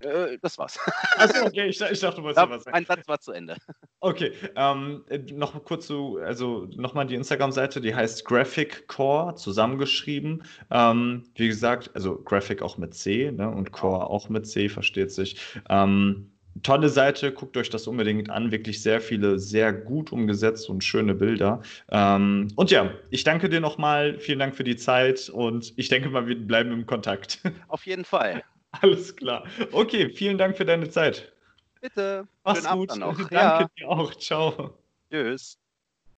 Äh, 0.00 0.38
das 0.42 0.58
war's. 0.58 0.78
Achso, 1.16 1.46
okay, 1.46 1.66
ich, 1.66 1.80
ich 1.80 2.00
dachte, 2.00 2.16
du 2.16 2.22
wolltest 2.24 2.44
ja, 2.44 2.50
was 2.50 2.64
sagen. 2.64 2.74
Mein 2.76 2.84
Satz 2.84 3.08
war 3.08 3.20
zu 3.20 3.32
Ende. 3.32 3.56
Okay, 4.00 4.32
ähm, 4.54 5.04
noch 5.32 5.64
kurz 5.64 5.88
zu, 5.88 6.18
also 6.18 6.68
nochmal 6.76 7.06
die 7.06 7.16
Instagram-Seite, 7.16 7.80
die 7.80 7.94
heißt 7.94 8.24
Graphic 8.24 8.86
Core, 8.86 9.34
zusammengeschrieben. 9.34 10.44
Ähm, 10.70 11.24
wie 11.34 11.48
gesagt, 11.48 11.90
also 11.94 12.22
Graphic 12.22 12.62
auch 12.62 12.78
mit 12.78 12.94
C 12.94 13.32
ne, 13.32 13.50
und 13.50 13.72
Core 13.72 14.08
auch 14.08 14.28
mit 14.28 14.46
C, 14.46 14.68
versteht 14.68 15.10
sich. 15.10 15.40
Ähm, 15.68 16.30
tolle 16.62 16.88
Seite, 16.88 17.32
guckt 17.32 17.56
euch 17.56 17.70
das 17.70 17.86
unbedingt 17.86 18.30
an. 18.30 18.50
Wirklich 18.50 18.82
sehr 18.82 19.00
viele, 19.00 19.38
sehr 19.38 19.72
gut 19.72 20.12
umgesetzt 20.12 20.68
und 20.68 20.84
schöne 20.84 21.14
Bilder. 21.14 21.62
Ähm, 21.90 22.48
und 22.56 22.70
ja, 22.70 22.90
ich 23.10 23.24
danke 23.24 23.48
dir 23.48 23.60
nochmal. 23.60 24.18
Vielen 24.18 24.38
Dank 24.38 24.54
für 24.54 24.64
die 24.64 24.76
Zeit 24.76 25.28
und 25.28 25.72
ich 25.76 25.88
denke 25.88 26.10
mal, 26.10 26.26
wir 26.26 26.38
bleiben 26.38 26.72
im 26.72 26.86
Kontakt. 26.86 27.40
Auf 27.68 27.86
jeden 27.86 28.04
Fall. 28.04 28.42
Alles 28.70 29.16
klar. 29.16 29.44
Okay, 29.72 30.10
vielen 30.10 30.38
Dank 30.38 30.56
für 30.56 30.64
deine 30.64 30.88
Zeit. 30.88 31.32
Bitte. 31.80 32.26
Mach's 32.44 32.68
gut. 32.68 32.90
Danke 33.00 33.34
ja. 33.34 33.68
dir 33.78 33.88
auch. 33.88 34.14
Ciao. 34.14 34.78
Tschüss. 35.10 35.58